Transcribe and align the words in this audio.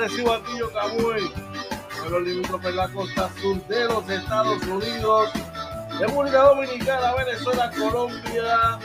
Arecibo 0.00 0.32
Antillo 0.32 0.72
Camuy. 0.72 1.30
Pueblo 2.00 2.20
limítrofe 2.20 2.72
la 2.72 2.88
costa 2.88 3.30
sur 3.38 3.62
de 3.66 3.84
los 3.84 4.08
Estados 4.08 4.62
Unidos, 4.62 5.30
República 5.98 6.38
Dominicana, 6.44 7.14
Venezuela, 7.16 7.70
Colombia. 7.76 8.78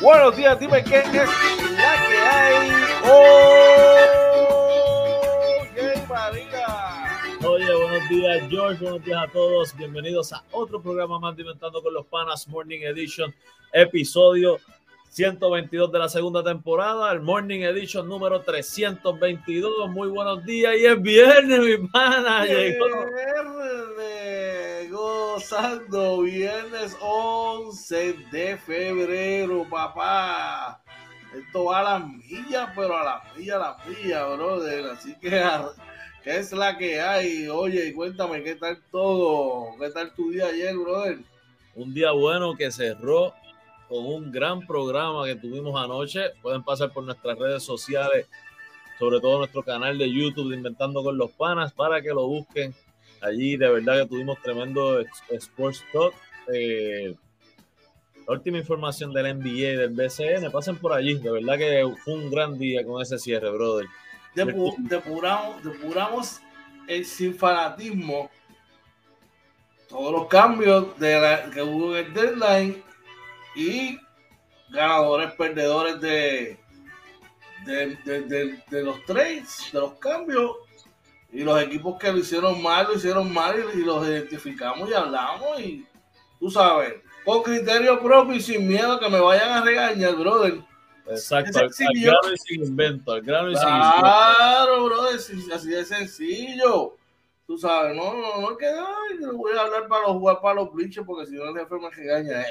Buenos 0.00 0.36
días, 0.36 0.58
dime 0.58 0.82
qué 0.82 0.98
es 0.98 1.06
la 1.14 1.22
que 2.08 2.18
hay. 2.18 2.72
Oye, 5.78 6.06
María. 6.08 6.66
Oye, 7.46 7.74
buenos 7.76 8.08
días, 8.08 8.42
George. 8.50 8.82
Buenos 8.82 9.04
días 9.04 9.22
a 9.22 9.28
todos. 9.30 9.76
Bienvenidos 9.76 10.32
a 10.32 10.42
otro 10.50 10.82
programa 10.82 11.20
más 11.20 11.38
Inventando 11.38 11.80
con 11.80 11.94
los 11.94 12.04
Panas 12.06 12.48
Morning 12.48 12.80
Edition, 12.80 13.32
episodio 13.72 14.58
122 15.12 15.92
de 15.92 15.98
la 15.98 16.08
segunda 16.08 16.42
temporada, 16.42 17.12
el 17.12 17.20
Morning 17.20 17.60
Edition 17.60 18.08
número 18.08 18.40
322. 18.40 19.90
Muy 19.90 20.08
buenos 20.08 20.42
días 20.46 20.74
y 20.74 20.86
es 20.86 21.02
viernes, 21.02 21.60
mi 21.60 21.86
pana. 21.86 22.44
Viernes, 22.44 22.80
gozando, 24.90 26.22
viernes 26.22 26.96
11 26.98 28.14
de 28.32 28.56
febrero, 28.56 29.66
papá. 29.68 30.82
Esto 31.36 31.64
va 31.66 31.80
a 31.80 31.82
las 31.82 32.08
millas, 32.08 32.70
pero 32.74 32.96
a 32.96 33.04
las 33.04 33.36
millas, 33.36 33.56
a 33.56 33.58
las 33.58 33.86
millas, 33.86 34.36
brother. 34.38 34.86
Así 34.92 35.14
que, 35.20 35.42
¿qué 36.24 36.38
es 36.38 36.52
la 36.52 36.78
que 36.78 37.02
hay? 37.02 37.48
Oye, 37.48 37.92
cuéntame, 37.92 38.42
¿qué 38.42 38.54
tal 38.54 38.82
todo? 38.90 39.76
¿Qué 39.78 39.90
tal 39.90 40.14
tu 40.14 40.30
día 40.30 40.46
ayer, 40.46 40.74
brother? 40.74 41.18
Un 41.74 41.92
día 41.92 42.12
bueno 42.12 42.54
que 42.56 42.70
cerró 42.70 43.34
con 43.92 44.06
un 44.06 44.32
gran 44.32 44.66
programa 44.66 45.26
que 45.26 45.34
tuvimos 45.34 45.78
anoche. 45.78 46.30
Pueden 46.40 46.62
pasar 46.62 46.90
por 46.94 47.04
nuestras 47.04 47.38
redes 47.38 47.62
sociales, 47.62 48.26
sobre 48.98 49.20
todo 49.20 49.36
nuestro 49.36 49.62
canal 49.62 49.98
de 49.98 50.10
YouTube 50.10 50.48
de 50.48 50.56
Inventando 50.56 51.02
con 51.02 51.18
los 51.18 51.30
Panas, 51.32 51.74
para 51.74 52.00
que 52.00 52.08
lo 52.08 52.26
busquen. 52.26 52.74
Allí 53.20 53.58
de 53.58 53.68
verdad 53.68 54.00
que 54.00 54.06
tuvimos 54.06 54.40
tremendo 54.40 54.98
Sports 55.28 55.84
Talk. 55.92 56.14
Eh, 56.54 57.14
la 58.26 58.32
última 58.32 58.56
información 58.56 59.12
del 59.12 59.38
NBA 59.38 59.48
y 59.48 59.76
del 59.76 59.90
BCN, 59.90 60.50
pasen 60.50 60.78
por 60.78 60.94
allí. 60.94 61.18
De 61.18 61.30
verdad 61.30 61.58
que 61.58 61.84
fue 62.02 62.14
un 62.14 62.30
gran 62.30 62.58
día 62.58 62.82
con 62.86 63.02
ese 63.02 63.18
cierre, 63.18 63.50
brother. 63.50 63.86
Depu 64.34 64.74
depuramos, 64.78 65.62
depuramos 65.62 66.40
el 66.88 67.04
sin 67.04 67.34
fanatismo. 67.34 68.30
Todos 69.86 70.12
los 70.12 70.28
cambios 70.28 70.98
de 70.98 71.20
la, 71.20 71.50
que 71.50 71.60
hubo 71.60 71.94
en 71.94 72.06
el 72.06 72.14
deadline 72.14 72.91
y 73.54 73.98
ganadores, 74.70 75.32
perdedores 75.32 76.00
de, 76.00 76.58
de, 77.64 77.96
de, 78.04 78.20
de, 78.22 78.62
de 78.70 78.82
los 78.82 79.04
trades, 79.04 79.70
de 79.72 79.80
los 79.80 79.94
cambios. 79.94 80.56
Y 81.32 81.44
los 81.44 81.60
equipos 81.62 81.98
que 81.98 82.12
lo 82.12 82.18
hicieron 82.18 82.62
mal, 82.62 82.86
lo 82.88 82.94
hicieron 82.94 83.32
mal 83.32 83.56
y, 83.74 83.78
y 83.78 83.84
los 83.84 84.06
identificamos 84.06 84.90
y 84.90 84.94
hablamos. 84.94 85.60
Y 85.60 85.86
tú 86.38 86.50
sabes, 86.50 86.94
con 87.24 87.42
criterio 87.42 88.02
propio 88.02 88.34
y 88.34 88.40
sin 88.40 88.68
miedo 88.68 88.98
que 88.98 89.08
me 89.08 89.20
vayan 89.20 89.50
a 89.50 89.64
regañar, 89.64 90.14
brother. 90.16 90.60
Exacto, 91.06 91.58
al, 91.58 91.68
grano 91.68 92.32
y 92.32 92.38
sin 92.38 92.64
invento, 92.64 93.12
al 93.12 93.22
grano 93.22 93.50
y 93.50 93.56
sin 93.56 93.64
Claro, 93.64 94.84
brother, 94.84 95.16
así 95.16 95.68
de 95.68 95.84
sencillo. 95.84 96.96
Tú 97.52 97.58
sabes, 97.58 97.94
no, 97.94 98.14
no, 98.14 98.40
no 98.40 98.52
es 98.52 98.56
que 98.56 98.64
ay, 98.64 99.36
voy 99.36 99.52
a 99.54 99.60
hablar 99.60 99.86
para 99.86 100.06
los 100.06 100.12
jugar 100.12 100.40
para 100.40 100.54
los 100.54 100.72
bleachers 100.72 101.06
porque 101.06 101.26
si 101.26 101.34
no 101.34 101.50
el 101.50 101.58
jefe 101.58 101.74
me 101.78 101.90
regaña. 101.90 102.40
Eh, 102.40 102.46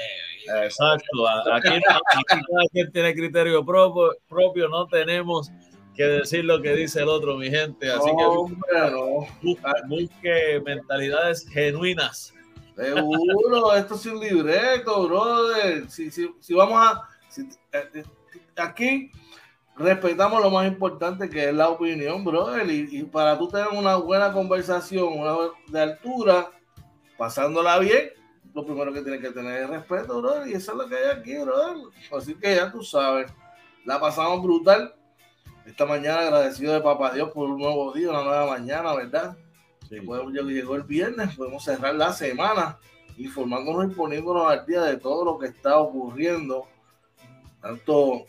Exacto, 0.62 1.28
aquí, 1.52 1.70
cada 1.82 2.68
quien 2.72 2.92
tiene 2.92 3.12
criterio 3.12 3.66
propio, 3.66 4.16
propio, 4.28 4.68
no 4.68 4.86
tenemos 4.86 5.50
que 5.96 6.04
decir 6.04 6.44
lo 6.44 6.62
que 6.62 6.76
dice 6.76 7.00
el 7.00 7.08
otro, 7.08 7.36
mi 7.36 7.50
gente. 7.50 7.90
Así 7.90 8.12
no, 8.12 8.46
que 8.46 8.90
no. 8.92 9.26
busque, 9.42 9.70
busque 9.88 10.62
mentalidades 10.64 11.48
genuinas. 11.48 12.32
Seguro, 12.76 13.74
esto 13.74 13.96
es 13.96 14.06
un 14.06 14.20
libreto, 14.20 15.08
brother. 15.08 15.90
Si, 15.90 16.12
si, 16.12 16.32
si 16.38 16.54
vamos 16.54 16.76
a. 16.78 17.08
Si, 17.28 17.42
eh, 17.72 18.04
aquí 18.54 19.10
respetamos 19.82 20.42
lo 20.42 20.50
más 20.50 20.66
importante 20.66 21.28
que 21.28 21.48
es 21.48 21.54
la 21.54 21.68
opinión, 21.68 22.24
brother. 22.24 22.68
Y, 22.70 22.88
y, 22.90 23.02
para 23.04 23.38
tú 23.38 23.48
tener 23.48 23.68
una 23.68 23.96
buena 23.96 24.32
conversación, 24.32 25.18
una 25.18 25.36
de 25.68 25.80
altura, 25.80 26.50
pasándola 27.18 27.78
bien, 27.78 28.10
lo 28.54 28.64
primero 28.64 28.92
que 28.92 29.02
tienes 29.02 29.20
que 29.20 29.30
tener 29.30 29.62
es 29.62 29.70
respeto, 29.70 30.20
brother. 30.20 30.48
Y 30.48 30.54
eso 30.54 30.72
es 30.72 30.78
lo 30.78 30.88
que 30.88 30.96
hay 30.96 31.10
aquí, 31.16 31.36
brother. 31.38 31.76
Así 32.16 32.34
que 32.34 32.54
ya 32.54 32.70
tú 32.70 32.82
sabes, 32.82 33.32
la 33.84 34.00
pasamos 34.00 34.42
brutal. 34.42 34.94
Esta 35.64 35.86
mañana 35.86 36.20
agradecido 36.20 36.72
de 36.72 36.80
Papá 36.80 37.12
Dios 37.12 37.30
por 37.30 37.48
un 37.48 37.58
nuevo 37.58 37.92
día, 37.92 38.10
una 38.10 38.24
nueva 38.24 38.46
mañana, 38.46 38.94
¿verdad? 38.94 39.36
Sí. 39.88 40.00
Podemos, 40.00 40.32
llegó 40.32 40.74
el 40.74 40.82
viernes, 40.82 41.36
podemos 41.36 41.64
cerrar 41.64 41.94
la 41.94 42.12
semana 42.12 42.78
informándonos 43.16 43.92
y 43.92 43.94
poniéndonos 43.94 44.50
al 44.50 44.66
día 44.66 44.82
de 44.82 44.96
todo 44.96 45.24
lo 45.24 45.38
que 45.38 45.46
está 45.46 45.78
ocurriendo, 45.78 46.66
tanto 47.60 48.24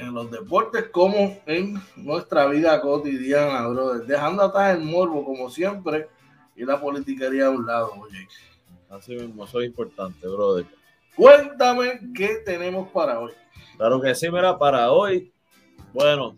en 0.00 0.14
los 0.14 0.30
deportes 0.30 0.88
como 0.90 1.38
en 1.46 1.80
nuestra 1.96 2.46
vida 2.46 2.80
cotidiana, 2.80 3.66
brother. 3.68 4.06
Dejando 4.06 4.42
atrás 4.42 4.76
el 4.76 4.82
morbo, 4.82 5.24
como 5.24 5.50
siempre, 5.50 6.08
y 6.54 6.64
la 6.64 6.80
politiquería 6.80 7.46
a 7.46 7.50
un 7.50 7.66
lado, 7.66 7.92
oye. 7.98 8.26
Así 8.88 9.14
mismo, 9.14 9.44
es 9.44 9.54
importante, 9.54 10.26
brother. 10.26 10.66
Cuéntame 11.14 12.00
qué 12.14 12.42
tenemos 12.44 12.90
para 12.90 13.20
hoy. 13.20 13.32
Claro 13.76 14.00
que 14.00 14.14
sí, 14.14 14.30
mira, 14.30 14.58
para 14.58 14.90
hoy, 14.90 15.32
bueno, 15.92 16.36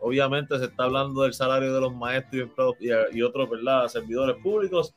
obviamente 0.00 0.58
se 0.58 0.66
está 0.66 0.84
hablando 0.84 1.22
del 1.22 1.34
salario 1.34 1.72
de 1.72 1.80
los 1.80 1.94
maestros 1.94 2.50
y, 2.80 2.88
y 3.16 3.22
otros, 3.22 3.48
¿verdad?, 3.48 3.88
servidores 3.88 4.36
públicos. 4.42 4.94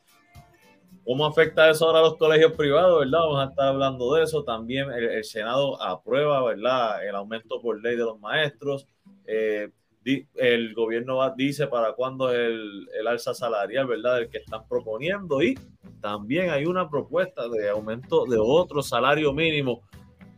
¿Cómo 1.04 1.26
afecta 1.26 1.68
eso 1.68 1.86
ahora 1.86 1.98
a 1.98 2.02
los 2.02 2.16
colegios 2.16 2.52
privados, 2.52 3.00
verdad? 3.00 3.18
Vamos 3.20 3.40
a 3.40 3.50
estar 3.50 3.68
hablando 3.68 4.14
de 4.14 4.22
eso. 4.22 4.44
También 4.44 4.90
el, 4.92 5.04
el 5.04 5.24
Senado 5.24 5.80
aprueba, 5.82 6.44
¿verdad?, 6.44 7.04
el 7.06 7.14
aumento 7.16 7.60
por 7.60 7.82
ley 7.82 7.96
de 7.96 8.04
los 8.04 8.20
maestros. 8.20 8.86
Eh, 9.26 9.70
di, 10.04 10.26
el 10.36 10.74
gobierno 10.74 11.16
va, 11.16 11.34
dice 11.36 11.66
para 11.66 11.94
cuándo 11.94 12.30
es 12.30 12.38
el, 12.38 12.88
el, 12.98 13.06
alza 13.08 13.34
salarial, 13.34 13.86
¿verdad?, 13.88 14.20
el 14.20 14.28
que 14.28 14.38
están 14.38 14.66
proponiendo. 14.68 15.42
Y 15.42 15.58
también 16.00 16.50
hay 16.50 16.66
una 16.66 16.88
propuesta 16.88 17.48
de 17.48 17.68
aumento 17.68 18.24
de 18.26 18.38
otro 18.38 18.80
salario 18.80 19.32
mínimo. 19.32 19.82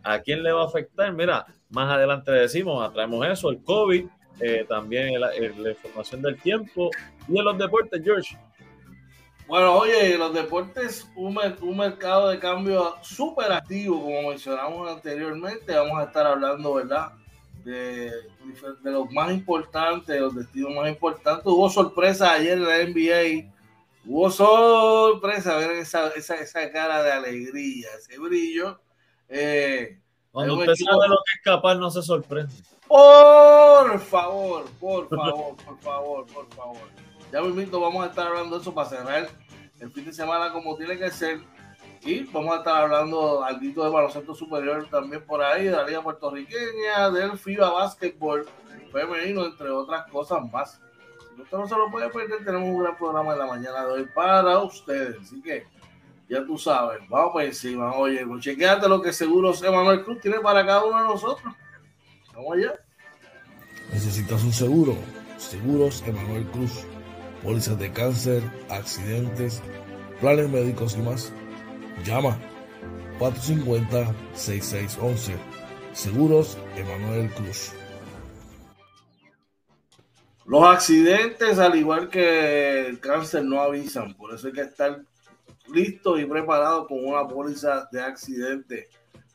¿A 0.03 0.21
quién 0.21 0.43
le 0.43 0.53
va 0.53 0.63
a 0.63 0.67
afectar? 0.67 1.13
Mira, 1.13 1.45
más 1.71 1.91
adelante 1.91 2.31
decimos, 2.33 2.91
traemos 2.93 3.27
eso, 3.27 3.51
el 3.51 3.63
COVID, 3.63 4.07
eh, 4.41 4.65
también 4.69 5.15
el, 5.15 5.63
la 5.63 5.71
información 5.71 6.23
del 6.23 6.41
tiempo 6.41 6.91
y 7.29 7.39
en 7.39 7.45
los 7.45 7.59
deportes, 7.59 8.03
George. 8.03 8.37
Bueno, 9.47 9.75
oye, 9.75 10.17
los 10.17 10.33
deportes, 10.33 11.07
un, 11.17 11.39
un 11.61 11.77
mercado 11.77 12.29
de 12.29 12.39
cambio 12.39 12.97
súper 13.03 13.53
activo, 13.53 14.01
como 14.01 14.31
mencionamos 14.31 14.91
anteriormente. 14.91 15.75
Vamos 15.75 15.99
a 15.99 16.05
estar 16.05 16.27
hablando, 16.27 16.75
¿verdad? 16.75 17.13
De, 17.65 18.11
de 18.11 18.91
los 18.91 19.11
más 19.11 19.31
importantes, 19.31 20.21
los 20.21 20.35
destinos 20.35 20.75
más 20.75 20.89
importantes. 20.89 21.47
Hubo 21.47 21.69
sorpresa 21.69 22.33
ayer 22.33 22.59
en 22.59 22.65
la 22.65 22.85
NBA 22.85 23.55
Hubo 24.07 24.31
sorpresa 24.31 25.57
ver 25.57 25.71
esa, 25.73 26.09
esa, 26.09 26.35
esa 26.37 26.71
cara 26.71 27.03
de 27.03 27.13
alegría, 27.13 27.89
ese 27.99 28.19
brillo. 28.19 28.79
Eh, 29.29 29.99
Cuando 30.31 30.59
usted 30.59 30.73
equipo... 30.73 30.91
sabe 30.91 31.09
lo 31.09 31.17
que 31.17 31.39
es 31.39 31.43
capaz, 31.43 31.75
no 31.77 31.91
se 31.91 32.03
sorprende. 32.03 32.53
Por 32.87 33.99
favor, 33.99 34.65
por 34.79 35.09
favor, 35.09 35.57
por 35.57 35.79
favor, 35.79 36.27
por 36.27 36.55
favor. 36.55 37.04
Ya 37.35 37.43
mismo 37.43 37.81
vamos 37.81 38.05
a 38.05 38.11
estar 38.11 38.29
hablando 38.29 38.55
de 38.55 38.63
eso 38.63 38.73
para 38.73 38.89
cerrar 38.89 39.29
el 39.81 39.91
fin 39.91 40.05
de 40.05 40.13
semana 40.13 40.53
como 40.53 40.77
tiene 40.77 40.97
que 40.97 41.11
ser. 41.11 41.41
Y 42.05 42.23
vamos 42.27 42.55
a 42.55 42.59
estar 42.59 42.85
hablando 42.85 43.43
algo 43.43 43.85
de 43.85 43.91
baloncesto 43.91 44.37
superior 44.37 44.87
también 44.89 45.21
por 45.27 45.43
ahí, 45.43 45.65
de 45.65 45.73
la 45.73 45.85
Liga 45.85 46.01
Puertorriqueña, 46.01 47.11
del 47.11 47.37
FIBA 47.37 47.73
Basketball 47.73 48.47
femenino, 48.93 49.47
entre 49.47 49.69
otras 49.69 50.09
cosas 50.13 50.49
más. 50.53 50.81
Si 51.35 51.43
usted 51.43 51.59
no 51.59 51.67
se 51.67 51.75
lo 51.75 51.91
puede 51.91 52.09
perder, 52.11 52.45
tenemos 52.45 52.69
un 52.69 52.79
gran 52.85 52.97
programa 52.97 53.33
en 53.33 53.39
la 53.41 53.47
mañana 53.47 53.85
de 53.85 53.93
hoy 53.95 54.09
para 54.15 54.57
ustedes. 54.61 55.17
Así 55.21 55.43
que 55.43 55.67
ya 56.29 56.47
tú 56.47 56.57
sabes, 56.57 57.01
vamos 57.09 57.33
por 57.33 57.43
encima. 57.43 57.95
Oye, 57.95 58.25
pues 58.25 58.45
chequeate 58.45 58.89
lo 58.89 59.03
que 59.03 59.13
Seguros 59.13 59.61
Emanuel 59.61 60.05
Cruz 60.05 60.21
tiene 60.21 60.39
para 60.39 60.65
cada 60.65 60.85
uno 60.85 60.99
de 60.99 61.09
nosotros. 61.09 61.53
Vamos 62.33 62.59
allá. 62.59 62.75
Necesitas 63.93 64.45
un 64.45 64.53
seguro. 64.53 64.97
Seguros 65.37 66.01
Emanuel 66.07 66.47
Cruz. 66.53 66.87
Pólizas 67.45 67.79
de 67.79 67.93
cáncer, 67.93 68.43
accidentes, 68.71 69.63
planes 70.19 70.49
médicos 70.49 70.97
y 70.97 71.03
más. 71.03 71.31
Llama 72.03 72.39
450-6611. 73.19 75.35
Seguros 75.93 76.57
Emanuel 76.75 77.29
Cruz. 77.35 77.75
Los 80.47 80.65
accidentes, 80.65 81.59
al 81.59 81.77
igual 81.77 82.09
que 82.09 82.87
el 82.87 82.99
cáncer, 82.99 83.45
no 83.45 83.61
avisan. 83.61 84.15
Por 84.15 84.35
eso 84.35 84.47
hay 84.47 84.55
que 84.55 84.63
estar 84.63 85.03
listo 85.69 86.19
y 86.19 86.25
preparado 86.25 86.87
con 86.87 87.05
una 87.05 87.29
póliza 87.29 87.87
de 87.93 88.01
accidente, 88.01 88.89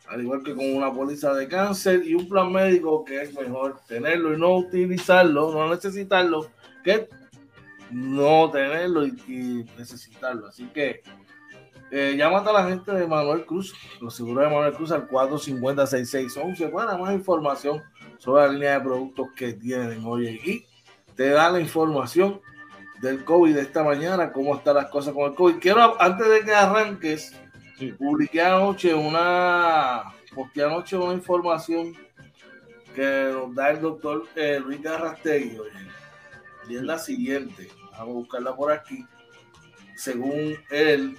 al 0.07 0.21
igual 0.21 0.41
que 0.43 0.55
con 0.55 0.73
una 0.73 0.91
póliza 0.91 1.35
de 1.35 1.47
cáncer 1.47 2.01
y 2.03 2.15
un 2.15 2.27
plan 2.27 2.51
médico 2.51 3.05
que 3.05 3.21
es 3.21 3.35
mejor 3.35 3.81
tenerlo 3.87 4.33
y 4.33 4.39
no 4.39 4.57
utilizarlo, 4.57 5.51
no 5.51 5.69
necesitarlo, 5.69 6.47
que 6.83 7.07
no 7.91 8.49
tenerlo 8.51 9.05
y, 9.05 9.09
y 9.27 9.65
necesitarlo. 9.77 10.47
Así 10.47 10.67
que 10.67 11.01
eh, 11.91 12.15
llámate 12.15 12.49
a 12.49 12.53
la 12.53 12.67
gente 12.67 12.91
de 12.91 13.07
Manuel 13.07 13.45
Cruz, 13.45 13.73
los 13.99 14.15
seguros 14.15 14.43
de 14.43 14.49
Manuel 14.49 14.73
Cruz 14.73 14.91
al 14.91 15.07
450-6611 15.07 16.71
para 16.71 16.95
más 16.97 17.13
información 17.13 17.81
sobre 18.19 18.43
la 18.45 18.53
línea 18.53 18.73
de 18.73 18.81
productos 18.81 19.29
que 19.35 19.53
tienen. 19.53 20.05
Oye, 20.05 20.39
y 20.43 20.65
te 21.15 21.29
da 21.29 21.49
la 21.49 21.59
información 21.59 22.41
del 23.01 23.23
COVID 23.23 23.55
de 23.55 23.61
esta 23.61 23.83
mañana, 23.83 24.31
cómo 24.31 24.55
están 24.55 24.75
las 24.75 24.89
cosas 24.91 25.15
con 25.15 25.31
el 25.31 25.35
COVID. 25.35 25.55
Quiero, 25.59 25.99
antes 25.99 26.29
de 26.29 26.41
que 26.41 26.53
arranques, 26.53 27.35
sí. 27.79 27.91
publiqué 27.93 28.41
anoche 28.41 28.93
una, 28.93 30.13
porque 30.35 30.61
anoche 30.61 30.95
una 30.95 31.13
información 31.13 31.95
que 32.93 33.31
nos 33.33 33.55
da 33.55 33.71
el 33.71 33.81
doctor 33.81 34.25
eh, 34.35 34.59
Luis 34.63 34.81
Garrastegui, 34.81 35.57
y 36.69 36.75
es 36.75 36.83
la 36.83 36.97
siguiente, 36.97 37.67
vamos 37.91 37.99
a 37.99 38.03
buscarla 38.03 38.55
por 38.55 38.71
aquí, 38.71 39.05
según 39.95 40.55
él, 40.69 41.17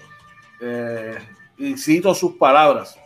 eh, 0.61 1.19
y 1.59 1.77
cito 1.77 2.15
sus 2.15 2.37
palabras, 2.37 2.99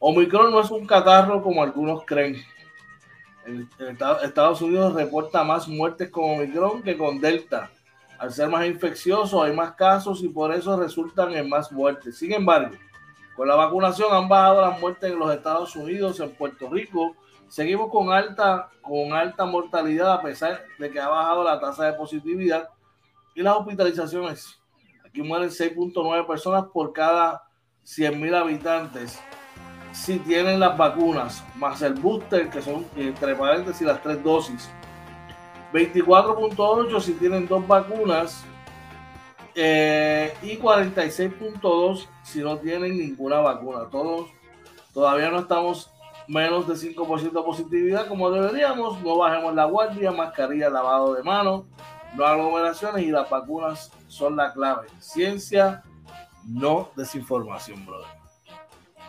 Omicron 0.00 0.50
no 0.50 0.60
es 0.60 0.70
un 0.70 0.86
catarro 0.86 1.42
como 1.42 1.62
algunos 1.62 2.04
creen. 2.04 2.36
En, 3.46 3.68
en 3.78 3.98
Estados 4.22 4.62
Unidos 4.62 4.94
reporta 4.94 5.42
más 5.42 5.66
muertes 5.66 6.10
con 6.10 6.30
Omicron 6.30 6.82
que 6.82 6.96
con 6.96 7.20
Delta. 7.20 7.70
Al 8.18 8.32
ser 8.32 8.48
más 8.48 8.66
infeccioso 8.66 9.42
hay 9.42 9.54
más 9.54 9.72
casos 9.74 10.22
y 10.22 10.28
por 10.28 10.52
eso 10.52 10.78
resultan 10.78 11.32
en 11.34 11.48
más 11.48 11.72
muertes. 11.72 12.18
Sin 12.18 12.32
embargo, 12.32 12.76
con 13.36 13.46
la 13.46 13.54
vacunación 13.54 14.12
han 14.12 14.28
bajado 14.28 14.62
las 14.62 14.80
muertes 14.80 15.12
en 15.12 15.18
los 15.18 15.32
Estados 15.32 15.74
Unidos, 15.76 16.18
en 16.20 16.30
Puerto 16.30 16.68
Rico. 16.68 17.16
Seguimos 17.48 17.90
con 17.90 18.12
alta, 18.12 18.70
con 18.82 19.12
alta 19.12 19.44
mortalidad 19.46 20.12
a 20.12 20.22
pesar 20.22 20.64
de 20.78 20.90
que 20.90 21.00
ha 21.00 21.08
bajado 21.08 21.44
la 21.44 21.58
tasa 21.58 21.86
de 21.86 21.94
positividad 21.94 22.68
y 23.34 23.42
las 23.42 23.56
hospitalizaciones. 23.56 24.58
Aquí 25.04 25.22
mueren 25.22 25.48
6.9 25.48 26.26
personas 26.26 26.64
por 26.72 26.92
cada 26.92 27.44
100.000 27.84 28.34
habitantes 28.34 29.18
si 29.92 30.18
tienen 30.18 30.60
las 30.60 30.76
vacunas, 30.76 31.42
más 31.56 31.80
el 31.82 31.94
booster, 31.94 32.50
que 32.50 32.60
son 32.60 32.86
entre 32.96 33.34
paréntesis 33.34 33.86
las 33.86 34.02
tres 34.02 34.22
dosis. 34.22 34.70
24.8 35.72 37.00
si 37.00 37.12
tienen 37.14 37.46
dos 37.46 37.66
vacunas 37.66 38.44
eh, 39.54 40.34
y 40.42 40.56
46.2 40.56 42.06
si 42.22 42.40
no 42.40 42.58
tienen 42.58 42.98
ninguna 42.98 43.40
vacuna. 43.40 43.88
Todos 43.90 44.30
todavía 44.92 45.30
no 45.30 45.40
estamos 45.40 45.90
menos 46.28 46.68
de 46.68 46.74
5% 46.74 47.32
de 47.32 47.42
positividad 47.42 48.06
como 48.06 48.30
deberíamos. 48.30 49.00
No 49.02 49.16
bajemos 49.16 49.54
la 49.54 49.64
guardia, 49.64 50.12
mascarilla, 50.12 50.70
lavado 50.70 51.14
de 51.14 51.22
manos, 51.22 51.64
no 52.14 52.24
aglomeraciones 52.24 53.02
y 53.04 53.10
las 53.10 53.28
vacunas 53.28 53.90
son 54.06 54.36
la 54.36 54.52
clave. 54.52 54.86
Ciencia, 55.00 55.82
no 56.46 56.90
desinformación, 56.94 57.84
brother. 57.84 58.06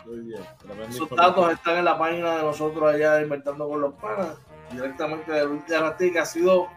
Muy 0.06 0.20
bien. 0.20 0.42
Esos 0.88 1.10
datos 1.10 1.52
están 1.52 1.78
en 1.78 1.84
la 1.84 1.98
página 1.98 2.36
de 2.36 2.42
nosotros 2.42 2.82
allá 2.92 3.14
de 3.14 3.22
Inventando 3.22 3.68
con 3.68 3.80
los 3.80 3.94
Panas, 3.94 4.38
directamente 4.72 5.30
de 5.30 5.44
Luis 5.44 5.64
de 5.66 5.76
Arrastegui, 5.76 6.12
que 6.12 6.18
ha 6.18 6.24
sido 6.24 6.68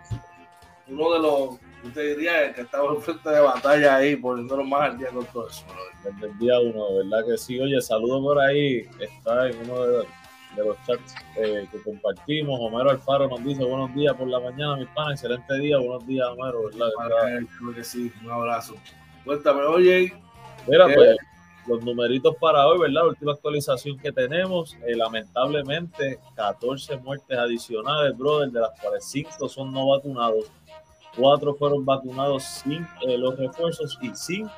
uno 0.88 1.14
de 1.14 1.20
los, 1.20 1.50
usted 1.86 2.16
diría, 2.16 2.44
el 2.44 2.54
que 2.54 2.62
estaba 2.62 2.94
en 2.94 3.02
frente 3.02 3.30
de 3.30 3.40
batalla 3.40 3.96
ahí, 3.96 4.18
poniéndolo 4.18 4.66
más 4.66 4.92
al 4.92 4.98
día 4.98 5.08
con 5.10 5.26
todo 5.28 5.48
eso. 5.48 5.64
brother. 5.66 6.14
Desde 6.14 6.28
el 6.28 6.38
día 6.38 6.60
uno, 6.60 6.96
¿verdad 6.98 7.26
que 7.26 7.38
sí? 7.38 7.60
Oye, 7.60 7.82
saludo 7.82 8.22
por 8.22 8.40
ahí, 8.40 8.86
está 9.00 9.48
en 9.48 9.70
uno 9.70 9.82
de, 9.84 10.06
de 10.56 10.66
los 10.66 10.78
chats 10.86 11.16
eh, 11.38 11.68
que 11.72 11.82
compartimos. 11.82 12.60
Homero 12.60 12.92
Alfaro 12.92 13.28
nos 13.28 13.44
dice 13.44 13.64
buenos 13.64 13.94
días 13.94 14.14
por 14.16 14.28
la 14.28 14.40
mañana, 14.40 14.78
mis 14.78 14.88
panas, 14.90 15.14
excelente 15.14 15.58
día, 15.60 15.78
buenos 15.78 16.06
días, 16.06 16.28
Homero, 16.30 16.66
¿verdad? 16.66 16.88
Para 16.96 17.22
creo 17.58 17.74
que 17.76 17.84
sí, 17.84 18.12
un 18.24 18.32
abrazo. 18.32 18.76
Cuéntame, 19.26 19.62
oye. 19.64 20.14
Mira, 20.68 20.90
eh, 20.90 20.94
pues 20.96 21.18
los 21.68 21.84
numeritos 21.84 22.36
para 22.40 22.68
hoy, 22.68 22.80
¿verdad? 22.80 23.08
Última 23.08 23.34
actualización 23.34 23.98
que 23.98 24.12
tenemos, 24.12 24.76
eh, 24.86 24.96
lamentablemente, 24.96 26.20
14 26.36 26.98
muertes 26.98 27.38
adicionales, 27.38 28.18
brother, 28.18 28.50
de 28.50 28.60
las 28.60 28.80
cuales 28.80 29.06
5 29.06 29.48
son 29.48 29.72
no 29.72 29.90
vacunados, 29.90 30.52
4 31.18 31.56
fueron 31.56 31.86
vacunados 31.86 32.44
sin 32.44 32.86
eh, 33.08 33.18
los 33.18 33.38
refuerzos 33.38 33.98
y 34.02 34.12
5 34.14 34.52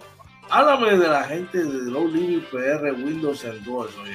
háblame 0.51 0.99
de 0.99 1.09
la 1.09 1.25
gente 1.25 1.65
de 1.65 1.91
Low 1.91 2.07
Limit 2.09 2.45
PR 2.51 2.93
Windows 2.93 3.43
and 3.45 3.65
Doors, 3.65 3.97
oye. 4.03 4.13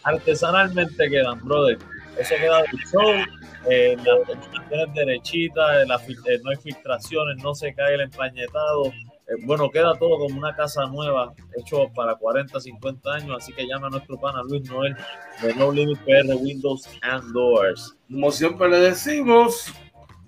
Artesanalmente 0.03 1.09
quedan, 1.09 1.39
brother. 1.43 1.77
Eso 2.17 2.35
queda 2.35 2.61
del 2.61 2.79
show. 2.91 3.41
Eh, 3.69 3.95
las 3.97 4.27
terminaciones 4.27 4.93
derechitas, 4.95 5.83
eh, 5.83 6.39
no 6.43 6.49
hay 6.49 6.57
filtraciones, 6.57 7.43
no 7.43 7.53
se 7.53 7.73
cae 7.73 7.95
el 7.95 8.01
empañetado. 8.01 8.85
Eh, 8.85 9.35
bueno, 9.45 9.69
queda 9.69 9.93
todo 9.99 10.17
como 10.17 10.37
una 10.37 10.55
casa 10.55 10.85
nueva, 10.87 11.33
hecho 11.55 11.89
para 11.93 12.15
40, 12.15 12.59
50 12.59 13.11
años. 13.11 13.37
Así 13.37 13.53
que 13.53 13.67
llama 13.67 13.87
a 13.87 13.91
nuestro 13.91 14.17
pana 14.19 14.41
Luis 14.43 14.67
Noel 14.69 14.95
de 15.41 15.53
No 15.55 15.71
Limit 15.71 15.99
PR 15.99 16.35
Windows 16.35 16.89
and 17.01 17.31
Doors. 17.33 17.95
Como 18.09 18.31
siempre 18.31 18.69
le 18.69 18.79
decimos, 18.79 19.71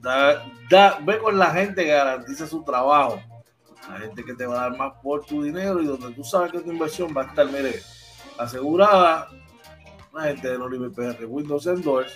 da, 0.02 0.46
da, 0.70 1.00
ve 1.02 1.18
con 1.18 1.38
la 1.38 1.52
gente 1.52 1.84
que 1.84 1.92
garantiza 1.92 2.46
su 2.46 2.64
trabajo. 2.64 3.20
La 3.90 4.00
gente 4.00 4.24
que 4.24 4.34
te 4.34 4.46
va 4.46 4.60
a 4.60 4.70
dar 4.70 4.78
más 4.78 4.94
por 5.02 5.26
tu 5.26 5.44
dinero 5.44 5.82
y 5.82 5.86
donde 5.86 6.14
tú 6.14 6.24
sabes 6.24 6.52
que 6.52 6.62
tu 6.62 6.72
inversión 6.72 7.14
va 7.16 7.24
a 7.24 7.26
estar, 7.26 7.46
mire, 7.48 7.82
asegurada. 8.38 9.30
La 10.14 10.24
gente 10.24 10.50
de 10.50 10.58
No 10.58 10.70
Limit 10.70 10.96
PR 10.96 11.26
Windows 11.26 11.68
and 11.68 11.84
Doors 11.84 12.14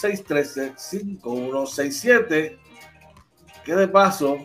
613-5167. 0.00 2.58
Que 3.64 3.74
de 3.74 3.88
paso 3.88 4.36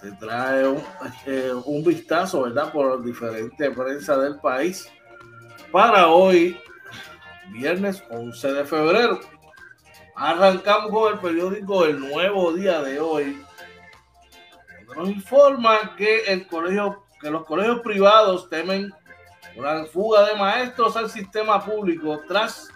te 0.00 0.10
trae 0.12 0.66
un, 0.66 0.82
eh, 1.26 1.52
un, 1.64 1.84
vistazo, 1.84 2.42
¿verdad? 2.42 2.72
Por 2.72 3.04
diferentes 3.04 3.76
prensa 3.76 4.16
del 4.16 4.40
país 4.40 4.88
para 5.70 6.08
hoy, 6.08 6.58
viernes 7.50 8.02
11 8.10 8.52
de 8.52 8.64
febrero. 8.64 9.20
Arrancamos 10.14 10.90
con 10.90 11.12
el 11.12 11.18
periódico 11.20 11.84
El 11.84 12.00
Nuevo 12.00 12.52
Día 12.52 12.82
de 12.82 13.00
hoy. 13.00 13.40
Nos 14.96 15.08
informa 15.08 15.96
que 15.96 16.24
el 16.24 16.46
colegio, 16.46 17.04
que 17.20 17.30
los 17.30 17.44
colegios 17.44 17.80
privados 17.80 18.48
temen 18.48 18.92
una 19.56 19.84
fuga 19.84 20.26
de 20.26 20.36
maestros 20.36 20.96
al 20.96 21.10
sistema 21.10 21.64
público 21.64 22.20
tras 22.26 22.68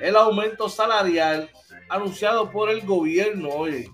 el 0.00 0.16
aumento 0.16 0.68
salarial 0.68 1.48
anunciado 1.88 2.50
por 2.50 2.70
el 2.70 2.84
gobierno. 2.84 3.48
Oye, 3.50 3.88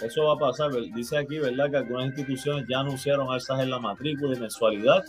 eso 0.00 0.24
va 0.24 0.34
a 0.34 0.38
pasar. 0.38 0.72
Dice 0.94 1.18
aquí, 1.18 1.38
¿verdad?, 1.38 1.70
que 1.70 1.76
algunas 1.78 2.06
instituciones 2.06 2.66
ya 2.68 2.80
anunciaron 2.80 3.30
alzas 3.30 3.60
en 3.60 3.70
la 3.70 3.78
matrícula 3.78 4.36
y 4.36 4.40
mensualidad, 4.40 5.04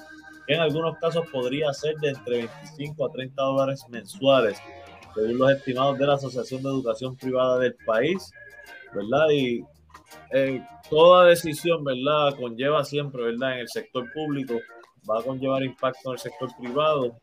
que 0.48 0.56
en 0.56 0.62
algunos 0.62 0.98
casos 0.98 1.26
podría 1.32 1.72
ser 1.74 1.96
de 1.98 2.10
entre 2.10 2.38
25 2.38 3.06
a 3.06 3.12
30 3.12 3.42
dólares 3.42 3.86
mensuales, 3.90 4.58
según 5.14 5.38
los 5.38 5.52
estimados 5.52 5.98
de 5.98 6.08
la 6.08 6.16
Asociación 6.16 6.64
de 6.64 6.70
Educación 6.70 7.16
Privada 7.16 7.60
del 7.60 7.76
país, 7.86 8.32
¿verdad? 8.94 9.30
Y 9.32 9.64
toda 10.90 11.26
decisión, 11.26 11.84
¿verdad?, 11.84 12.36
conlleva 12.38 12.84
siempre, 12.84 13.24
¿verdad?, 13.24 13.54
en 13.54 13.60
el 13.60 13.70
sector 13.70 14.12
público, 14.14 14.60
va 15.10 15.20
a 15.20 15.24
conllevar 15.24 15.64
impacto 15.64 16.10
en 16.10 16.14
el 16.14 16.20
sector 16.20 16.50
privado. 16.60 17.18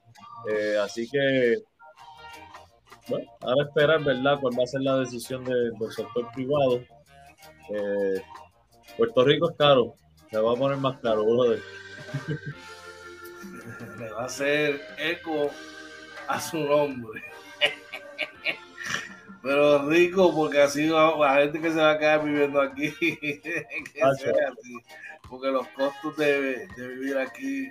Eh, 0.51 0.77
así 0.83 1.09
que, 1.09 1.57
bueno, 3.09 3.31
ahora 3.41 3.65
esperar, 3.65 4.03
¿verdad?, 4.03 4.39
cuál 4.41 4.59
va 4.59 4.65
a 4.65 4.67
ser 4.67 4.83
la 4.83 4.99
decisión 4.99 5.45
del 5.45 5.73
sector 5.91 6.31
privado. 6.33 6.81
Eh, 7.71 8.23
Puerto 8.97 9.25
Rico 9.25 9.51
es 9.51 9.57
caro, 9.57 9.97
se 10.31 10.39
va 10.39 10.53
a 10.53 10.57
poner 10.57 10.79
más 10.79 10.99
caro, 11.01 11.25
brother. 11.25 11.61
Le 13.99 14.11
va 14.11 14.23
a 14.23 14.27
hacer 14.27 14.81
eco 14.99 15.51
a 16.29 16.41
su 16.41 16.59
nombre. 16.59 17.23
Pero 19.43 19.89
rico, 19.89 20.33
porque 20.35 20.63
así 20.63 20.87
la 20.87 21.35
gente 21.35 21.61
que 21.61 21.73
se 21.73 21.81
va 21.81 21.93
a 21.93 21.99
quedar 21.99 22.25
viviendo 22.25 22.61
aquí, 22.61 22.95
porque 25.29 25.49
los 25.49 25.67
costos 25.69 26.17
de, 26.17 26.69
de, 26.69 26.89
vivir 26.89 27.19
aquí 27.19 27.69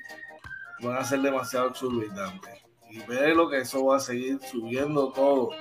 van 0.81 0.97
a 0.97 1.03
ser 1.05 1.21
demasiado 1.21 1.69
exorbitantes. 1.69 2.61
Y 2.89 2.99
ve 3.03 3.33
lo 3.33 3.49
que 3.49 3.59
eso 3.59 3.85
va 3.85 3.97
a 3.97 3.99
seguir 4.01 4.39
subiendo 4.41 5.13
todo. 5.13 5.51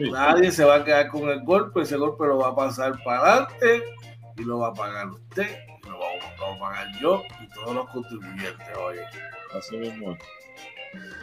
Nadie 0.00 0.50
se 0.50 0.64
va 0.64 0.76
a 0.76 0.84
quedar 0.84 1.08
con 1.08 1.28
el 1.28 1.44
golpe, 1.44 1.82
ese 1.82 1.96
golpe 1.96 2.26
lo 2.26 2.38
va 2.38 2.48
a 2.48 2.56
pasar 2.56 3.00
para 3.04 3.20
adelante 3.20 3.84
y 4.36 4.42
lo 4.42 4.58
va 4.58 4.68
a 4.68 4.74
pagar 4.74 5.08
usted, 5.08 5.56
y 5.84 5.88
lo, 5.88 6.00
va, 6.00 6.54
a 6.54 6.58
pagar 6.58 6.88
yo 7.00 7.22
y 7.40 7.48
todos 7.50 7.74
los 7.76 7.90
contribuyentes. 7.90 8.76
Oye, 8.76 9.04
así 9.56 9.76
mismo. 9.76 10.16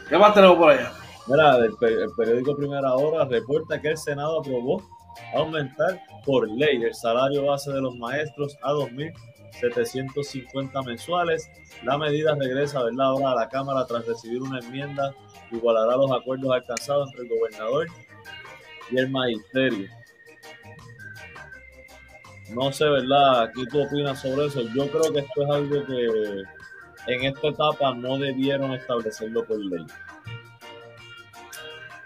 ¿Qué 0.08 0.18
más 0.18 0.34
tenemos 0.34 0.58
por 0.58 0.72
allá? 0.72 0.94
Mira, 1.32 1.58
el, 1.58 1.76
periódico 2.18 2.56
Primera 2.58 2.94
Hora 2.94 3.24
reporta 3.24 3.80
que 3.80 3.92
el 3.92 3.98
Senado 3.98 4.42
aprobó 4.42 4.84
aumentar 5.34 6.02
por 6.26 6.50
ley 6.50 6.84
el 6.84 6.94
salario 6.94 7.46
base 7.46 7.72
de 7.72 7.80
los 7.80 7.96
maestros 7.96 8.58
a 8.62 8.74
2.750 8.74 10.86
mensuales. 10.86 11.50
La 11.84 11.98
medida 11.98 12.36
regresa 12.36 12.84
¿verdad? 12.84 13.06
ahora 13.06 13.32
a 13.32 13.36
la 13.36 13.48
Cámara 13.48 13.86
tras 13.86 14.06
recibir 14.06 14.42
una 14.42 14.60
enmienda 14.60 15.16
que 15.50 15.56
igualará 15.56 15.96
los 15.96 16.12
acuerdos 16.12 16.52
alcanzados 16.52 17.10
entre 17.12 17.24
el 17.24 17.30
gobernador 17.40 17.88
y 18.92 18.98
el 18.98 19.10
magisterio. 19.10 19.88
No 22.50 22.74
sé, 22.74 22.90
¿verdad? 22.90 23.50
¿Qué 23.56 23.66
tú 23.68 23.84
opinas 23.84 24.22
sobre 24.22 24.48
eso? 24.48 24.64
Yo 24.76 24.92
creo 24.92 25.14
que 25.14 25.20
esto 25.20 25.44
es 25.44 25.50
algo 25.50 25.86
que 25.86 26.44
en 27.08 27.24
esta 27.24 27.48
etapa 27.48 27.96
no 27.96 28.18
debieron 28.18 28.74
establecerlo 28.74 29.46
por 29.46 29.58
ley. 29.58 29.86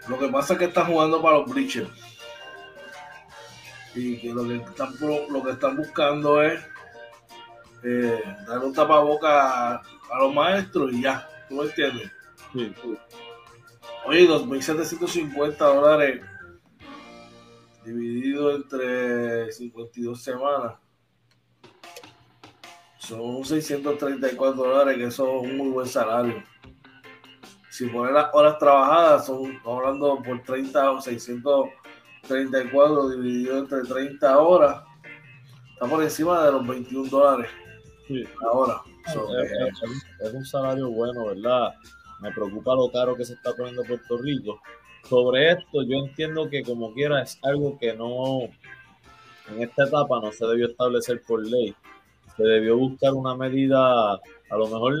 Lo 0.08 0.18
que 0.18 0.28
pasa 0.28 0.52
es 0.52 0.58
que 0.58 0.64
están 0.66 0.86
jugando 0.86 1.20
para 1.20 1.38
los 1.38 1.50
bleachers. 1.50 1.90
Y 3.94 4.18
que 4.18 4.32
lo 4.32 4.46
que 4.46 4.56
están, 4.56 4.94
lo 5.30 5.42
que 5.42 5.50
están 5.52 5.76
buscando 5.76 6.42
es 6.42 6.62
eh, 7.82 8.22
dar 8.46 8.58
un 8.58 8.72
tapaboca 8.72 9.76
a, 9.76 9.82
los 10.20 10.34
maestros 10.34 10.92
y 10.92 11.02
ya. 11.02 11.28
¿Tú 11.48 11.56
me 11.56 11.64
entiendes? 11.64 12.10
Sí. 12.52 12.74
Oye, 14.06 14.28
2.750 14.28 15.56
dólares 15.56 16.22
dividido 17.86 18.54
entre 18.54 19.52
52 19.52 20.20
semanas, 20.20 20.74
son 22.98 23.44
634 23.44 24.54
dólares, 24.54 24.96
que 24.96 25.04
eso 25.04 25.36
es 25.36 25.50
un 25.50 25.56
muy 25.56 25.68
buen 25.70 25.86
salario. 25.86 26.42
Si 27.76 27.86
pones 27.88 28.14
las 28.14 28.32
horas 28.32 28.58
trabajadas, 28.58 29.26
son 29.26 29.60
hablando 29.66 30.22
por 30.22 30.42
30 30.44 30.92
o 30.92 30.98
634 30.98 33.10
dividido 33.10 33.58
entre 33.58 33.82
30 33.82 34.38
horas, 34.38 34.82
está 35.74 35.86
por 35.86 36.02
encima 36.02 36.42
de 36.46 36.52
los 36.52 36.66
21 36.66 37.10
dólares 37.10 37.50
sí. 38.08 38.24
ahora. 38.50 38.80
es, 39.04 40.32
un 40.32 40.46
salario 40.46 40.88
bueno, 40.88 41.26
¿verdad? 41.26 41.74
Me 42.22 42.32
preocupa 42.32 42.74
lo 42.74 42.90
caro 42.90 43.14
que 43.14 43.26
se 43.26 43.34
está 43.34 43.52
poniendo 43.52 43.82
Puerto 43.82 44.16
Rico 44.16 44.58
sobre 45.06 45.52
esto, 45.52 45.82
yo 45.82 45.98
entiendo 45.98 46.48
que 46.48 46.62
como 46.62 46.94
quiera 46.94 47.20
es 47.20 47.38
algo 47.42 47.78
que 47.78 47.94
no, 47.94 48.44
en 49.54 49.62
esta 49.62 49.84
etapa 49.84 50.18
no 50.22 50.32
se 50.32 50.46
debió 50.46 50.68
establecer 50.68 51.20
por 51.28 51.46
ley. 51.46 51.74
Se 52.38 52.42
debió 52.42 52.78
buscar 52.78 53.12
una 53.12 53.34
medida, 53.34 54.14
a 54.14 54.56
lo 54.56 54.66
mejor 54.66 54.94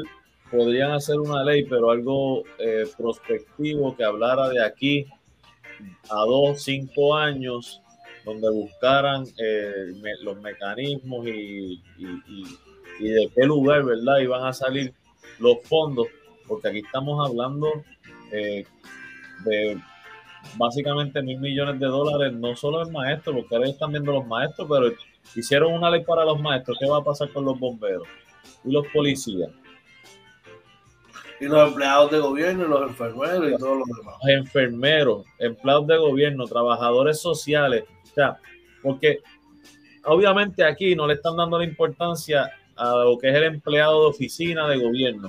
podrían 0.50 0.92
hacer 0.92 1.18
una 1.18 1.44
ley, 1.44 1.64
pero 1.64 1.90
algo 1.90 2.44
eh, 2.58 2.84
prospectivo 2.96 3.96
que 3.96 4.04
hablara 4.04 4.48
de 4.48 4.64
aquí 4.64 5.06
a 6.10 6.16
dos, 6.16 6.62
cinco 6.62 7.16
años, 7.16 7.82
donde 8.24 8.50
buscaran 8.50 9.24
eh, 9.38 9.92
los 10.22 10.40
mecanismos 10.40 11.26
y, 11.26 11.82
y, 11.98 13.08
de 13.08 13.30
qué 13.34 13.44
lugar, 13.44 13.84
¿verdad? 13.84 14.18
Iban 14.18 14.44
a 14.46 14.52
salir 14.52 14.92
los 15.38 15.58
fondos, 15.64 16.06
porque 16.48 16.68
aquí 16.68 16.78
estamos 16.78 17.28
hablando 17.28 17.68
eh, 18.32 18.64
de 19.44 19.78
básicamente 20.56 21.22
mil 21.22 21.38
millones 21.38 21.78
de 21.78 21.86
dólares, 21.86 22.32
no 22.32 22.56
solo 22.56 22.82
el 22.82 22.90
maestro, 22.90 23.34
porque 23.34 23.54
ahora 23.54 23.68
están 23.68 23.90
viendo 23.90 24.12
los 24.12 24.26
maestros, 24.26 24.66
pero 24.70 24.92
hicieron 25.34 25.74
una 25.74 25.90
ley 25.90 26.04
para 26.04 26.24
los 26.24 26.40
maestros. 26.40 26.78
¿Qué 26.80 26.86
va 26.86 26.98
a 26.98 27.04
pasar 27.04 27.30
con 27.32 27.44
los 27.44 27.58
bomberos 27.58 28.08
y 28.64 28.72
los 28.72 28.86
policías? 28.88 29.50
Y 31.40 31.46
los 31.46 31.68
empleados 31.68 32.10
de 32.10 32.18
gobierno, 32.18 32.64
y 32.64 32.68
los 32.68 32.82
enfermeros 32.82 33.52
y 33.52 33.56
todos 33.58 33.78
los 33.78 33.98
demás. 33.98 34.14
Los 34.22 34.30
enfermeros, 34.30 35.26
empleados 35.38 35.86
de 35.86 35.98
gobierno, 35.98 36.46
trabajadores 36.46 37.20
sociales. 37.20 37.84
O 38.04 38.14
sea, 38.14 38.38
porque 38.82 39.20
obviamente 40.04 40.64
aquí 40.64 40.94
no 40.94 41.06
le 41.06 41.14
están 41.14 41.36
dando 41.36 41.58
la 41.58 41.64
importancia 41.64 42.50
a 42.76 43.04
lo 43.04 43.18
que 43.18 43.28
es 43.28 43.34
el 43.34 43.44
empleado 43.44 44.02
de 44.02 44.08
oficina 44.08 44.68
de 44.68 44.78
gobierno. 44.78 45.28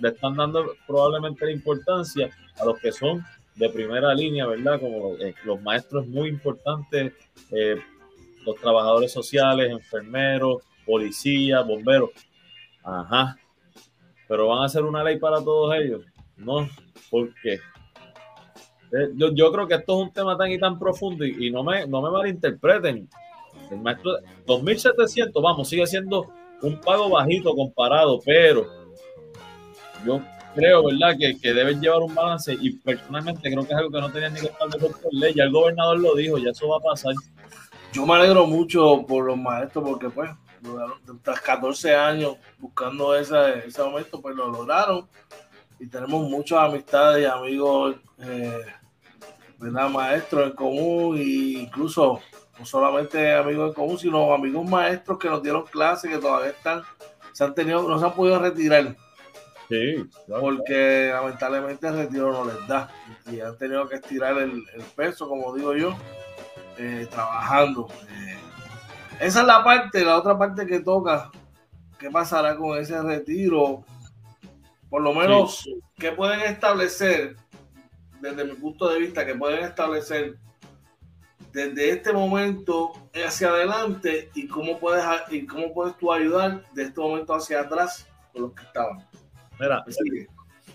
le 0.00 0.08
están 0.10 0.36
dando 0.36 0.74
probablemente 0.86 1.44
la 1.44 1.52
importancia 1.52 2.30
a 2.60 2.64
los 2.64 2.78
que 2.78 2.92
son 2.92 3.24
de 3.56 3.68
primera 3.68 4.14
línea, 4.14 4.46
¿verdad? 4.46 4.80
Como 4.80 5.16
eh, 5.16 5.34
los 5.44 5.60
maestros 5.60 6.06
muy 6.06 6.28
importantes, 6.28 7.12
eh, 7.50 7.76
los 8.46 8.56
trabajadores 8.56 9.12
sociales, 9.12 9.70
enfermeros, 9.70 10.62
policías, 10.86 11.66
bomberos. 11.66 12.10
Ajá. 12.84 13.36
Pero 14.28 14.48
van 14.48 14.62
a 14.62 14.66
hacer 14.66 14.84
una 14.84 15.02
ley 15.02 15.18
para 15.18 15.42
todos 15.42 15.74
ellos. 15.76 16.04
No, 16.36 16.68
¿por 17.10 17.34
qué? 17.42 17.54
Eh, 18.92 19.10
yo, 19.14 19.52
creo 19.52 19.66
que 19.66 19.74
esto 19.74 19.98
es 19.98 20.06
un 20.06 20.12
tema 20.12 20.36
tan 20.36 20.50
y 20.50 20.58
tan 20.58 20.78
profundo 20.78 21.24
y, 21.24 21.50
no, 21.50 21.62
me, 21.62 21.86
no 21.86 22.00
me 22.00 22.10
malinterpreten. 22.10 23.08
El 23.70 23.80
maestro, 23.80 24.12
2.700, 24.46 25.42
vamos, 25.42 25.68
sigue 25.68 25.86
siendo 25.86 26.28
un 26.62 26.80
pago 26.80 27.10
bajito 27.10 27.54
comparado, 27.54 28.20
pero 28.24 28.66
yo 30.06 30.20
creo, 30.54 30.84
¿verdad?, 30.84 31.16
que, 31.18 31.38
que, 31.38 31.52
deben 31.52 31.80
llevar 31.80 32.00
un 32.00 32.14
balance 32.14 32.56
y 32.58 32.70
personalmente 32.70 33.50
creo 33.50 33.66
que 33.66 33.72
es 33.72 33.78
algo 33.78 33.90
que 33.90 34.00
no 34.00 34.10
tenían 34.10 34.32
ni 34.34 34.40
que 34.40 34.46
establecer 34.46 34.90
por 35.02 35.12
ley. 35.12 35.34
Ya 35.34 35.44
el 35.44 35.52
gobernador 35.52 35.98
lo 35.98 36.14
dijo, 36.14 36.38
ya 36.38 36.50
eso 36.50 36.68
va 36.68 36.78
a 36.78 36.80
pasar. 36.80 37.12
Yo 37.92 38.06
me 38.06 38.14
alegro 38.14 38.46
mucho 38.46 39.04
por 39.06 39.26
los 39.26 39.36
maestros 39.36 39.84
porque, 39.84 40.08
pues, 40.08 40.30
tras 41.22 41.40
14 41.40 41.94
años 41.94 42.36
buscando 42.58 43.14
ese, 43.14 43.66
ese 43.66 43.80
aumento, 43.80 44.20
pues 44.20 44.34
lo 44.34 44.48
lograron 44.48 45.08
y 45.80 45.86
tenemos 45.86 46.28
muchas 46.28 46.58
amistades 46.58 47.22
y 47.22 47.26
amigos, 47.26 47.96
eh, 48.18 48.64
¿verdad? 49.58 49.88
Maestros 49.88 50.50
en 50.50 50.56
común 50.56 51.16
e 51.16 51.22
incluso 51.60 52.20
no 52.58 52.64
solamente 52.64 53.32
amigos 53.32 53.68
en 53.68 53.74
común, 53.74 53.98
sino 53.98 54.32
amigos 54.32 54.68
maestros 54.68 55.18
que 55.18 55.28
nos 55.28 55.42
dieron 55.42 55.64
clases 55.66 56.10
que 56.10 56.18
todavía 56.18 56.50
están, 56.50 56.82
se 57.32 57.44
han 57.44 57.54
tenido, 57.54 57.82
no 57.82 57.98
se 57.98 58.04
han 58.04 58.14
podido 58.14 58.38
retirar. 58.40 58.96
Sí, 59.68 60.08
porque 60.26 61.10
lamentablemente 61.12 61.86
el 61.88 61.96
retiro 61.96 62.32
no 62.32 62.44
les 62.46 62.66
da 62.66 62.90
y 63.30 63.40
han 63.40 63.56
tenido 63.58 63.86
que 63.86 63.96
estirar 63.96 64.38
el, 64.38 64.64
peso, 64.96 65.28
como 65.28 65.54
digo 65.54 65.74
yo, 65.76 65.94
eh, 66.78 67.06
trabajando. 67.10 67.86
Eh, 68.08 68.47
esa 69.20 69.40
es 69.40 69.46
la 69.46 69.64
parte, 69.64 70.04
la 70.04 70.16
otra 70.16 70.38
parte 70.38 70.66
que 70.66 70.80
toca. 70.80 71.30
¿Qué 71.98 72.10
pasará 72.10 72.56
con 72.56 72.78
ese 72.78 73.00
retiro? 73.02 73.84
Por 74.88 75.02
lo 75.02 75.12
menos, 75.12 75.68
¿qué 75.96 76.12
pueden 76.12 76.40
establecer, 76.40 77.36
desde 78.20 78.44
mi 78.44 78.54
punto 78.54 78.88
de 78.88 79.00
vista, 79.00 79.26
que 79.26 79.34
pueden 79.34 79.64
establecer 79.64 80.36
desde 81.52 81.90
este 81.90 82.12
momento 82.12 82.92
hacia 83.12 83.48
adelante 83.48 84.30
y 84.34 84.46
cómo 84.46 84.78
puedes 84.78 85.04
y 85.30 85.46
cómo 85.46 85.72
puedes 85.74 85.96
tú 85.96 86.12
ayudar 86.12 86.62
de 86.72 86.84
este 86.84 87.00
momento 87.00 87.34
hacia 87.34 87.60
atrás 87.60 88.06
con 88.32 88.42
los 88.42 88.52
que 88.52 88.62
estaban. 88.62 89.06
Mira, 89.58 89.84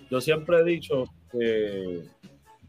yo 0.10 0.20
siempre 0.20 0.60
he 0.60 0.64
dicho 0.64 1.06
que 1.32 2.04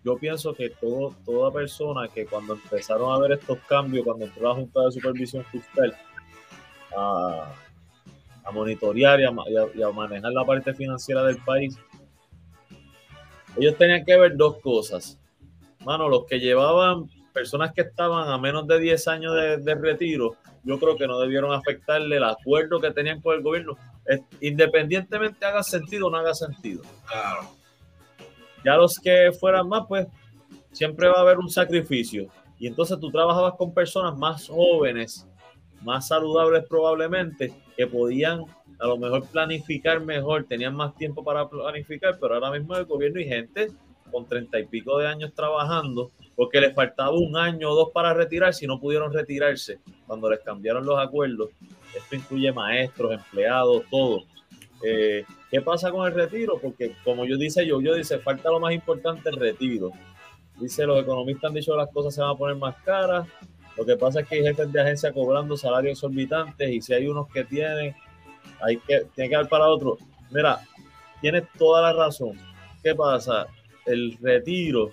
yo 0.05 0.19
pienso 0.19 0.53
que 0.55 0.69
todo, 0.69 1.15
toda 1.25 1.51
persona 1.51 2.09
que 2.09 2.27
cuando 2.27 2.55
empezaron 2.55 3.11
a 3.11 3.19
ver 3.19 3.33
estos 3.33 3.59
cambios, 3.61 4.05
cuando 4.05 4.27
entró 4.27 4.49
la 4.49 4.55
Junta 4.55 4.83
de 4.83 4.93
Supervisión 4.93 5.45
Fiscal 5.47 5.97
a, 6.95 7.55
monitorear 8.53 9.21
y 9.21 9.25
a, 9.25 9.91
manejar 9.91 10.31
la 10.31 10.45
parte 10.45 10.75
financiera 10.75 11.23
del 11.25 11.39
país, 11.39 11.79
ellos 13.57 13.77
tenían 13.79 14.05
que 14.05 14.19
ver 14.19 14.37
dos 14.37 14.59
cosas. 14.61 15.19
Mano, 15.87 16.09
los 16.11 16.27
que 16.27 16.39
llevaban 16.39 17.09
personas 17.33 17.73
que 17.73 17.81
estaban 17.81 18.29
a 18.29 18.37
menos 18.37 18.67
de 18.67 18.79
10 18.79 19.09
años 19.09 19.35
de, 19.35 19.75
retiro, 19.75 20.37
yo 20.65 20.79
creo 20.79 20.97
que 20.97 21.07
no 21.07 21.19
debieron 21.19 21.53
afectarle 21.53 22.19
el 22.19 22.25
acuerdo 22.25 22.79
que 22.79 22.91
tenían 22.91 23.23
con 23.23 23.37
el 23.37 23.43
gobierno, 23.43 23.79
independientemente 24.43 25.47
haga 25.47 25.63
sentido 25.63 26.09
o 26.09 26.11
no 26.11 26.19
haga 26.19 26.35
sentido. 26.35 26.83
Claro. 27.07 27.64
Ya 28.65 28.77
los 28.77 28.99
que 28.99 29.31
fueran 29.39 29.69
más, 29.69 29.85
pues 29.89 30.07
siempre 30.73 31.09
va 31.09 31.19
a 31.19 31.21
haber 31.21 31.39
un 31.39 31.51
sacrificio. 31.51 32.29
Y 32.59 32.67
entonces 32.67 32.99
tú 32.99 33.11
trabajabas 33.11 33.55
con 33.55 33.75
personas 33.75 34.17
más 34.17 34.49
jóvenes, 34.49 35.29
más 35.83 36.09
saludables 36.09 36.65
probablemente, 36.69 37.53
que 37.77 37.87
podían 37.87 38.45
a 38.81 38.87
lo 38.87 38.99
mejor 38.99 39.27
planificar 39.29 40.01
mejor, 40.01 40.45
tenían 40.45 40.75
más 40.75 40.95
tiempo 40.97 41.23
para 41.23 41.49
planificar, 41.49 42.19
pero 42.21 42.35
ahora 42.35 42.51
mismo 42.51 42.77
el 42.77 42.85
gobierno 42.85 43.21
y 43.21 43.27
gente 43.27 43.69
con 44.11 44.27
treinta 44.27 44.59
y 44.61 44.67
pico 44.67 44.99
de 44.99 45.09
años 45.09 45.33
trabajando, 45.35 46.13
porque 46.37 46.61
les 46.61 46.75
faltaba 46.75 47.11
un 47.11 47.37
año 47.37 47.71
o 47.71 47.75
dos 47.75 47.91
para 47.93 48.15
retirar 48.15 48.55
si 48.55 48.67
no 48.67 48.79
pudieron 48.79 49.13
retirarse 49.13 49.81
cuando 50.07 50.31
les 50.31 50.41
cambiaron 50.41 50.85
los 50.85 50.99
acuerdos. 50.99 51.51
Esto 51.97 52.17
incluye 52.17 52.53
maestros, 52.53 53.13
empleados, 53.13 53.83
todo. 53.91 54.23
Eh, 54.85 55.25
¿Qué 55.51 55.61
pasa 55.63 55.91
con 55.91 56.07
el 56.07 56.15
retiro? 56.15 56.59
Porque 56.61 56.95
como 57.05 57.25
yo 57.25 57.37
dice 57.37 57.67
yo, 57.67 57.81
yo 57.81 57.95
dice, 57.95 58.19
falta 58.19 58.51
lo 58.51 58.61
más 58.61 58.75
importante, 58.75 59.31
el 59.31 59.37
retiro. 59.37 59.93
Dice, 60.61 60.85
los 60.85 61.01
economistas 61.01 61.49
han 61.49 61.55
dicho 61.55 61.73
que 61.73 61.79
las 61.79 61.91
cosas 61.91 62.15
se 62.15 62.21
van 62.21 62.31
a 62.31 62.35
poner 62.37 62.57
más 62.57 62.77
caras, 62.85 63.27
lo 63.77 63.85
que 63.85 63.97
pasa 63.97 64.21
es 64.21 64.29
que 64.29 64.37
hay 64.37 64.43
jefes 64.43 64.73
de 64.73 64.81
agencia 64.81 65.13
cobrando 65.13 65.57
salarios 65.57 65.99
exorbitantes 65.99 66.71
y 66.71 66.81
si 66.81 66.95
hay 66.95 67.09
unos 67.09 67.29
que 67.29 67.45
tienen, 67.45 67.95
hay 68.61 68.77
que, 68.77 69.07
tiene 69.15 69.31
que 69.31 69.37
dar 69.37 69.49
para 69.49 69.67
otro. 69.67 69.99
Mira, 70.31 70.61
tienes 71.21 71.45
toda 71.59 71.83
la 71.83 71.93
razón. 71.93 72.39
¿Qué 72.83 72.95
pasa? 72.95 73.47
El 73.85 74.17
retiro, 74.21 74.93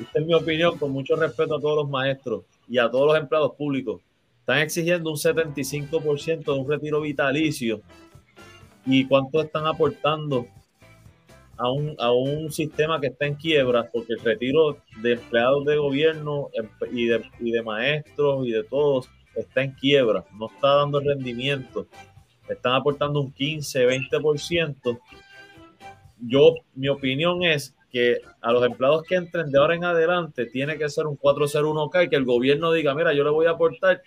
esta 0.00 0.20
es 0.20 0.26
mi 0.26 0.34
opinión, 0.34 0.78
con 0.78 0.92
mucho 0.92 1.16
respeto 1.16 1.56
a 1.56 1.60
todos 1.60 1.76
los 1.76 1.90
maestros 1.90 2.44
y 2.68 2.78
a 2.78 2.88
todos 2.88 3.06
los 3.06 3.18
empleados 3.18 3.54
públicos, 3.56 4.00
están 4.40 4.58
exigiendo 4.58 5.10
un 5.10 5.16
75% 5.16 6.44
de 6.44 6.52
un 6.52 6.70
retiro 6.70 7.00
vitalicio. 7.00 7.80
¿Y 8.86 9.06
cuánto 9.06 9.42
están 9.42 9.66
aportando 9.66 10.46
a 11.56 11.70
un, 11.70 11.96
a 11.98 12.12
un 12.12 12.52
sistema 12.52 13.00
que 13.00 13.08
está 13.08 13.26
en 13.26 13.34
quiebra, 13.34 13.88
porque 13.90 14.12
el 14.12 14.20
retiro 14.20 14.78
de 15.02 15.14
empleados 15.14 15.64
de 15.64 15.76
gobierno 15.76 16.48
y 16.92 17.06
de, 17.06 17.24
y 17.40 17.50
de 17.50 17.62
maestros 17.62 18.46
y 18.46 18.52
de 18.52 18.64
todos 18.64 19.08
está 19.34 19.62
en 19.62 19.72
quiebra, 19.72 20.24
no 20.38 20.46
está 20.46 20.76
dando 20.76 21.00
rendimiento, 21.00 21.86
están 22.48 22.74
aportando 22.74 23.20
un 23.20 23.32
15, 23.32 23.86
20%. 23.86 25.00
Yo, 26.18 26.54
mi 26.74 26.88
opinión 26.88 27.42
es 27.42 27.74
que 27.90 28.20
a 28.40 28.52
los 28.52 28.64
empleados 28.64 29.04
que 29.04 29.16
entren 29.16 29.50
de 29.50 29.58
ahora 29.58 29.74
en 29.74 29.84
adelante 29.84 30.46
tiene 30.46 30.78
que 30.78 30.88
ser 30.88 31.06
un 31.06 31.16
401k 31.18 32.04
y 32.04 32.08
que 32.08 32.16
el 32.16 32.24
gobierno 32.24 32.72
diga, 32.72 32.94
mira, 32.94 33.12
yo 33.12 33.24
le 33.24 33.30
voy 33.30 33.46
a 33.46 33.50
aportar 33.50 34.02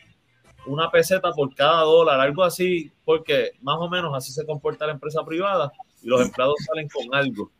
una 0.65 0.89
peseta 0.91 1.31
por 1.31 1.53
cada 1.55 1.83
dólar, 1.83 2.19
algo 2.19 2.43
así, 2.43 2.91
porque 3.05 3.51
más 3.61 3.77
o 3.79 3.89
menos 3.89 4.13
así 4.15 4.31
se 4.31 4.45
comporta 4.45 4.85
la 4.85 4.93
empresa 4.93 5.23
privada 5.25 5.71
y 6.01 6.07
los 6.07 6.21
empleados 6.21 6.55
salen 6.65 6.87
con 6.89 7.13
algo. 7.13 7.51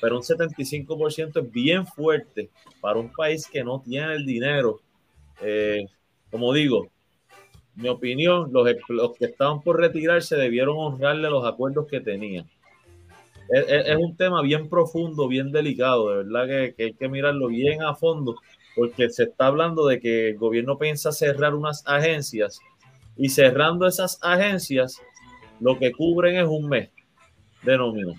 Pero 0.00 0.16
un 0.16 0.22
75% 0.22 1.42
es 1.42 1.52
bien 1.52 1.86
fuerte 1.86 2.50
para 2.80 2.98
un 2.98 3.10
país 3.10 3.48
que 3.50 3.64
no 3.64 3.80
tiene 3.80 4.14
el 4.14 4.26
dinero. 4.26 4.80
Eh, 5.40 5.86
como 6.30 6.52
digo, 6.52 6.88
mi 7.76 7.88
opinión, 7.88 8.52
los, 8.52 8.68
los, 8.88 9.16
que 9.16 9.26
estaban 9.26 9.62
por 9.62 9.80
retirarse 9.80 10.36
debieron 10.36 10.76
honrarle 10.76 11.28
los 11.30 11.46
acuerdos 11.46 11.86
que 11.86 12.00
tenían. 12.00 12.48
Es, 13.50 13.96
un 13.96 14.16
tema 14.16 14.40
bien 14.42 14.70
profundo, 14.70 15.28
bien 15.28 15.52
delicado, 15.52 16.10
de 16.10 16.16
verdad 16.24 16.46
que, 16.46 16.74
que 16.74 16.84
hay 16.84 16.94
que 16.94 17.08
mirarlo 17.08 17.48
bien 17.48 17.82
a 17.82 17.94
fondo, 17.94 18.36
porque 18.74 19.10
se 19.10 19.24
está 19.24 19.46
hablando 19.46 19.86
de 19.86 20.00
que 20.00 20.30
el 20.30 20.38
gobierno 20.38 20.78
piensa 20.78 21.12
cerrar 21.12 21.54
unas 21.54 21.82
agencias 21.86 22.58
y 23.16 23.28
cerrando 23.28 23.86
esas 23.86 24.18
agencias, 24.22 25.00
lo 25.60 25.78
que 25.78 25.92
cubren 25.92 26.36
es 26.36 26.46
un 26.46 26.68
mes 26.68 26.90
de 27.62 27.78
nómina. 27.78 28.14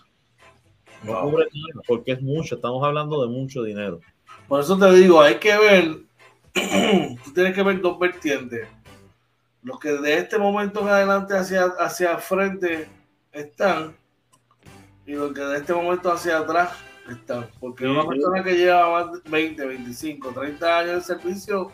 No 1.03 1.21
cubre 1.21 1.45
nada 1.45 1.83
porque 1.87 2.13
es 2.13 2.21
mucho, 2.21 2.55
estamos 2.55 2.83
hablando 2.83 3.21
de 3.21 3.27
mucho 3.27 3.63
dinero. 3.63 3.99
Por 4.47 4.61
eso 4.61 4.77
te 4.77 4.91
digo, 4.93 5.21
hay 5.21 5.35
que 5.35 5.57
ver, 5.57 5.97
tú 7.23 7.33
tienes 7.33 7.53
que 7.53 7.63
ver 7.63 7.81
dos 7.81 7.99
vertientes. 7.99 8.67
Los 9.61 9.79
que 9.79 9.89
de 9.89 10.17
este 10.17 10.37
momento 10.37 10.81
en 10.81 10.89
adelante 10.89 11.35
hacia, 11.35 11.65
hacia 11.79 12.17
frente 12.17 12.87
están 13.31 13.95
y 15.05 15.13
los 15.13 15.33
que 15.33 15.41
de 15.41 15.57
este 15.57 15.73
momento 15.73 16.11
hacia 16.11 16.39
atrás 16.39 16.71
están. 17.09 17.47
Porque 17.59 17.87
una 17.87 18.05
persona 18.05 18.43
que 18.43 18.55
lleva 18.55 18.89
más 18.91 19.23
de 19.23 19.29
20, 19.29 19.65
25, 19.65 20.31
30 20.31 20.79
años 20.79 20.95
de 20.95 21.15
servicio, 21.15 21.71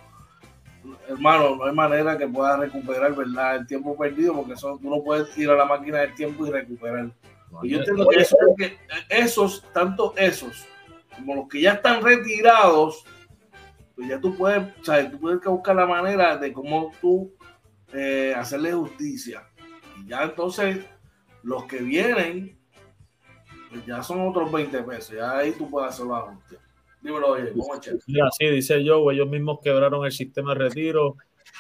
hermano, 1.08 1.56
no 1.56 1.66
hay 1.66 1.74
manera 1.74 2.18
que 2.18 2.28
pueda 2.28 2.58
recuperar, 2.58 3.16
¿verdad? 3.16 3.58
El 3.58 3.68
tiempo 3.68 3.98
perdido, 3.98 4.36
porque 4.36 4.54
eso, 4.54 4.80
tú 4.82 4.90
no 4.90 5.04
puedes 5.04 5.38
ir 5.38 5.50
a 5.50 5.56
la 5.56 5.66
máquina 5.66 6.00
del 6.00 6.16
tiempo 6.16 6.46
y 6.46 6.52
recuperar 6.52 7.12
y 7.64 7.70
yo 7.70 7.80
entiendo 7.80 8.08
que, 8.58 8.78
esos, 9.10 9.64
tanto 9.74 10.14
esos 10.18 10.66
como 11.16 11.36
los 11.36 11.50
que 11.50 11.62
ya 11.62 11.74
están 11.74 12.02
retirados, 12.02 13.04
pues 13.96 14.08
ya 14.08 14.20
tú 14.20 14.36
puedes, 14.36 14.64
¿sabes? 14.82 15.12
Tú 15.12 15.20
puedes 15.20 15.44
buscar 15.44 15.76
la 15.76 15.86
manera 15.86 16.38
de 16.38 16.54
cómo 16.54 16.92
tú 17.02 17.34
eh, 17.94 18.34
hacerle 18.36 18.72
justicia. 18.72 19.44
Y 20.00 20.08
ya 20.08 20.24
entonces, 20.24 20.86
los 21.44 21.66
que 21.66 21.80
vienen, 21.80 22.58
ya 23.86 24.04
son 24.04 24.28
otros 24.28 24.52
20 24.52 24.84
pesos. 24.84 25.16
Ya 25.16 25.38
ahí 25.38 25.54
tú 25.54 25.70
puedes 25.70 25.90
hacer 25.90 26.06
la 26.06 26.22
justicia. 26.22 26.60
Dímelo, 27.02 27.30
oye, 27.30 27.52
¿cómo 27.52 27.76
es 27.76 28.06
Sí, 28.38 28.46
dice 28.48 28.84
yo, 28.84 29.10
ellos 29.12 29.28
mismos 29.28 29.60
quebraron 29.64 30.06
el 30.06 30.12
sistema 30.12 30.54
de 30.54 30.60
retiro 30.60 31.16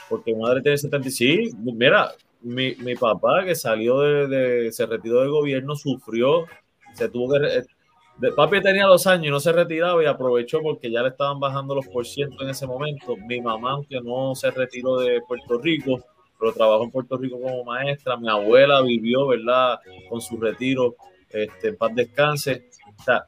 porque 0.09 0.35
madre 0.35 0.61
tiene 0.61 0.77
75. 0.77 1.57
Mira, 1.73 2.11
mi, 2.41 2.75
mi 2.75 2.95
papá 2.95 3.43
que 3.45 3.55
salió 3.55 3.99
de, 3.99 4.71
se 4.71 4.85
retiró 4.85 5.21
del 5.21 5.31
gobierno, 5.31 5.75
sufrió 5.75 6.45
se 6.93 7.09
tuvo 7.09 7.33
que... 7.33 8.31
papi 8.35 8.61
tenía 8.61 8.85
dos 8.85 9.07
años 9.07 9.27
y 9.27 9.29
no 9.29 9.39
se 9.39 9.51
retiraba 9.51 10.03
y 10.03 10.05
aprovechó 10.05 10.61
porque 10.61 10.91
ya 10.91 11.01
le 11.01 11.09
estaban 11.09 11.39
bajando 11.39 11.75
los 11.75 11.87
por 11.87 12.05
ciento 12.05 12.43
en 12.43 12.49
ese 12.49 12.67
momento. 12.67 13.15
Mi 13.15 13.41
mamá, 13.41 13.71
aunque 13.71 14.01
no 14.01 14.35
se 14.35 14.51
retiró 14.51 14.97
de 14.99 15.21
Puerto 15.27 15.57
Rico, 15.59 16.03
pero 16.39 16.53
trabajó 16.53 16.83
en 16.83 16.91
Puerto 16.91 17.17
Rico 17.17 17.39
como 17.39 17.63
maestra. 17.63 18.17
Mi 18.17 18.29
abuela 18.29 18.81
vivió, 18.81 19.27
¿verdad? 19.27 19.79
Con 20.09 20.21
su 20.21 20.37
retiro, 20.37 20.95
este, 21.33 21.73
paz 21.73 21.91
descanse. 21.95 22.69
O 22.99 23.03
sea, 23.03 23.25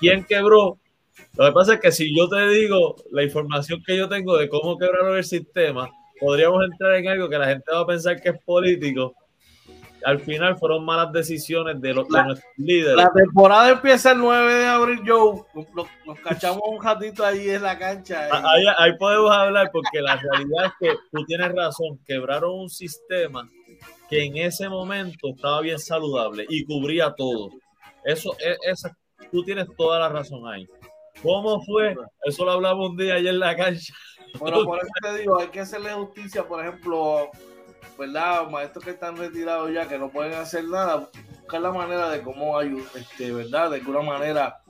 ¿quién 0.00 0.24
quebró? 0.24 0.78
Lo 1.34 1.46
que 1.46 1.52
pasa 1.52 1.74
es 1.74 1.80
que 1.80 1.92
si 1.92 2.16
yo 2.16 2.28
te 2.28 2.48
digo 2.48 2.96
la 3.10 3.22
información 3.22 3.82
que 3.86 3.96
yo 3.96 4.08
tengo 4.08 4.36
de 4.38 4.48
cómo 4.48 4.78
quebraron 4.78 5.16
el 5.16 5.24
sistema, 5.24 5.90
podríamos 6.18 6.64
entrar 6.64 6.94
en 6.94 7.08
algo 7.08 7.28
que 7.28 7.38
la 7.38 7.46
gente 7.46 7.70
va 7.72 7.80
a 7.80 7.86
pensar 7.86 8.20
que 8.20 8.30
es 8.30 8.42
político. 8.42 9.14
Al 10.04 10.20
final 10.20 10.56
fueron 10.56 10.84
malas 10.84 11.12
decisiones 11.12 11.80
de, 11.80 11.92
los, 11.92 12.08
nuestros 12.08 12.40
líderes. 12.56 12.96
La 12.96 13.10
temporada 13.12 13.70
empieza 13.70 14.12
el 14.12 14.18
9 14.18 14.54
de 14.54 14.66
abril, 14.66 15.00
Joe. 15.04 15.42
Nos, 15.74 16.20
cachamos 16.20 16.62
un 16.64 16.82
ratito 16.82 17.24
ahí 17.24 17.50
en 17.50 17.62
la 17.62 17.76
cancha. 17.76 18.28
Ahí, 18.30 18.64
ahí 18.78 18.96
podemos 18.98 19.32
hablar 19.32 19.70
porque 19.72 20.00
la 20.00 20.16
realidad 20.16 20.66
es 20.66 20.72
que 20.78 20.96
tú 21.10 21.24
tienes 21.24 21.52
razón. 21.52 21.98
Quebraron 22.06 22.60
un 22.60 22.70
sistema 22.70 23.50
que 24.08 24.24
en 24.24 24.36
ese 24.36 24.68
momento 24.68 25.28
estaba 25.34 25.60
bien 25.60 25.78
saludable 25.78 26.46
y 26.48 26.64
cubría 26.64 27.12
todo. 27.14 27.50
Eso, 28.04 28.36
e, 28.38 28.56
esa, 28.70 28.96
tú 29.30 29.42
tienes 29.44 29.66
toda 29.76 29.98
la 29.98 30.08
razón 30.08 30.46
ahí. 30.48 30.66
¿Cómo 31.22 31.60
fue? 31.64 31.96
Eso 32.24 32.44
lo 32.44 32.52
hablamos 32.52 32.90
un 32.90 32.96
día 32.96 33.14
ayer 33.14 33.34
en 33.34 33.40
la 33.40 33.56
cancha. 33.56 33.94
Bueno, 34.38 34.64
por 34.64 34.78
eso 34.78 34.92
te 35.02 35.18
digo, 35.18 35.38
hay 35.38 35.48
que 35.48 35.60
hacerle 35.60 35.92
justicia, 35.92 36.46
por 36.46 36.60
ejemplo, 36.64 37.30
¿verdad? 37.98 38.48
Maestros 38.50 38.84
que 38.84 38.90
están 38.90 39.16
retirados 39.16 39.72
ya, 39.72 39.88
que 39.88 39.98
no 39.98 40.10
pueden 40.10 40.34
hacer 40.34 40.64
nada, 40.64 41.08
buscar 41.40 41.60
la 41.60 41.72
manera 41.72 42.10
de 42.10 42.22
cómo 42.22 42.58
ayudar, 42.58 42.86
este, 42.94 43.32
¿verdad? 43.32 43.70
De 43.70 43.76
alguna 43.78 44.02
manera 44.02 44.62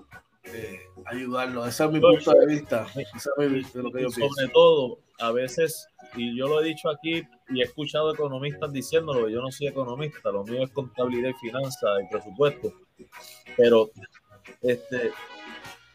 eh, 0.53 0.81
ayudarlo. 1.05 1.67
Ese 1.67 1.85
es 1.85 1.91
mi 1.91 2.01
punto 2.01 2.33
de 2.33 2.47
vista. 2.47 2.87
Ese 2.95 3.31
es 3.39 3.75
lo 3.75 3.91
que 3.91 4.03
yo 4.03 4.11
Sobre 4.11 4.49
todo, 4.53 4.99
a 5.19 5.33
veces, 5.33 5.89
y 6.15 6.37
yo 6.37 6.47
lo 6.49 6.61
he 6.61 6.65
dicho 6.65 6.89
aquí 6.89 7.23
y 7.49 7.61
he 7.61 7.65
escuchado 7.65 8.13
economistas 8.13 8.73
diciéndolo, 8.73 9.29
yo 9.29 9.41
no 9.41 9.51
soy 9.51 9.69
economista, 9.69 10.31
lo 10.31 10.45
mío 10.45 10.65
es 10.65 10.71
contabilidad 10.71 11.31
y 11.31 11.35
finanzas 11.35 11.91
y 12.03 12.09
presupuesto, 12.11 12.73
pero 13.57 13.91
este, 14.63 15.13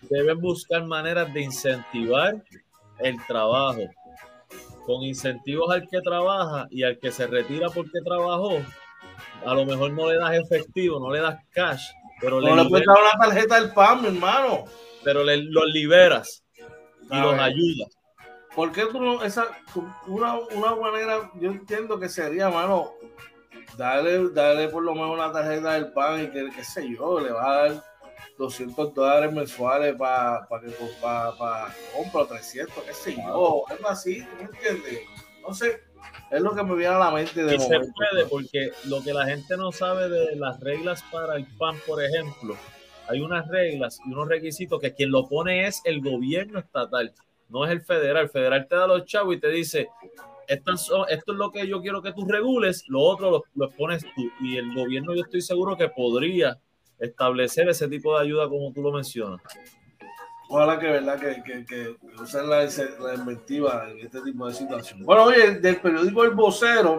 deben 0.01 0.39
buscar 0.39 0.85
maneras 0.85 1.33
de 1.33 1.41
incentivar 1.41 2.43
el 2.99 3.17
trabajo. 3.25 3.81
Con 4.85 5.03
incentivos 5.03 5.69
al 5.69 5.87
que 5.87 6.01
trabaja 6.01 6.67
y 6.71 6.83
al 6.83 6.97
que 6.97 7.11
se 7.11 7.27
retira 7.27 7.69
porque 7.69 8.01
trabajó, 8.03 8.57
a 9.45 9.53
lo 9.53 9.65
mejor 9.65 9.91
no 9.91 10.09
le 10.09 10.17
das 10.17 10.33
efectivo, 10.33 10.99
no 10.99 11.11
le 11.11 11.21
das 11.21 11.39
cash, 11.51 11.91
pero 12.21 12.39
no 12.39 12.55
le, 12.55 12.69
puedes 12.69 12.85
dar 12.85 12.97
una 12.97 13.25
tarjeta 13.25 13.59
del 13.59 13.73
PAN, 13.73 14.01
mi 14.01 14.07
hermano. 14.09 14.65
Pero 15.03 15.23
le, 15.23 15.37
los 15.37 15.65
liberas 15.65 16.43
y 17.09 17.19
los 17.19 17.33
ayudas. 17.33 17.97
¿Por 18.55 18.71
qué 18.71 18.85
tú 18.85 19.01
no, 19.01 19.23
esa, 19.23 19.47
una, 20.07 20.35
una 20.35 20.75
manera, 20.75 21.31
yo 21.35 21.49
entiendo 21.51 21.99
que 21.99 22.09
sería, 22.09 22.49
mano, 22.49 22.91
darle, 23.77 24.29
darle 24.29 24.67
por 24.67 24.83
lo 24.83 24.93
menos 24.93 25.11
una 25.11 25.31
tarjeta 25.31 25.73
del 25.73 25.91
PAN 25.93 26.23
y 26.23 26.27
que, 26.31 26.49
qué 26.55 26.63
sé 26.63 26.87
yo, 26.89 27.19
le 27.19 27.31
va 27.31 27.51
a 27.51 27.67
dar 27.67 27.83
200 28.37 28.93
dólares 28.93 29.31
mensuales 29.31 29.95
para 29.95 30.47
pa, 30.47 30.59
pa, 31.01 31.37
pa, 31.37 31.75
compra 31.95 32.25
300, 32.25 32.83
qué 32.83 32.93
sé 32.93 33.15
yo, 33.15 33.63
algo 33.67 33.87
así, 33.87 34.21
¿tú 34.21 34.35
me 34.37 34.43
entiendes? 34.43 34.99
No 35.41 35.53
sé, 35.53 35.81
es 36.31 36.41
lo 36.41 36.55
que 36.55 36.63
me 36.63 36.75
viene 36.75 36.95
a 36.95 36.99
la 36.99 37.11
mente 37.11 37.43
de 37.43 37.55
y 37.55 37.59
se 37.59 37.79
puede, 37.79 38.25
porque 38.29 38.71
lo 38.85 39.03
que 39.03 39.13
la 39.13 39.25
gente 39.25 39.57
no 39.57 39.71
sabe 39.71 40.09
de 40.09 40.35
las 40.35 40.59
reglas 40.59 41.03
para 41.11 41.35
el 41.35 41.45
PAN, 41.57 41.75
por 41.85 42.03
ejemplo, 42.03 42.55
hay 43.07 43.21
unas 43.21 43.47
reglas 43.47 43.99
y 44.05 44.11
unos 44.11 44.27
requisitos 44.27 44.79
que 44.79 44.93
quien 44.93 45.11
lo 45.11 45.27
pone 45.27 45.67
es 45.67 45.81
el 45.83 46.01
gobierno 46.01 46.59
estatal, 46.59 47.13
no 47.49 47.65
es 47.65 47.71
el 47.71 47.81
federal. 47.81 48.23
El 48.23 48.29
federal 48.29 48.67
te 48.67 48.75
da 48.75 48.87
los 48.87 49.05
chavos 49.05 49.35
y 49.35 49.39
te 49.39 49.49
dice, 49.49 49.89
esto, 50.47 50.71
esto 51.07 51.31
es 51.33 51.37
lo 51.37 51.51
que 51.51 51.67
yo 51.67 51.81
quiero 51.81 52.01
que 52.01 52.13
tú 52.13 52.25
regules, 52.25 52.85
lo 52.87 53.01
otro 53.01 53.29
lo, 53.29 53.43
lo 53.55 53.69
pones 53.71 54.03
tú. 54.15 54.31
Y 54.39 54.57
el 54.57 54.73
gobierno 54.73 55.13
yo 55.13 55.23
estoy 55.23 55.41
seguro 55.41 55.75
que 55.75 55.89
podría 55.89 56.57
establecer 56.99 57.67
ese 57.67 57.87
tipo 57.87 58.15
de 58.15 58.23
ayuda 58.23 58.47
como 58.47 58.71
tú 58.71 58.81
lo 58.81 58.91
mencionas. 58.91 59.41
Ojalá 60.53 60.77
que 60.77 60.85
verdad 60.85 61.17
que, 61.17 61.41
que, 61.43 61.65
que 61.65 61.95
usen 62.21 62.49
la, 62.49 62.65
la, 62.65 63.13
inventiva 63.15 63.89
en 63.89 63.99
este 63.99 64.19
tipo 64.19 64.49
de 64.49 64.53
situaciones. 64.53 65.05
Bueno, 65.05 65.23
oye, 65.23 65.55
del 65.61 65.79
periódico 65.79 66.25
El 66.25 66.31
Vocero, 66.31 66.97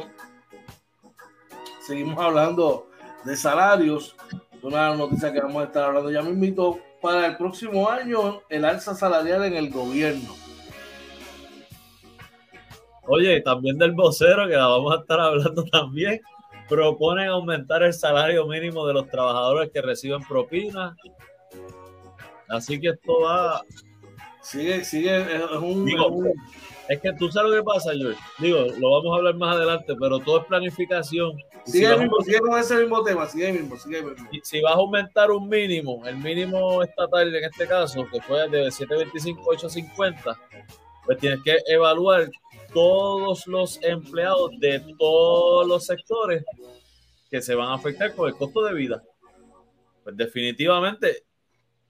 seguimos 1.87 2.19
hablando 2.19 2.88
de 3.27 3.37
salarios. 3.37 4.17
Una 4.62 4.95
noticia 4.95 5.31
que 5.35 5.43
vamos 5.43 5.62
a 5.62 5.67
estar 5.67 5.85
hablando 5.85 6.11
ya 6.11 6.23
mismo 6.23 6.79
para 7.03 7.27
el 7.27 7.37
próximo 7.37 7.91
año, 7.91 8.41
el 8.49 8.65
alza 8.65 8.95
salarial 8.95 9.45
en 9.45 9.53
el 9.53 9.69
gobierno. 9.69 10.35
Oye, 13.07 13.43
también 13.43 13.77
del 13.77 13.93
vocero, 13.93 14.49
que 14.49 14.57
la 14.57 14.69
vamos 14.69 14.97
a 14.97 15.01
estar 15.01 15.21
hablando 15.21 15.62
también 15.65 16.23
proponen 16.71 17.29
aumentar 17.29 17.83
el 17.83 17.93
salario 17.93 18.47
mínimo 18.47 18.87
de 18.87 18.95
los 18.95 19.09
trabajadores 19.11 19.71
que 19.71 19.83
reciben 19.83 20.23
propinas. 20.27 20.97
Así 22.53 22.79
que 22.79 22.91
esto 22.91 23.21
va. 23.21 23.65
Sigue, 24.43 24.85
sigue, 24.85 25.17
es 25.21 25.51
un. 25.53 25.88
es 26.88 27.01
que 27.01 27.12
tú 27.15 27.31
sabes 27.31 27.51
lo 27.51 27.57
que 27.57 27.62
pasa, 27.62 27.93
George. 27.95 28.21
Digo, 28.38 28.67
lo 28.79 28.91
vamos 28.91 29.15
a 29.15 29.17
hablar 29.19 29.37
más 29.37 29.57
adelante, 29.57 29.95
pero 29.99 30.19
todo 30.19 30.41
es 30.41 30.47
planificación. 30.47 31.33
Sigue, 31.65 31.97
mismo, 31.97 32.17
sigue 32.23 32.41
con 32.41 32.59
ese 32.59 32.77
mismo 32.77 33.03
tema, 33.05 33.27
sigue 33.27 33.53
mismo, 33.53 33.77
sigue 33.79 34.03
mismo. 34.03 34.29
Si 34.43 34.61
vas 34.61 34.73
a 34.75 34.79
aumentar 34.79 35.31
un 35.31 35.49
mínimo, 35.49 36.05
el 36.07 36.17
mínimo 36.19 36.83
estatal 36.83 37.35
en 37.35 37.45
este 37.45 37.67
caso, 37.67 38.07
que 38.12 38.21
fue 38.21 38.49
de 38.51 38.71
725 38.71 39.43
850, 39.49 40.38
pues 41.07 41.19
tienes 41.19 41.41
que 41.43 41.57
evaluar 41.69 42.29
todos 42.75 43.47
los 43.47 43.83
empleados 43.83 44.51
de 44.59 44.83
todos 44.99 45.67
los 45.67 45.87
sectores 45.87 46.45
que 47.31 47.41
se 47.41 47.55
van 47.55 47.69
a 47.69 47.75
afectar 47.75 48.15
con 48.15 48.29
el 48.29 48.35
costo 48.35 48.62
de 48.65 48.75
vida. 48.75 49.03
Pues 50.03 50.17
definitivamente, 50.17 51.25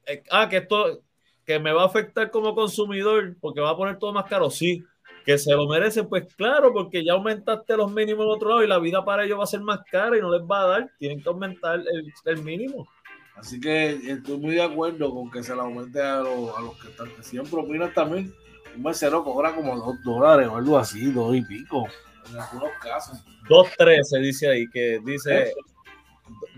eh, 0.06 0.22
ah, 0.30 0.48
que 0.48 0.58
esto, 0.58 1.02
que 1.44 1.58
me 1.58 1.72
va 1.72 1.82
a 1.82 1.86
afectar 1.86 2.30
como 2.30 2.54
consumidor 2.54 3.36
porque 3.40 3.60
va 3.60 3.70
a 3.70 3.76
poner 3.76 3.98
todo 3.98 4.12
más 4.12 4.26
caro, 4.26 4.50
sí, 4.50 4.84
que 5.24 5.38
se 5.38 5.52
lo 5.52 5.68
merecen, 5.68 6.08
pues 6.08 6.32
claro, 6.34 6.72
porque 6.72 7.04
ya 7.04 7.12
aumentaste 7.12 7.76
los 7.76 7.92
mínimos 7.92 8.24
en 8.24 8.32
otro 8.32 8.48
lado 8.50 8.64
y 8.64 8.66
la 8.68 8.78
vida 8.78 9.04
para 9.04 9.24
ellos 9.24 9.38
va 9.38 9.44
a 9.44 9.48
ser 9.48 9.60
más 9.60 9.80
cara 9.90 10.16
y 10.16 10.20
no 10.20 10.36
les 10.36 10.42
va 10.42 10.62
a 10.62 10.66
dar, 10.66 10.90
tienen 10.98 11.22
que 11.22 11.28
aumentar 11.28 11.80
el, 11.80 12.12
el 12.24 12.42
mínimo. 12.42 12.88
Así 13.36 13.60
que 13.60 13.90
estoy 13.90 14.36
muy 14.38 14.54
de 14.54 14.62
acuerdo 14.62 15.12
con 15.12 15.30
que 15.30 15.42
se 15.42 15.54
le 15.54 15.60
aumente 15.60 16.00
a 16.00 16.20
los, 16.20 16.56
a 16.56 16.60
los 16.60 16.78
que 16.80 16.88
están 16.88 17.10
reciben 17.16 17.46
propinas 17.46 17.94
también 17.94 18.32
un 18.76 18.82
mesero 18.82 19.24
cobra 19.24 19.54
como 19.54 19.76
dos 19.76 20.02
dólares 20.02 20.48
o 20.48 20.56
algo 20.56 20.78
así, 20.78 21.10
dos 21.10 21.34
y 21.36 21.42
pico, 21.42 21.86
en 22.30 22.38
algunos 22.38 22.70
casos. 22.80 23.24
2.13 23.48 24.20
dice 24.20 24.48
ahí, 24.48 24.68
que 24.68 25.00
dice 25.04 25.52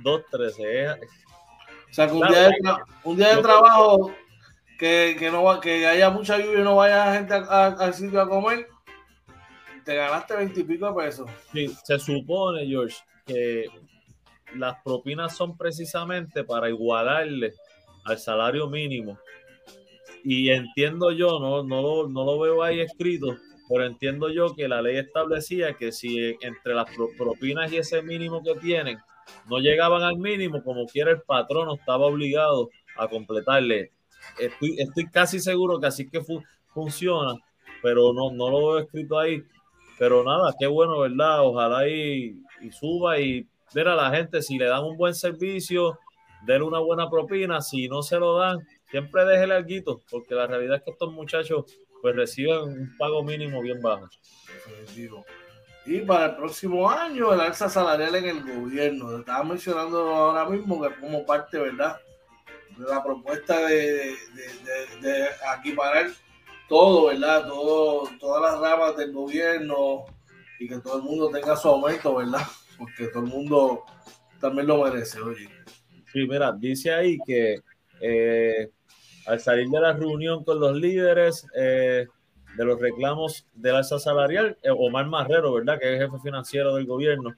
2.13. 0.02 0.54
¿Eh? 0.58 1.00
O 1.94 1.96
sea, 1.96 2.08
que 2.08 2.14
un, 2.14 2.26
día, 2.26 2.48
de, 2.48 2.56
un 3.04 3.16
día 3.16 3.36
de 3.36 3.42
trabajo 3.42 4.10
que, 4.80 5.14
que, 5.16 5.30
no, 5.30 5.60
que 5.60 5.86
haya 5.86 6.10
mucha 6.10 6.38
lluvia 6.38 6.58
y 6.58 6.64
no 6.64 6.74
vaya 6.74 7.14
gente 7.14 7.34
al 7.34 7.94
sitio 7.94 8.20
a 8.20 8.28
comer, 8.28 8.66
te 9.84 9.94
ganaste 9.94 10.34
20 10.34 10.58
y 10.58 10.64
pico 10.64 10.88
de 10.88 11.04
pesos. 11.04 11.30
Sí, 11.52 11.72
se 11.84 12.00
supone, 12.00 12.66
George, 12.66 12.96
que 13.24 13.66
las 14.56 14.74
propinas 14.82 15.36
son 15.36 15.56
precisamente 15.56 16.42
para 16.42 16.68
igualarle 16.68 17.52
al 18.04 18.18
salario 18.18 18.68
mínimo 18.68 19.16
y 20.24 20.50
entiendo 20.50 21.12
yo, 21.12 21.38
no, 21.38 21.62
no, 21.62 21.80
lo, 21.80 22.08
no 22.08 22.24
lo 22.24 22.40
veo 22.40 22.64
ahí 22.64 22.80
escrito, 22.80 23.36
pero 23.68 23.86
entiendo 23.86 24.30
yo 24.30 24.52
que 24.56 24.66
la 24.66 24.82
ley 24.82 24.96
establecía 24.96 25.74
que 25.74 25.92
si 25.92 26.36
entre 26.40 26.74
las 26.74 26.90
propinas 27.16 27.70
y 27.72 27.76
ese 27.76 28.02
mínimo 28.02 28.42
que 28.42 28.56
tienen 28.56 28.98
no 29.48 29.58
llegaban 29.58 30.02
al 30.02 30.16
mínimo, 30.16 30.62
como 30.62 30.86
quiera 30.86 31.10
el 31.10 31.22
patrón 31.22 31.76
estaba 31.78 32.06
obligado 32.06 32.70
a 32.96 33.08
completarle. 33.08 33.92
Estoy, 34.38 34.76
estoy 34.78 35.06
casi 35.10 35.40
seguro 35.40 35.78
que 35.80 35.86
así 35.86 36.08
que 36.08 36.20
funciona, 36.72 37.34
pero 37.82 38.12
no, 38.12 38.30
no 38.32 38.50
lo 38.50 38.58
veo 38.58 38.78
escrito 38.78 39.18
ahí. 39.18 39.42
Pero 39.98 40.24
nada, 40.24 40.54
qué 40.58 40.66
bueno, 40.66 40.98
¿verdad? 41.00 41.46
Ojalá 41.46 41.88
y, 41.88 42.40
suba 42.72 43.20
y 43.20 43.46
ver 43.74 43.88
a 43.88 43.94
la 43.94 44.10
gente 44.10 44.42
si 44.42 44.58
le 44.58 44.66
dan 44.66 44.84
un 44.84 44.96
buen 44.96 45.14
servicio, 45.14 45.98
denle 46.46 46.64
una 46.64 46.80
buena 46.80 47.08
propina, 47.08 47.60
si 47.60 47.88
no 47.88 48.02
se 48.02 48.18
lo 48.18 48.38
dan, 48.38 48.58
siempre 48.90 49.24
deje 49.24 49.44
el 49.44 49.52
alguito, 49.52 50.00
porque 50.10 50.34
la 50.34 50.46
realidad 50.46 50.76
es 50.76 50.82
que 50.82 50.90
estos 50.90 51.12
muchachos 51.12 51.64
pues 52.02 52.16
reciben 52.16 52.62
un 52.62 52.96
pago 52.98 53.22
mínimo 53.22 53.62
bien 53.62 53.80
bajo. 53.80 54.08
Y 55.86 56.00
para 56.00 56.26
el 56.26 56.36
próximo 56.36 56.88
año, 56.88 57.32
el 57.32 57.40
alza 57.40 57.68
salarial 57.68 58.14
en 58.14 58.24
el 58.24 58.42
gobierno. 58.42 59.18
Estaba 59.18 59.44
mencionando 59.44 59.98
ahora 60.14 60.48
mismo 60.48 60.80
que 60.80 60.94
como 60.96 61.26
parte, 61.26 61.58
¿verdad? 61.58 61.98
De 62.76 62.88
la 62.88 63.02
propuesta 63.02 63.66
de, 63.66 64.14
de, 65.00 65.26
equiparar 65.58 66.06
todo, 66.68 67.06
¿verdad? 67.08 67.46
Todo, 67.46 68.08
todas 68.18 68.52
las 68.52 68.60
ramas 68.60 68.96
del 68.96 69.12
gobierno 69.12 70.06
y 70.58 70.68
que 70.68 70.78
todo 70.78 70.96
el 70.98 71.02
mundo 71.02 71.28
tenga 71.28 71.54
su 71.56 71.68
aumento, 71.68 72.14
¿verdad? 72.16 72.46
Porque 72.78 73.08
todo 73.08 73.24
el 73.24 73.30
mundo 73.30 73.84
también 74.40 74.66
lo 74.66 74.82
merece, 74.82 75.20
oye. 75.20 75.48
Sí, 76.12 76.26
mira, 76.26 76.52
dice 76.52 76.92
ahí 76.92 77.18
que 77.26 77.60
eh, 78.00 78.70
al 79.26 79.40
salir 79.40 79.68
de 79.68 79.80
la 79.80 79.92
reunión 79.92 80.44
con 80.44 80.60
los 80.60 80.76
líderes 80.76 81.46
eh, 81.56 82.06
de 82.56 82.64
los 82.64 82.80
reclamos 82.80 83.46
del 83.54 83.76
alza 83.76 83.98
salarial, 83.98 84.56
eh, 84.62 84.70
Omar 84.70 85.06
Marrero, 85.06 85.52
¿verdad? 85.54 85.78
Que 85.78 85.94
es 85.94 86.00
jefe 86.00 86.18
financiero 86.22 86.74
del 86.74 86.86
gobierno, 86.86 87.34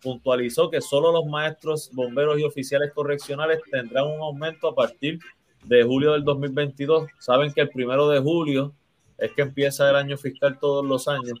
puntualizó 0.00 0.70
que 0.70 0.80
solo 0.80 1.12
los 1.12 1.26
maestros, 1.26 1.90
bomberos 1.92 2.40
y 2.40 2.44
oficiales 2.44 2.92
correccionales 2.92 3.60
tendrán 3.70 4.06
un 4.06 4.20
aumento 4.20 4.68
a 4.68 4.74
partir 4.74 5.18
de 5.64 5.82
julio 5.82 6.12
del 6.12 6.24
2022. 6.24 7.08
Saben 7.18 7.52
que 7.52 7.60
el 7.60 7.68
primero 7.68 8.08
de 8.08 8.20
julio 8.20 8.74
es 9.18 9.32
que 9.32 9.42
empieza 9.42 9.88
el 9.90 9.96
año 9.96 10.16
fiscal 10.16 10.58
todos 10.58 10.84
los 10.84 11.08
años. 11.08 11.40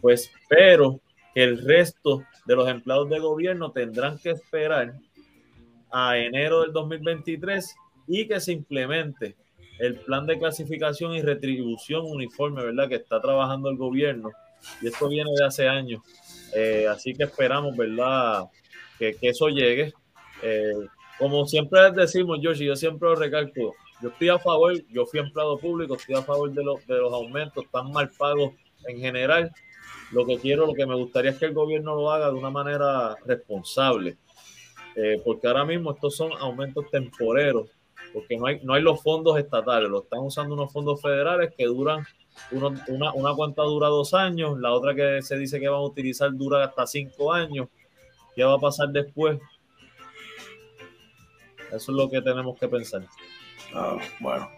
Pues, 0.00 0.30
pero 0.48 1.00
que 1.34 1.42
el 1.42 1.62
resto 1.62 2.24
de 2.46 2.56
los 2.56 2.68
empleados 2.68 3.10
de 3.10 3.18
gobierno 3.18 3.70
tendrán 3.72 4.18
que 4.18 4.30
esperar 4.30 4.94
a 5.92 6.18
enero 6.18 6.62
del 6.62 6.72
2023 6.72 7.74
y 8.06 8.26
que 8.26 8.40
se 8.40 8.52
implemente 8.52 9.36
el 9.80 9.96
plan 9.96 10.26
de 10.26 10.38
clasificación 10.38 11.14
y 11.14 11.22
retribución 11.22 12.04
uniforme, 12.04 12.64
¿verdad? 12.64 12.88
Que 12.88 12.96
está 12.96 13.20
trabajando 13.20 13.70
el 13.70 13.76
gobierno. 13.76 14.30
Y 14.82 14.88
esto 14.88 15.08
viene 15.08 15.30
de 15.38 15.44
hace 15.44 15.68
años. 15.68 16.02
Eh, 16.54 16.86
así 16.88 17.14
que 17.14 17.24
esperamos, 17.24 17.76
¿verdad? 17.76 18.44
Que, 18.98 19.16
eso 19.22 19.48
llegue. 19.48 19.92
Eh, 20.42 20.72
como 21.18 21.46
siempre 21.46 21.90
decimos, 21.92 22.38
George, 22.40 22.64
yo 22.64 22.76
siempre 22.76 23.08
lo 23.08 23.14
recalco, 23.14 23.74
yo 24.02 24.08
estoy 24.08 24.28
a 24.30 24.38
favor, 24.38 24.74
yo 24.88 25.04
fui 25.06 25.20
empleado 25.20 25.58
público, 25.58 25.94
estoy 25.94 26.14
a 26.14 26.22
favor 26.22 26.50
de, 26.52 26.64
los, 26.64 26.86
de 26.86 26.96
los 26.96 27.12
aumentos 27.12 27.64
tan 27.70 27.90
mal 27.90 28.10
pagos 28.16 28.54
en 28.86 28.98
general. 28.98 29.50
Lo 30.12 30.26
que 30.26 30.38
quiero, 30.38 30.66
lo 30.66 30.74
que 30.74 30.86
me 30.86 30.94
gustaría 30.94 31.30
es 31.30 31.38
que 31.38 31.46
el 31.46 31.54
gobierno 31.54 31.94
lo 31.94 32.10
haga 32.10 32.28
de 32.28 32.34
una 32.34 32.50
manera 32.50 33.16
responsable. 33.24 34.16
Eh, 34.96 35.20
porque 35.24 35.46
ahora 35.46 35.64
mismo 35.64 35.92
estos 35.92 36.16
son 36.16 36.32
aumentos 36.32 36.90
temporeros, 36.90 37.68
porque 38.12 38.36
no 38.36 38.46
hay, 38.46 38.60
no 38.62 38.74
hay 38.74 38.82
los 38.82 39.02
fondos 39.02 39.38
estatales, 39.38 39.88
lo 39.88 40.02
están 40.02 40.20
usando 40.20 40.54
unos 40.54 40.72
fondos 40.72 41.00
federales 41.00 41.52
que 41.56 41.66
duran, 41.66 42.04
una, 42.50 43.12
una 43.12 43.34
cuenta 43.34 43.62
dura 43.62 43.88
dos 43.88 44.14
años, 44.14 44.58
la 44.58 44.72
otra 44.72 44.94
que 44.94 45.22
se 45.22 45.36
dice 45.36 45.60
que 45.60 45.68
van 45.68 45.80
a 45.80 45.84
utilizar 45.84 46.32
dura 46.34 46.64
hasta 46.64 46.86
cinco 46.86 47.32
años. 47.32 47.68
¿Qué 48.34 48.44
va 48.44 48.54
a 48.54 48.58
pasar 48.58 48.88
después? 48.88 49.40
Eso 51.66 51.74
es 51.74 51.88
lo 51.88 52.08
que 52.08 52.22
tenemos 52.22 52.58
que 52.58 52.68
pensar. 52.68 53.02
Ah, 53.74 53.98
bueno, 54.18 54.48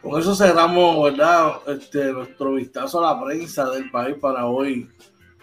con 0.00 0.20
eso 0.20 0.34
cerramos, 0.34 1.04
¿verdad? 1.04 1.56
Este, 1.66 2.12
nuestro 2.12 2.54
vistazo 2.54 3.04
a 3.04 3.14
la 3.14 3.24
prensa 3.24 3.68
del 3.70 3.90
país 3.90 4.16
para 4.20 4.46
hoy, 4.46 4.88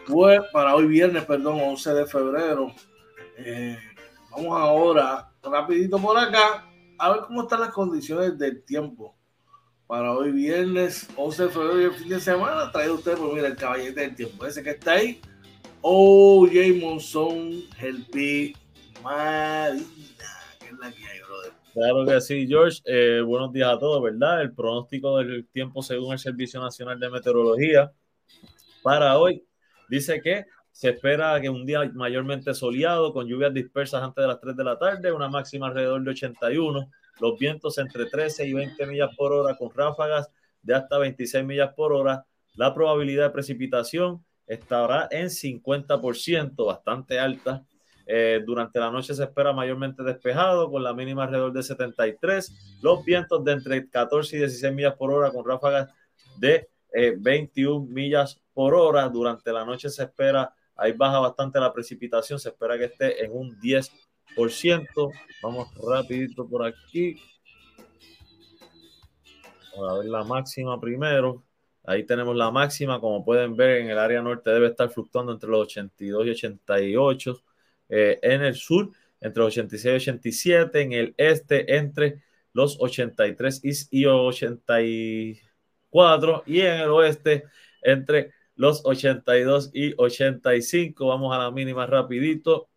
pues, 0.07 0.39
para 0.51 0.75
hoy 0.75 0.87
viernes, 0.87 1.25
perdón, 1.25 1.59
11 1.61 1.93
de 1.93 2.05
febrero. 2.07 2.71
Eh, 3.37 3.77
Vamos 4.31 4.59
ahora, 4.59 5.31
rapidito 5.43 5.97
por 5.97 6.17
acá, 6.17 6.63
a 6.99 7.11
ver 7.11 7.21
cómo 7.21 7.43
están 7.43 7.61
las 7.61 7.71
condiciones 7.71 8.37
del 8.37 8.61
tiempo. 8.63 9.15
Para 9.87 10.11
hoy 10.11 10.31
viernes 10.31 11.07
11 11.15 11.43
de 11.43 11.49
febrero 11.49 11.81
y 11.81 11.85
el 11.85 11.93
fin 11.93 12.09
de 12.09 12.19
semana, 12.19 12.71
trae 12.71 12.91
usted, 12.91 13.17
pues 13.17 13.33
mira, 13.33 13.47
el 13.47 13.55
caballete 13.55 14.01
del 14.01 14.15
tiempo. 14.15 14.45
Ese 14.45 14.61
que 14.61 14.71
está 14.71 14.93
ahí, 14.93 15.19
OJ 15.81 16.51
Monzón, 16.79 17.63
Helpi 17.79 18.55
Marina. 19.01 19.85
Claro 21.73 22.05
que 22.05 22.21
sí, 22.21 22.45
George. 22.47 22.81
Eh, 22.85 23.21
buenos 23.21 23.51
días 23.53 23.69
a 23.69 23.79
todos, 23.79 24.03
¿verdad? 24.03 24.41
El 24.41 24.53
pronóstico 24.53 25.17
del 25.17 25.47
tiempo 25.47 25.81
según 25.81 26.13
el 26.13 26.19
Servicio 26.19 26.59
Nacional 26.59 26.99
de 26.99 27.09
Meteorología 27.09 27.91
para 28.83 29.17
hoy 29.17 29.45
dice 29.87 30.21
que 30.21 30.45
se 30.79 30.91
espera 30.91 31.41
que 31.41 31.49
un 31.49 31.65
día 31.65 31.91
mayormente 31.93 32.53
soleado, 32.53 33.11
con 33.11 33.27
lluvias 33.27 33.53
dispersas 33.53 34.01
antes 34.01 34.21
de 34.21 34.29
las 34.29 34.39
3 34.39 34.55
de 34.55 34.63
la 34.63 34.79
tarde, 34.79 35.11
una 35.11 35.27
máxima 35.27 35.67
alrededor 35.67 36.01
de 36.01 36.11
81, 36.11 36.89
los 37.19 37.37
vientos 37.37 37.77
entre 37.79 38.05
13 38.05 38.47
y 38.47 38.53
20 38.53 38.85
millas 38.85 39.13
por 39.17 39.33
hora 39.33 39.57
con 39.57 39.71
ráfagas 39.75 40.31
de 40.61 40.73
hasta 40.73 40.97
26 40.97 41.43
millas 41.43 41.73
por 41.75 41.91
hora. 41.91 42.25
La 42.55 42.73
probabilidad 42.73 43.25
de 43.25 43.29
precipitación 43.31 44.23
estará 44.47 45.09
en 45.11 45.27
50%, 45.27 46.65
bastante 46.65 47.19
alta. 47.19 47.65
Eh, 48.07 48.41
durante 48.45 48.79
la 48.79 48.89
noche 48.89 49.13
se 49.13 49.23
espera 49.23 49.51
mayormente 49.51 50.01
despejado, 50.01 50.71
con 50.71 50.81
la 50.81 50.93
mínima 50.93 51.25
alrededor 51.25 51.51
de 51.51 51.61
73. 51.61 52.79
Los 52.81 53.03
vientos 53.03 53.43
de 53.43 53.51
entre 53.51 53.89
14 53.89 54.37
y 54.37 54.39
16 54.39 54.73
millas 54.73 54.95
por 54.95 55.11
hora 55.11 55.29
con 55.29 55.45
ráfagas 55.45 55.89
de 56.37 56.69
21 57.17 57.83
eh, 57.83 57.93
millas 57.93 58.41
por 58.53 58.73
hora. 58.73 59.09
Durante 59.09 59.51
la 59.51 59.65
noche 59.65 59.89
se 59.89 60.03
espera 60.03 60.53
Ahí 60.79 60.93
baja 60.93 61.19
bastante 61.19 61.59
la 61.59 61.73
precipitación, 61.73 62.39
se 62.39 62.49
espera 62.49 62.77
que 62.77 62.85
esté 62.85 63.23
en 63.23 63.31
un 63.31 63.59
10%. 63.59 65.11
Vamos 65.41 65.69
rapidito 65.75 66.47
por 66.47 66.63
aquí. 66.65 67.15
Vamos 69.75 69.91
a 69.91 69.97
ver 69.99 70.05
la 70.05 70.23
máxima 70.23 70.79
primero. 70.79 71.43
Ahí 71.85 72.05
tenemos 72.05 72.35
la 72.35 72.51
máxima, 72.51 72.99
como 72.99 73.25
pueden 73.25 73.55
ver, 73.55 73.77
en 73.81 73.89
el 73.89 73.97
área 73.97 74.21
norte 74.21 74.51
debe 74.51 74.67
estar 74.67 74.89
fluctuando 74.89 75.31
entre 75.31 75.49
los 75.49 75.61
82 75.61 76.27
y 76.27 76.29
88. 76.29 77.41
Eh, 77.89 78.19
en 78.21 78.43
el 78.43 78.53
sur, 78.55 78.91
entre 79.19 79.43
los 79.43 79.53
86 79.53 79.93
y 79.93 79.95
87. 79.95 80.81
En 80.81 80.93
el 80.93 81.13
este, 81.17 81.75
entre 81.75 82.21
los 82.53 82.77
83 82.79 83.61
y 83.91 84.05
84. 84.05 86.43
Y 86.45 86.61
en 86.61 86.81
el 86.81 86.89
oeste, 86.89 87.45
entre 87.81 88.33
los 88.59 88.81
82 88.85 89.71
y 89.73 89.93
85. 89.97 91.07
Vamos 91.07 91.33
a 91.33 91.39
la 91.39 91.51
mínima 91.51 91.85
rapidito. 91.87 92.69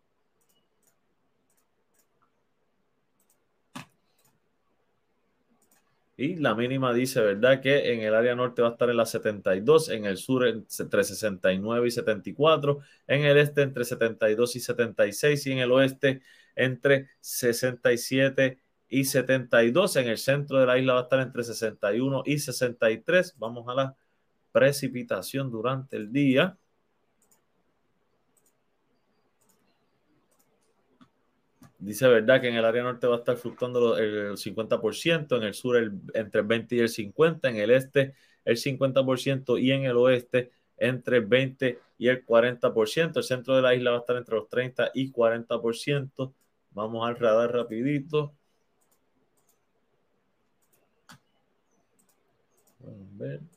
Y 6.15 6.35
la 6.37 6.55
mínima 6.55 6.93
dice, 6.93 7.19
¿verdad? 7.21 7.59
Que 7.61 7.93
en 7.93 8.01
el 8.01 8.13
área 8.15 8.33
norte 8.35 8.61
va 8.61 8.69
a 8.69 8.71
estar 8.71 8.89
en 8.89 8.97
la 8.97 9.05
72, 9.05 9.89
en 9.89 10.05
el 10.05 10.17
sur 10.17 10.47
entre 10.47 11.03
69 11.03 11.87
y 11.87 11.91
74, 11.91 12.79
en 13.07 13.25
el 13.25 13.37
este 13.37 13.61
entre 13.63 13.83
72 13.83 14.55
y 14.55 14.59
76 14.61 15.47
y 15.47 15.51
en 15.51 15.57
el 15.59 15.71
oeste 15.71 16.21
entre 16.55 17.09
67 17.19 18.59
y 18.87 19.03
72. 19.05 19.95
En 19.97 20.07
el 20.07 20.17
centro 20.17 20.59
de 20.59 20.65
la 20.65 20.77
isla 20.77 20.93
va 20.93 20.99
a 21.01 21.03
estar 21.03 21.19
entre 21.19 21.43
61 21.43 22.23
y 22.25 22.39
63. 22.39 23.35
Vamos 23.37 23.67
a 23.67 23.73
la 23.73 23.97
precipitación 24.53 25.51
durante 25.51 25.97
el 25.97 26.13
día. 26.13 26.57
Dice 31.79 32.07
verdad 32.07 32.39
que 32.39 32.47
en 32.47 32.55
el 32.55 32.63
área 32.63 32.83
norte 32.83 33.07
va 33.07 33.15
a 33.15 33.17
estar 33.17 33.35
fluctuando 33.35 33.97
el 33.97 34.37
50%, 34.37 35.35
en 35.35 35.43
el 35.43 35.53
sur 35.53 35.75
entre 36.13 36.41
el 36.41 36.47
20 36.47 36.75
y 36.75 36.79
el 36.79 36.87
50%, 36.87 37.49
en 37.49 37.57
el 37.57 37.71
este 37.71 38.13
el 38.45 38.57
50% 38.57 39.61
y 39.61 39.71
en 39.71 39.83
el 39.83 39.97
oeste 39.97 40.51
entre 40.77 41.17
el 41.17 41.25
20 41.25 41.79
y 41.97 42.07
el 42.07 42.25
40%. 42.25 43.17
El 43.17 43.23
centro 43.23 43.55
de 43.55 43.61
la 43.61 43.75
isla 43.75 43.91
va 43.91 43.97
a 43.97 43.99
estar 44.01 44.15
entre 44.17 44.35
los 44.35 44.49
30 44.49 44.91
y 44.93 45.11
40%. 45.11 46.33
Vamos 46.71 47.07
al 47.07 47.17
radar 47.17 47.51
rapidito. 47.51 48.33
A 52.81 52.87
ver. 53.17 53.52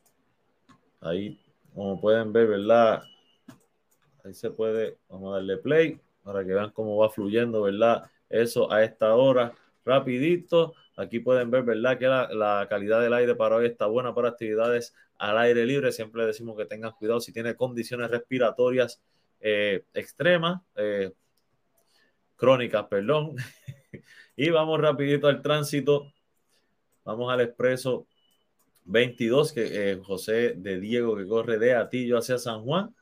Ahí, 1.07 1.38
como 1.73 2.01
pueden 2.01 2.33
ver, 2.33 2.49
¿verdad? 2.49 3.03
Ahí 4.25 4.35
se 4.35 4.51
puede, 4.51 4.99
vamos 5.09 5.31
a 5.31 5.37
darle 5.37 5.57
play 5.59 6.01
para 6.25 6.45
que 6.45 6.53
vean 6.53 6.71
cómo 6.71 6.97
va 6.97 7.11
fluyendo, 7.11 7.62
¿verdad? 7.62 8.11
Eso 8.29 8.73
a 8.73 8.83
esta 8.83 9.14
hora, 9.14 9.55
rapidito. 9.85 10.75
Aquí 10.97 11.21
pueden 11.21 11.51
ver, 11.51 11.62
¿verdad? 11.62 11.99
Que 11.99 12.09
la, 12.09 12.66
calidad 12.69 13.01
del 13.01 13.12
aire 13.12 13.37
para 13.37 13.57
hoy 13.57 13.66
está 13.66 13.87
buena 13.87 14.14
para 14.14 14.31
actividades 14.31 14.95
al 15.16 15.38
aire 15.38 15.64
libre. 15.64 15.92
Siempre 15.92 16.27
decimos 16.27 16.57
que 16.57 16.64
tengan 16.64 16.90
cuidado 16.92 17.21
si 17.21 17.33
tiene 17.33 17.55
condiciones 17.55 18.11
respiratorias 18.11 19.01
eh, 19.40 19.85
extremas, 19.95 20.62
eh, 20.75 21.12
crónicas, 22.35 22.85
perdón. 22.87 23.37
y 24.37 24.51
vamos 24.51 24.81
rapidito 24.81 25.29
al 25.29 25.40
tránsito. 25.40 26.12
Vamos 27.05 27.33
al 27.33 27.42
expreso 27.42 28.09
22, 28.87 29.53
que 29.53 29.92
eh, 29.92 30.01
José 30.03 30.55
de 30.57 30.81
Diego 30.81 31.16
que 31.16 31.27
corre 31.27 31.59
de 31.59 31.75
Atillo 31.75 32.18
hacia 32.18 32.38
San 32.38 32.62
Juan. 32.62 32.94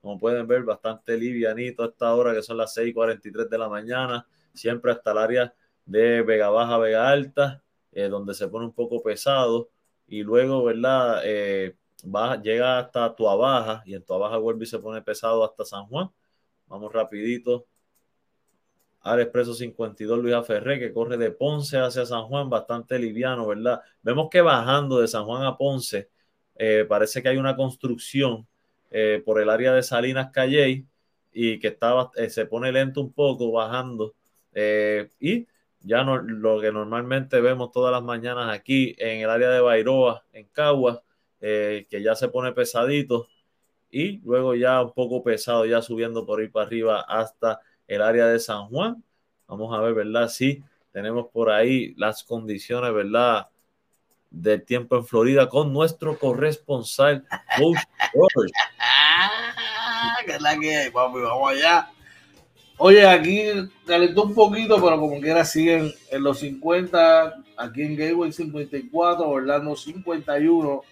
Como 0.00 0.18
pueden 0.18 0.46
ver, 0.46 0.64
bastante 0.64 1.16
livianito 1.18 1.82
a 1.82 1.86
esta 1.86 2.14
hora, 2.14 2.34
que 2.34 2.42
son 2.42 2.56
las 2.58 2.74
6:43 2.74 3.48
de 3.48 3.58
la 3.58 3.68
mañana, 3.68 4.26
siempre 4.54 4.92
hasta 4.92 5.12
el 5.12 5.18
área 5.18 5.54
de 5.84 6.22
Vega 6.22 6.50
Baja, 6.50 6.78
Vega 6.78 7.08
Alta, 7.10 7.62
eh, 7.92 8.08
donde 8.08 8.34
se 8.34 8.48
pone 8.48 8.66
un 8.66 8.74
poco 8.74 9.02
pesado. 9.02 9.70
Y 10.06 10.22
luego, 10.22 10.64
¿verdad? 10.64 11.22
Eh, 11.24 11.76
va, 12.04 12.40
llega 12.40 12.78
hasta 12.78 13.14
Tuabaja 13.14 13.82
y 13.86 13.94
en 13.94 14.04
Tuabaja 14.04 14.38
vuelve 14.38 14.64
y 14.64 14.66
se 14.66 14.78
pone 14.78 15.02
pesado 15.02 15.44
hasta 15.44 15.64
San 15.64 15.86
Juan. 15.86 16.10
Vamos 16.66 16.92
rapidito 16.92 17.66
al 19.02 19.20
Expreso 19.20 19.54
52 19.54 20.18
Luis 20.18 20.46
Ferré, 20.46 20.78
que 20.78 20.92
corre 20.92 21.16
de 21.16 21.30
Ponce 21.30 21.78
hacia 21.78 22.04
San 22.04 22.24
Juan, 22.24 22.50
bastante 22.50 22.98
liviano, 22.98 23.46
¿verdad? 23.46 23.80
Vemos 24.02 24.28
que 24.30 24.40
bajando 24.40 25.00
de 25.00 25.08
San 25.08 25.24
Juan 25.24 25.44
a 25.44 25.56
Ponce, 25.56 26.10
eh, 26.56 26.84
parece 26.86 27.22
que 27.22 27.30
hay 27.30 27.38
una 27.38 27.56
construcción 27.56 28.46
eh, 28.90 29.22
por 29.24 29.40
el 29.40 29.48
área 29.48 29.72
de 29.72 29.82
Salinas 29.82 30.30
Calley 30.30 30.86
y 31.32 31.58
que 31.58 31.68
estaba, 31.68 32.10
eh, 32.16 32.28
se 32.28 32.44
pone 32.44 32.72
lento 32.72 33.00
un 33.00 33.12
poco 33.12 33.52
bajando 33.52 34.14
y 35.20 35.46
ya 35.80 36.02
lo 36.02 36.60
que 36.60 36.72
normalmente 36.72 37.40
vemos 37.40 37.70
todas 37.70 37.92
las 37.92 38.02
mañanas 38.02 38.52
aquí 38.52 38.94
en 38.98 39.20
el 39.22 39.30
área 39.30 39.48
de 39.48 39.60
Bairoa, 39.60 40.24
en 40.32 40.48
Caguas, 40.48 41.00
que 41.40 42.02
ya 42.02 42.14
se 42.16 42.28
pone 42.28 42.52
pesadito 42.52 43.28
y 43.90 44.18
luego 44.18 44.54
ya 44.54 44.82
un 44.82 44.92
poco 44.92 45.22
pesado, 45.22 45.64
ya 45.66 45.80
subiendo 45.82 46.26
por 46.26 46.40
ahí 46.40 46.48
para 46.48 46.66
arriba 46.66 47.00
hasta 47.00 47.60
el 47.90 48.02
área 48.02 48.26
de 48.26 48.38
San 48.38 48.68
Juan. 48.68 49.02
Vamos 49.48 49.76
a 49.76 49.80
ver, 49.80 49.94
¿verdad? 49.94 50.28
Sí, 50.28 50.62
tenemos 50.92 51.26
por 51.26 51.50
ahí 51.50 51.92
las 51.96 52.22
condiciones, 52.22 52.94
¿verdad? 52.94 53.48
Del 54.30 54.64
tiempo 54.64 54.96
en 54.96 55.04
Florida 55.04 55.48
con 55.48 55.72
nuestro 55.72 56.16
corresponsal, 56.16 57.26
Coach 57.58 57.78
que 60.24 60.32
es 60.32 60.40
la 60.40 60.56
que 60.56 60.76
hay, 60.76 60.90
papi, 60.90 61.18
vamos 61.18 61.50
allá. 61.50 61.90
Oye, 62.76 63.04
aquí 63.06 63.44
calentó 63.84 64.22
un 64.22 64.34
poquito, 64.34 64.76
pero 64.80 64.98
como 65.00 65.20
quiera 65.20 65.44
siguen 65.44 65.92
en 66.10 66.22
los 66.22 66.38
50, 66.38 67.42
aquí 67.56 67.82
en 67.82 67.96
Gateway 67.96 68.32
54, 68.32 69.28
Orlando 69.28 69.74
51, 69.74 70.82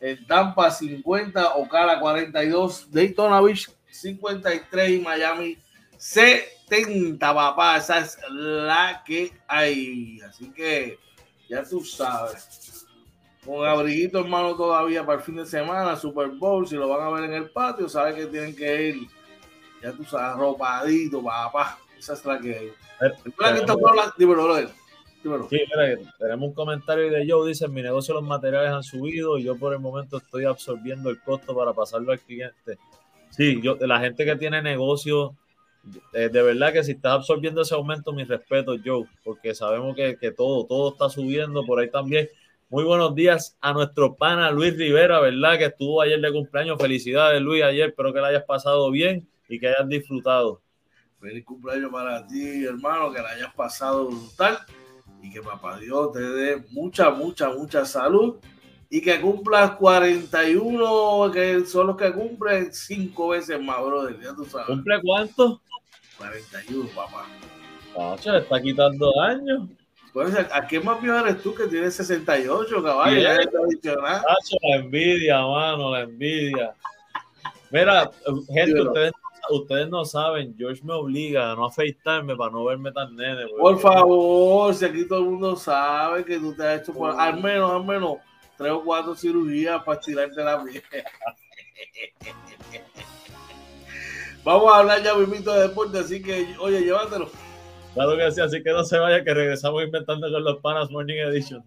en 0.00 0.26
Tampa 0.26 0.70
50, 0.70 1.56
Ocala 1.56 1.98
42, 1.98 2.90
Daytona 2.92 3.40
Beach 3.40 3.68
53 3.90 4.90
y 4.90 5.00
Miami 5.00 5.58
70, 5.98 7.34
papá. 7.34 7.76
Esa 7.76 8.00
es 8.00 8.18
la 8.30 9.02
que 9.04 9.32
hay. 9.46 10.20
Así 10.28 10.50
que 10.52 10.98
ya 11.48 11.62
tú 11.64 11.84
sabes. 11.84 12.86
Con 13.44 13.64
abriguito 13.64 14.18
hermano 14.18 14.56
todavía 14.56 15.06
para 15.06 15.18
el 15.18 15.24
fin 15.24 15.36
de 15.36 15.46
semana, 15.46 15.94
Super 15.94 16.28
Bowl, 16.28 16.66
si 16.66 16.74
lo 16.74 16.88
van 16.88 17.06
a 17.06 17.10
ver 17.10 17.24
en 17.24 17.34
el 17.34 17.50
patio, 17.50 17.88
sabes 17.88 18.16
que 18.16 18.26
tienen 18.26 18.56
que 18.56 18.88
ir 18.88 19.08
ya 19.82 19.92
tú 19.92 20.04
sabes, 20.04 20.34
arropadito, 20.34 21.22
papá. 21.22 21.78
Esa 21.98 22.14
es 22.14 22.24
la 22.24 22.38
que 22.38 22.56
hay. 22.56 22.72
Dímelo, 24.18 25.48
Sí, 25.50 25.58
mira, 25.74 26.12
tenemos 26.18 26.50
un 26.50 26.54
comentario 26.54 27.10
de 27.10 27.26
Joe, 27.28 27.48
dice, 27.48 27.66
mi 27.66 27.82
negocio 27.82 28.14
los 28.14 28.22
materiales 28.22 28.70
han 28.70 28.84
subido 28.84 29.38
y 29.38 29.42
yo 29.42 29.56
por 29.56 29.72
el 29.72 29.80
momento 29.80 30.18
estoy 30.18 30.44
absorbiendo 30.44 31.10
el 31.10 31.20
costo 31.20 31.54
para 31.56 31.72
pasarlo 31.72 32.12
al 32.12 32.20
cliente. 32.20 32.78
Sí, 33.30 33.60
yo, 33.60 33.76
la 33.80 33.98
gente 33.98 34.24
que 34.24 34.36
tiene 34.36 34.62
negocio, 34.62 35.34
de, 36.12 36.28
verdad 36.28 36.72
que 36.72 36.82
si 36.82 36.92
estás 36.92 37.12
absorbiendo 37.12 37.62
ese 37.62 37.74
aumento, 37.74 38.12
mi 38.12 38.24
respeto, 38.24 38.74
Joe, 38.84 39.06
porque 39.22 39.54
sabemos 39.54 39.94
que, 39.94 40.16
que, 40.16 40.32
todo, 40.32 40.66
todo 40.66 40.92
está 40.92 41.08
subiendo 41.08 41.64
por 41.64 41.78
ahí 41.78 41.90
también. 41.90 42.28
Muy 42.68 42.82
buenos 42.82 43.14
días 43.14 43.56
a 43.60 43.72
nuestro 43.72 44.16
pana 44.16 44.50
Luis 44.50 44.76
Rivera, 44.76 45.20
¿verdad? 45.20 45.58
Que 45.58 45.66
estuvo 45.66 46.02
ayer 46.02 46.20
de 46.20 46.32
cumpleaños. 46.32 46.80
Felicidades, 46.80 47.40
Luis, 47.40 47.62
ayer. 47.62 47.90
Espero 47.90 48.12
que 48.12 48.20
la 48.20 48.28
hayas 48.28 48.42
pasado 48.42 48.90
bien 48.90 49.28
y 49.48 49.60
que 49.60 49.68
hayas 49.68 49.88
disfrutado. 49.88 50.60
Feliz 51.20 51.44
cumpleaños 51.44 51.92
para 51.92 52.26
ti, 52.26 52.64
hermano, 52.64 53.12
que 53.12 53.22
la 53.22 53.30
hayas 53.30 53.54
pasado 53.54 54.08
brutal 54.08 54.58
y 55.22 55.30
que 55.30 55.40
papá 55.40 55.78
Dios 55.78 56.12
te 56.12 56.20
dé 56.20 56.64
mucha, 56.72 57.10
mucha, 57.10 57.50
mucha 57.50 57.84
salud 57.84 58.36
y 58.88 59.00
que 59.00 59.20
cumplas 59.20 59.72
41, 59.72 61.30
que 61.32 61.64
son 61.66 61.88
los 61.88 61.96
que 61.96 62.12
cumplen 62.12 62.72
cinco 62.72 63.28
veces 63.28 63.60
más, 63.60 63.80
brother. 63.84 64.18
Ya 64.20 64.34
tú 64.34 64.44
sabes. 64.44 64.66
¿Cumple 64.66 65.00
cuánto? 65.02 65.60
41, 66.18 66.88
papá. 66.88 67.26
Pacho, 67.94 68.36
está 68.36 68.60
quitando 68.60 69.20
años. 69.20 69.68
Pues, 70.12 70.34
¿A 70.50 70.66
qué 70.66 70.80
más 70.80 71.00
viejo 71.02 71.18
eres 71.18 71.42
tú 71.42 71.54
que 71.54 71.66
tienes 71.66 71.94
68, 71.94 72.82
caballo? 72.82 73.28
Pacho, 73.92 74.56
la 74.62 74.76
envidia, 74.76 75.40
mano, 75.40 75.90
la 75.90 76.00
envidia. 76.00 76.74
Mira, 77.70 78.10
gente, 78.48 78.80
ustedes 78.80 79.12
ustedes 79.50 79.88
no 79.88 80.04
saben, 80.04 80.54
George 80.56 80.82
me 80.84 80.94
obliga 80.94 81.52
a 81.52 81.54
no 81.54 81.66
afeitarme 81.66 82.36
para 82.36 82.50
no 82.50 82.64
verme 82.64 82.92
tan 82.92 83.14
nene. 83.14 83.46
Por 83.58 83.78
favor, 83.78 84.74
si 84.74 84.84
aquí 84.84 85.06
todo 85.06 85.20
el 85.20 85.26
mundo 85.26 85.56
sabe 85.56 86.24
que 86.24 86.38
tú 86.38 86.54
te 86.54 86.66
has 86.66 86.80
hecho 86.80 87.06
al 87.06 87.40
menos, 87.40 87.70
al 87.70 87.84
menos 87.84 88.16
tres 88.56 88.72
o 88.72 88.82
cuatro 88.82 89.14
cirugías 89.14 89.82
para 89.84 90.00
estirarte 90.00 90.42
la 90.42 90.62
piel. 90.64 90.82
Vamos 94.46 94.72
a 94.72 94.78
hablar 94.78 95.02
ya 95.02 95.12
mismito 95.16 95.52
de 95.52 95.62
deporte, 95.62 95.98
así 95.98 96.22
que, 96.22 96.54
oye, 96.60 96.80
llévatelo. 96.82 97.28
Claro 97.94 98.16
que 98.16 98.30
sí, 98.30 98.40
así 98.40 98.62
que 98.62 98.70
no 98.70 98.84
se 98.84 98.96
vaya, 98.96 99.24
que 99.24 99.34
regresamos 99.34 99.82
inventando 99.82 100.30
con 100.30 100.44
los 100.44 100.58
Panas 100.58 100.88
Morning 100.88 101.16
Edition. 101.16 101.64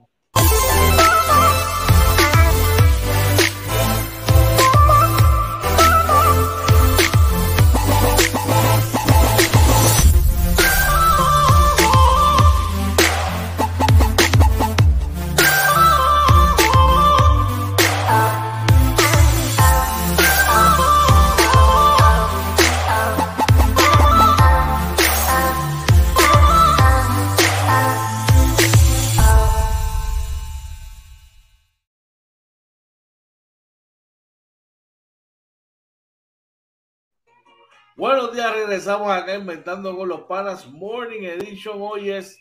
Buenos 37.99 38.33
días, 38.33 38.55
regresamos 38.55 39.11
acá 39.11 39.35
inventando 39.35 39.93
con 39.93 40.07
los 40.07 40.21
panas 40.21 40.65
Morning 40.71 41.23
Edition. 41.23 41.79
Hoy 41.81 42.11
es 42.11 42.39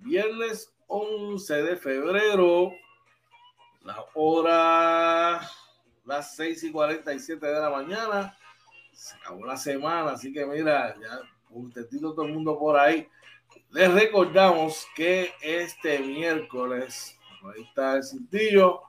viernes 0.00 0.70
11 0.86 1.62
de 1.62 1.76
febrero, 1.78 2.72
la 3.84 4.04
hora 4.12 5.40
las 6.04 6.36
6 6.36 6.62
y 6.64 6.72
47 6.72 7.46
de 7.46 7.58
la 7.58 7.70
mañana. 7.70 8.36
Se 8.92 9.16
acabó 9.16 9.46
la 9.46 9.56
semana, 9.56 10.10
así 10.10 10.30
que 10.30 10.44
mira, 10.44 10.94
ya 11.00 11.20
un 11.52 11.72
tetito 11.72 12.12
todo 12.12 12.26
el 12.26 12.34
mundo 12.34 12.58
por 12.58 12.78
ahí. 12.78 13.08
Les 13.70 13.90
recordamos 13.90 14.86
que 14.94 15.32
este 15.40 16.00
miércoles, 16.00 17.18
ahí 17.44 17.62
está 17.62 17.96
el 17.96 18.04
cintillo, 18.04 18.82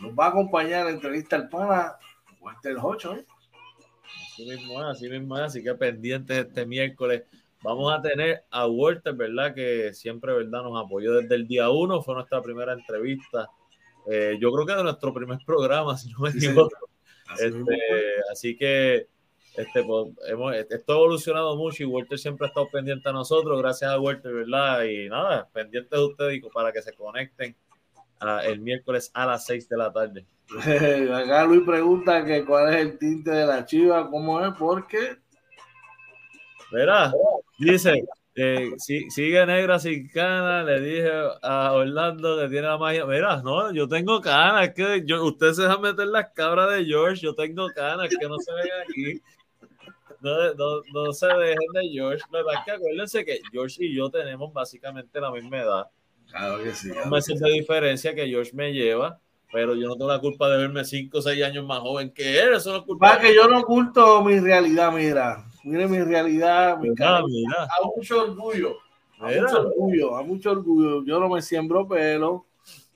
nos 0.00 0.12
va 0.12 0.26
a 0.26 0.28
acompañar 0.28 0.84
la 0.84 0.90
entrevista 0.90 1.36
al 1.36 1.48
pana 1.48 1.96
Walter 2.42 2.76
8, 2.78 3.16
¿eh? 3.16 3.26
Así 4.32 4.46
mismo 4.46 4.80
es, 4.80 4.96
así 4.96 5.08
mismo 5.10 5.36
es, 5.36 5.42
así 5.42 5.62
que 5.62 5.74
pendientes 5.74 6.38
este 6.38 6.64
miércoles. 6.64 7.24
Vamos 7.62 7.92
a 7.92 8.00
tener 8.00 8.44
a 8.50 8.66
Walter, 8.66 9.12
¿verdad? 9.12 9.54
Que 9.54 9.92
siempre, 9.92 10.32
¿verdad? 10.32 10.62
Nos 10.62 10.82
apoyó 10.82 11.12
desde 11.12 11.34
el 11.34 11.46
día 11.46 11.68
uno, 11.68 12.00
fue 12.02 12.14
nuestra 12.14 12.40
primera 12.40 12.72
entrevista. 12.72 13.50
Eh, 14.10 14.38
yo 14.40 14.50
creo 14.50 14.66
que 14.66 14.74
de 14.74 14.82
nuestro 14.84 15.12
primer 15.12 15.38
programa, 15.44 15.96
si 15.98 16.10
no 16.10 16.20
me 16.20 16.30
equivoco. 16.30 16.88
Este, 17.38 17.78
así, 18.30 18.56
que 18.56 19.06
este, 19.54 19.84
pues, 19.84 20.08
hemos, 20.28 20.54
esto 20.54 20.92
ha 20.92 20.96
evolucionado 20.96 21.54
mucho 21.56 21.82
y 21.82 21.86
Walter 21.86 22.18
siempre 22.18 22.46
ha 22.46 22.48
estado 22.48 22.68
pendiente 22.70 23.08
a 23.10 23.12
nosotros, 23.12 23.60
gracias 23.60 23.90
a 23.90 24.00
Walter, 24.00 24.32
¿verdad? 24.32 24.84
Y 24.84 25.08
nada, 25.10 25.46
pendientes 25.52 25.90
de 25.90 26.04
ustedes 26.04 26.42
para 26.54 26.72
que 26.72 26.80
se 26.80 26.94
conecten 26.94 27.54
el 28.44 28.60
miércoles 28.60 29.10
a 29.14 29.26
las 29.26 29.46
6 29.46 29.68
de 29.68 29.76
la 29.76 29.92
tarde. 29.92 30.26
Acá 31.14 31.44
Luis 31.44 31.62
pregunta 31.64 32.24
que 32.24 32.44
cuál 32.44 32.74
es 32.74 32.80
el 32.80 32.98
tinte 32.98 33.30
de 33.30 33.46
la 33.46 33.64
chiva, 33.64 34.10
cómo 34.10 34.44
es, 34.44 34.52
porque. 34.58 35.16
Verá, 36.70 37.12
dice, 37.58 38.04
eh, 38.34 38.72
si, 38.78 39.10
sigue 39.10 39.44
negra 39.44 39.78
sin 39.78 40.08
cana, 40.08 40.62
le 40.62 40.80
dije 40.80 41.10
a 41.42 41.72
Orlando 41.72 42.38
que 42.38 42.48
tiene 42.48 42.66
la 42.66 42.78
magia. 42.78 43.04
Mira, 43.04 43.42
no, 43.42 43.72
yo 43.72 43.86
tengo 43.88 44.20
canas, 44.20 44.68
es 44.68 44.74
que 44.74 45.02
yo, 45.04 45.24
usted 45.24 45.52
se 45.52 45.62
deja 45.62 45.78
meter 45.78 46.06
las 46.06 46.30
cabras 46.30 46.70
de 46.70 46.84
George, 46.84 47.22
yo 47.22 47.34
tengo 47.34 47.68
canas, 47.74 48.08
que 48.08 48.28
no 48.28 48.38
se 48.38 48.52
ven 48.54 48.68
aquí. 48.88 49.22
No, 50.20 50.54
no, 50.54 50.82
no 50.94 51.12
se 51.12 51.26
dejen 51.26 51.72
de 51.74 51.88
George. 51.90 52.24
La 52.30 52.38
verdad 52.38 52.54
es 52.60 52.64
que 52.64 52.70
acuérdense 52.70 53.24
que 53.24 53.40
George 53.50 53.84
y 53.84 53.94
yo 53.94 54.08
tenemos 54.08 54.52
básicamente 54.52 55.20
la 55.20 55.30
misma 55.30 55.58
edad. 55.58 55.90
Claro 56.32 56.62
que 56.62 56.74
sí. 56.74 56.90
Claro 56.90 57.10
meses 57.10 57.38
de 57.38 57.50
diferencia 57.50 58.14
que 58.14 58.26
George 58.26 58.52
me 58.54 58.72
lleva 58.72 59.20
pero 59.52 59.74
yo 59.74 59.86
no 59.86 59.96
tengo 59.96 60.10
la 60.10 60.18
culpa 60.18 60.48
de 60.48 60.56
verme 60.56 60.82
5 60.82 61.18
o 61.18 61.22
6 61.22 61.44
años 61.44 61.66
más 61.66 61.80
joven 61.80 62.10
que 62.10 62.40
él. 62.40 62.54
Eso 62.54 62.72
no 62.72 62.78
es 62.78 62.84
culpa. 62.84 63.10
Para 63.10 63.20
que 63.20 63.34
yo 63.34 63.46
no 63.46 63.60
oculto 63.60 64.24
mi 64.24 64.40
realidad, 64.40 64.90
mira. 64.90 65.44
Mire 65.62 65.86
mi 65.86 66.00
realidad, 66.00 66.78
mi 66.78 66.94
cara. 66.94 67.22
Mira. 67.26 67.64
A 67.64 67.86
mucho 67.94 68.22
orgullo. 68.22 68.78
A 69.20 69.26
mucho 69.26 69.60
orgullo, 69.60 70.16
a 70.16 70.22
mucho 70.22 70.50
orgullo. 70.52 71.04
Yo 71.04 71.20
no 71.20 71.28
me 71.28 71.42
siembro 71.42 71.86
pelo. 71.86 72.46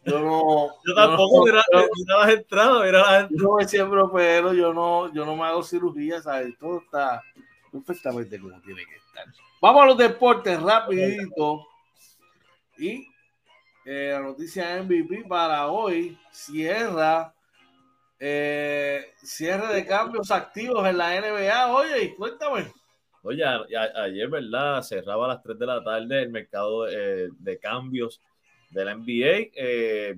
Yo 0.07 0.19
no. 0.19 0.69
Yo 0.87 0.95
tampoco, 0.95 1.45
mira, 1.45 1.63
las 1.73 2.31
entradas, 2.31 2.87
mira 2.87 2.99
las 3.01 3.31
Yo 3.31 3.37
no 3.37 3.57
me 3.57 3.69
siembro 3.69 4.11
pelo, 4.11 4.55
yo 4.55 4.73
no, 4.73 5.13
yo 5.13 5.27
no 5.27 5.37
me 5.37 5.45
hago 5.45 5.63
cirugía, 5.63 6.23
¿sabes? 6.23 6.57
Todo 6.59 6.79
está 6.79 7.23
perfectamente 7.71 8.41
como 8.41 8.59
tiene 8.63 8.83
que 8.87 8.97
estar. 8.97 9.27
Vamos 9.61 9.83
a 9.83 9.87
los 9.87 9.99
deportes 9.99 10.61
rapidito. 10.63 11.67
Y 12.79 13.07
eh, 13.87 14.11
la 14.13 14.21
noticia 14.21 14.83
MVP 14.83 15.25
para 15.29 15.69
hoy 15.69 16.19
cierra 16.31 17.33
eh, 18.19 19.13
cierre 19.23 19.75
de 19.75 19.87
cambios 19.87 20.31
activos 20.31 20.87
en 20.87 20.99
la 20.99 21.21
NBA. 21.21 21.75
Oye, 21.75 22.15
cuéntame. 22.17 22.73
Oye, 23.23 23.45
ayer, 23.45 24.29
¿verdad? 24.29 24.83
Cerraba 24.83 25.27
a 25.27 25.29
las 25.29 25.43
3 25.43 25.59
de 25.59 25.67
la 25.67 25.83
tarde 25.83 26.23
el 26.23 26.31
mercado 26.31 26.89
eh, 26.89 27.29
de, 27.39 27.59
cambios 27.59 28.21
de 28.71 28.85
la 28.85 28.95
NBA. 28.95 29.51
Eh, 29.55 30.17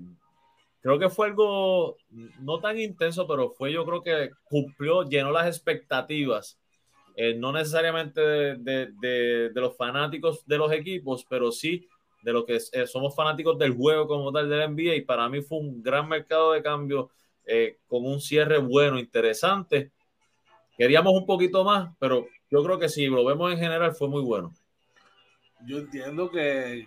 creo 0.82 0.98
que 0.98 1.08
fue 1.08 1.28
algo 1.28 1.96
no 2.40 2.60
tan 2.60 2.78
intenso, 2.78 3.26
pero 3.26 3.50
fue 3.50 3.72
yo 3.72 3.84
creo 3.86 4.02
que 4.02 4.30
cumplió, 4.44 5.04
llenó 5.04 5.32
las 5.32 5.46
expectativas. 5.46 6.58
Eh, 7.16 7.34
no 7.34 7.50
necesariamente 7.50 8.20
de, 8.20 9.50
los 9.54 9.76
fanáticos 9.76 10.46
de 10.46 10.58
los 10.58 10.70
equipos, 10.70 11.26
pero 11.28 11.50
sí 11.50 11.88
de 12.22 12.32
lo 12.32 12.44
que 12.44 12.58
somos 12.86 13.14
fanáticos 13.14 13.58
del 13.58 13.74
juego 13.74 14.06
como 14.06 14.32
tal 14.32 14.48
de 14.48 14.56
la 14.56 14.68
NBA. 14.68 14.96
Y 14.96 15.00
para 15.02 15.28
mí 15.28 15.40
fue 15.42 15.58
un 15.58 15.82
gran 15.82 16.08
mercado 16.08 16.52
de 16.52 16.62
cambios 16.62 17.10
con 17.86 18.04
un 18.04 18.20
cierre 18.20 18.58
bueno, 18.58 18.98
interesante. 18.98 19.90
Queríamos 20.76 21.12
un 21.12 21.26
poquito 21.26 21.64
más, 21.64 21.90
pero 21.98 22.26
yo 22.50 22.62
creo 22.62 22.78
que 22.78 22.88
si 22.88 23.06
lo 23.06 23.24
vemos 23.24 23.52
en 23.52 23.58
general 23.58 23.94
fue 23.94 24.08
muy 24.08 24.22
bueno. 24.22 24.52
Yo 25.66 25.78
entiendo 25.78 26.30
que, 26.30 26.86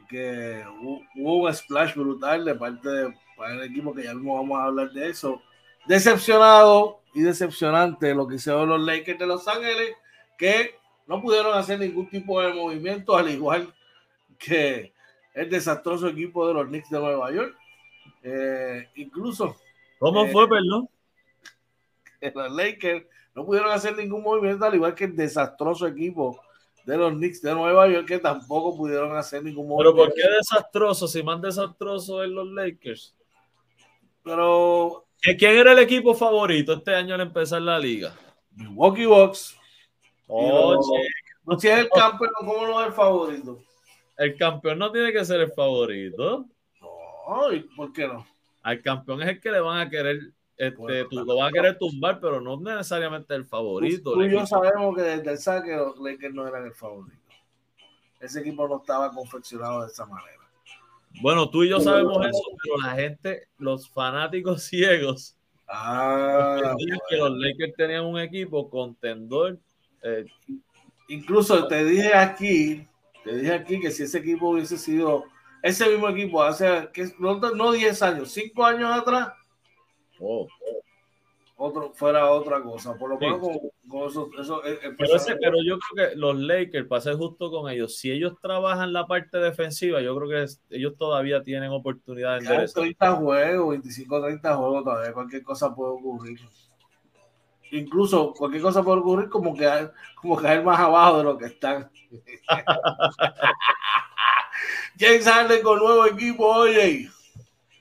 hubo 1.15 1.43
un 1.43 1.53
splash 1.53 1.95
brutal 1.95 2.45
de 2.45 2.55
parte 2.55 2.89
del 2.89 3.63
equipo, 3.63 3.93
que 3.93 4.03
ya 4.03 4.13
no 4.13 4.35
vamos 4.35 4.59
a 4.59 4.65
hablar 4.65 4.91
de 4.91 5.09
eso. 5.09 5.41
Decepcionado 5.85 7.01
y 7.13 7.21
decepcionante 7.21 8.15
lo 8.15 8.27
que 8.27 8.35
hicieron 8.35 8.69
los 8.69 8.81
Lakers 8.81 9.19
de 9.19 9.27
Los 9.27 9.47
Ángeles, 9.47 9.93
que 10.37 10.75
no 11.05 11.21
pudieron 11.21 11.53
hacer 11.57 11.79
ningún 11.79 12.09
tipo 12.09 12.41
de 12.41 12.53
movimiento, 12.53 13.17
al 13.17 13.29
igual 13.29 13.73
que 14.37 14.93
el 15.33 15.49
desastroso 15.49 16.07
equipo 16.07 16.47
de 16.47 16.53
los 16.53 16.67
Knicks 16.67 16.89
de 16.89 16.99
Nueva 16.99 17.31
York. 17.31 17.55
Eh, 18.23 18.87
incluso. 18.95 19.55
¿Cómo 19.99 20.27
fue, 20.27 20.45
eh, 20.45 20.47
perdón? 20.47 20.89
Los 22.35 22.51
Lakers 22.51 23.05
no 23.33 23.45
pudieron 23.45 23.71
hacer 23.71 23.95
ningún 23.95 24.21
movimiento, 24.21 24.65
al 24.65 24.75
igual 24.75 24.93
que 24.93 25.05
el 25.05 25.15
desastroso 25.15 25.87
equipo 25.87 26.39
de 26.85 26.97
los 26.97 27.13
Knicks 27.13 27.41
de 27.41 27.53
Nueva 27.53 27.87
York, 27.87 28.07
que 28.07 28.19
tampoco 28.19 28.75
pudieron 28.75 29.15
hacer 29.15 29.43
ningún 29.43 29.67
movimiento. 29.67 29.95
Pero 29.95 30.05
¿por 30.05 30.13
qué 30.13 30.29
desastroso? 30.37 31.07
Si 31.07 31.23
más 31.23 31.41
desastroso 31.41 32.23
es 32.23 32.29
los 32.29 32.47
Lakers. 32.47 33.15
Pero. 34.23 35.05
¿Quién 35.21 35.57
era 35.57 35.71
el 35.73 35.79
equipo 35.79 36.15
favorito 36.15 36.73
este 36.73 36.95
año 36.95 37.13
al 37.13 37.21
empezar 37.21 37.61
la 37.61 37.77
liga? 37.77 38.15
Milwaukee 38.55 39.05
Bucks. 39.05 39.55
Oye. 40.27 41.07
No, 41.45 41.59
si 41.59 41.67
es 41.67 41.77
el 41.77 41.89
campeón, 41.89 42.31
¿cómo 42.37 42.67
no 42.67 42.81
es 42.81 42.87
el 42.87 42.93
favorito? 42.93 43.59
El 44.21 44.37
campeón 44.37 44.77
no 44.77 44.91
tiene 44.91 45.11
que 45.11 45.25
ser 45.25 45.41
el 45.41 45.51
favorito. 45.51 46.45
No, 46.79 47.51
¿y 47.51 47.61
por 47.61 47.91
qué 47.91 48.07
no? 48.07 48.23
Al 48.61 48.79
campeón 48.79 49.23
es 49.23 49.29
el 49.29 49.41
que 49.41 49.51
le 49.51 49.59
van 49.59 49.79
a 49.79 49.89
querer 49.89 50.19
este, 50.55 51.05
tú 51.05 51.25
lo 51.25 51.37
vas 51.37 51.49
a 51.49 51.51
querer 51.51 51.75
tumbar, 51.79 52.19
pero 52.19 52.39
no 52.39 52.55
necesariamente 52.59 53.33
el 53.33 53.45
favorito. 53.45 54.13
Tú, 54.13 54.21
y 54.21 54.31
yo 54.31 54.45
sabemos 54.45 54.95
que 54.95 55.01
desde 55.01 55.31
el 55.31 55.37
saque 55.39 55.75
los 55.75 55.97
Lakers 55.97 56.35
no 56.35 56.47
eran 56.47 56.67
el 56.67 56.73
favorito. 56.73 57.17
Ese 58.19 58.41
equipo 58.41 58.67
no 58.67 58.77
estaba 58.77 59.11
confeccionado 59.11 59.81
de 59.81 59.87
esa 59.87 60.05
manera. 60.05 60.37
Bueno, 61.19 61.49
tú 61.49 61.63
y 61.63 61.69
yo 61.69 61.79
sabemos 61.79 62.23
eso, 62.23 62.43
pero 62.61 62.77
la 62.77 62.93
gente, 62.93 63.47
los 63.57 63.89
fanáticos 63.89 64.61
ciegos, 64.69 65.35
ah, 65.67 66.75
que 67.09 67.17
los 67.17 67.35
Lakers 67.35 67.73
tenían 67.75 68.05
un 68.05 68.19
equipo 68.19 68.69
contendor. 68.69 69.57
Eh, 70.03 70.25
Incluso 71.07 71.67
te 71.67 71.83
dije 71.83 72.13
aquí, 72.13 72.87
te 73.23 73.35
dije 73.35 73.53
aquí 73.53 73.79
que 73.79 73.91
si 73.91 74.03
ese 74.03 74.19
equipo 74.19 74.49
hubiese 74.49 74.77
sido 74.77 75.25
ese 75.63 75.87
mismo 75.89 76.09
equipo 76.09 76.41
hace 76.41 76.89
que 76.93 77.09
no, 77.19 77.39
no 77.39 77.71
10 77.71 78.01
años, 78.01 78.31
5 78.31 78.65
años 78.65 78.91
atrás, 78.91 79.33
Oh. 80.21 80.47
Otro, 81.63 81.91
fuera 81.93 82.31
otra 82.31 82.63
cosa, 82.63 82.95
por 82.97 83.11
lo 83.11 83.19
menos 83.19 83.39
con, 83.87 84.09
eso, 84.09 84.29
pero, 85.39 85.57
yo 85.63 85.77
creo 85.77 86.09
que 86.09 86.15
los 86.15 86.35
Lakers, 86.35 86.87
para 86.87 87.01
ser 87.01 87.17
justo 87.17 87.51
con 87.51 87.69
ellos, 87.69 87.97
si 87.97 88.09
ellos 88.09 88.33
trabajan 88.41 88.93
la 88.93 89.05
parte 89.05 89.37
defensiva, 89.37 90.01
yo 90.01 90.15
creo 90.17 90.29
que 90.29 90.75
ellos 90.75 90.95
todavía 90.97 91.43
tienen 91.43 91.69
oportunidad 91.69 92.39
de 92.39 92.67
30 92.67 93.11
juegos, 93.11 93.69
25, 93.69 94.21
30 94.23 94.55
juegos, 94.55 94.83
todavía 94.83 95.13
cualquier 95.13 95.43
cosa 95.43 95.75
puede 95.75 95.91
ocurrir. 95.91 96.39
Incluso 97.71 98.33
cualquier 98.33 98.61
cosa 98.61 98.83
puede 98.83 98.99
ocurrir 98.99 99.29
como 99.29 99.55
que 99.55 99.69
como 100.15 100.35
caer 100.35 100.63
más 100.63 100.79
abajo 100.79 101.19
de 101.19 101.23
lo 101.23 101.37
que 101.37 101.45
están. 101.45 101.89
James 104.99 105.25
Harden 105.25 105.63
con 105.63 105.79
nuevo 105.79 106.05
equipo, 106.05 106.45
oye. 106.45 107.09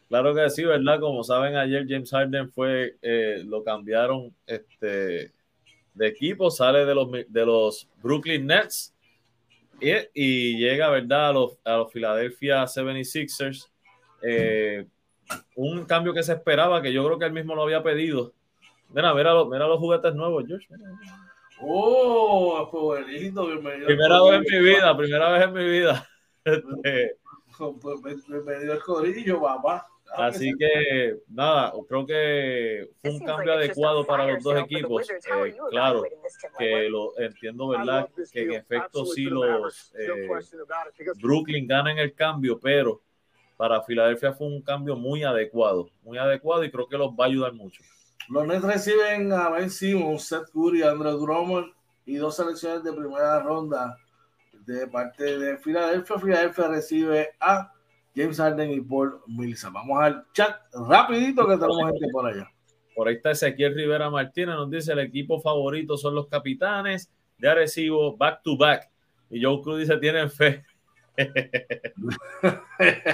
Claro 0.08 0.34
que 0.34 0.48
sí, 0.50 0.64
¿verdad? 0.64 1.00
Como 1.00 1.22
saben, 1.22 1.56
ayer 1.56 1.86
James 1.88 2.10
Harden 2.10 2.50
fue, 2.50 2.96
eh, 3.02 3.42
lo 3.44 3.62
cambiaron 3.62 4.34
este, 4.46 5.32
de 5.94 6.06
equipo, 6.06 6.50
sale 6.50 6.84
de 6.84 6.94
los, 6.94 7.10
de 7.10 7.46
los 7.46 7.88
Brooklyn 8.02 8.46
Nets 8.46 8.94
y, 9.80 10.56
llega, 10.56 10.90
¿verdad? 10.90 11.28
A 11.28 11.32
los, 11.32 11.58
a 11.64 11.76
los 11.78 11.92
Philadelphia 11.92 12.64
76ers. 12.64 13.68
Eh, 14.22 14.86
un 15.54 15.84
cambio 15.84 16.12
que 16.12 16.22
se 16.22 16.32
esperaba, 16.32 16.82
que 16.82 16.92
yo 16.92 17.04
creo 17.04 17.18
que 17.18 17.26
él 17.26 17.32
mismo 17.32 17.54
lo 17.54 17.62
había 17.62 17.82
pedido. 17.82 18.32
Mira, 18.92 19.14
mira, 19.14 19.32
los, 19.34 19.48
mira 19.48 19.66
los 19.66 19.78
juguetes 19.78 20.14
nuevos, 20.14 20.44
George. 20.46 20.66
Oh, 21.60 22.96
lindo, 23.06 23.46
Primera 23.46 24.22
vez 24.22 24.32
en 24.34 24.40
mi 24.40 24.70
vida, 24.70 24.96
primera 24.96 25.30
vez 25.30 25.42
en 25.44 25.52
mi 25.52 25.64
vida. 25.64 26.06
Este, 26.42 27.18
bienvenido 28.28 28.72
el 28.72 28.80
corillo, 28.80 29.42
papá. 29.42 29.86
Así 30.16 30.52
que 30.58 31.18
nada, 31.28 31.72
creo 31.86 32.06
que 32.06 32.90
fue 33.02 33.10
un 33.10 33.20
cambio 33.20 33.52
adecuado 33.52 34.06
para 34.06 34.26
los 34.26 34.42
dos 34.42 34.58
equipos. 34.58 35.08
Eh, 35.10 35.56
claro, 35.68 36.02
que 36.58 36.88
lo 36.88 37.18
entiendo, 37.18 37.68
¿verdad? 37.68 38.08
Que 38.32 38.42
en 38.42 38.52
efecto 38.52 39.04
sí 39.04 39.24
los 39.24 39.92
eh, 39.98 40.28
Brooklyn 41.20 41.66
ganan 41.66 41.98
el 41.98 42.14
cambio, 42.14 42.58
pero 42.58 43.02
para 43.58 43.82
Filadelfia 43.82 44.32
fue 44.32 44.46
un 44.46 44.62
cambio 44.62 44.96
muy 44.96 45.22
adecuado, 45.22 45.90
muy 46.02 46.16
adecuado 46.16 46.64
y 46.64 46.70
creo 46.70 46.88
que 46.88 46.96
los 46.96 47.10
va 47.10 47.24
a 47.24 47.28
ayudar 47.28 47.52
mucho. 47.52 47.82
Los 48.30 48.46
Nets 48.46 48.62
reciben 48.62 49.32
a 49.32 49.50
Ben 49.50 49.68
Simmons, 49.68 50.22
Seth 50.22 50.50
Curry, 50.52 50.82
Andrew 50.82 51.18
Drummond 51.18 51.72
y 52.06 52.14
dos 52.16 52.36
selecciones 52.36 52.84
de 52.84 52.92
primera 52.92 53.40
ronda 53.40 53.96
de 54.66 54.86
parte 54.86 55.36
de 55.36 55.58
Filadelfia. 55.58 56.16
Filadelfia 56.18 56.68
recibe 56.68 57.30
a 57.40 57.72
James 58.14 58.36
Harden 58.36 58.70
y 58.70 58.80
Paul 58.80 59.20
Millsap. 59.26 59.72
Vamos 59.72 60.00
al 60.00 60.24
chat 60.32 60.60
rapidito 60.72 61.46
que 61.46 61.56
tenemos 61.56 61.90
gente 61.90 62.06
por 62.12 62.26
allá. 62.26 62.48
Por 62.94 63.08
ahí 63.08 63.16
está 63.16 63.32
Ezequiel 63.32 63.74
Rivera 63.74 64.08
Martínez, 64.10 64.54
nos 64.54 64.70
dice 64.70 64.92
el 64.92 65.00
equipo 65.00 65.40
favorito 65.40 65.96
son 65.96 66.14
los 66.14 66.28
capitanes 66.28 67.10
de 67.38 67.48
Arecibo, 67.48 68.16
back 68.16 68.42
to 68.44 68.56
back. 68.56 68.88
Y 69.28 69.42
Joe 69.42 69.60
Cruz 69.60 69.80
dice, 69.80 69.96
tienen 69.96 70.30
fe. 70.30 70.64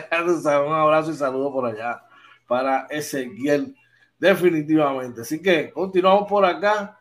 un 0.07 0.73
abrazo 0.73 1.11
y 1.11 1.15
saludo 1.15 1.53
por 1.53 1.67
allá 1.67 2.03
para 2.47 2.87
Ezequiel, 2.91 3.75
definitivamente. 4.19 5.23
Así 5.23 5.41
que 5.41 5.71
continuamos 5.71 6.29
por 6.29 6.45
acá. 6.45 6.99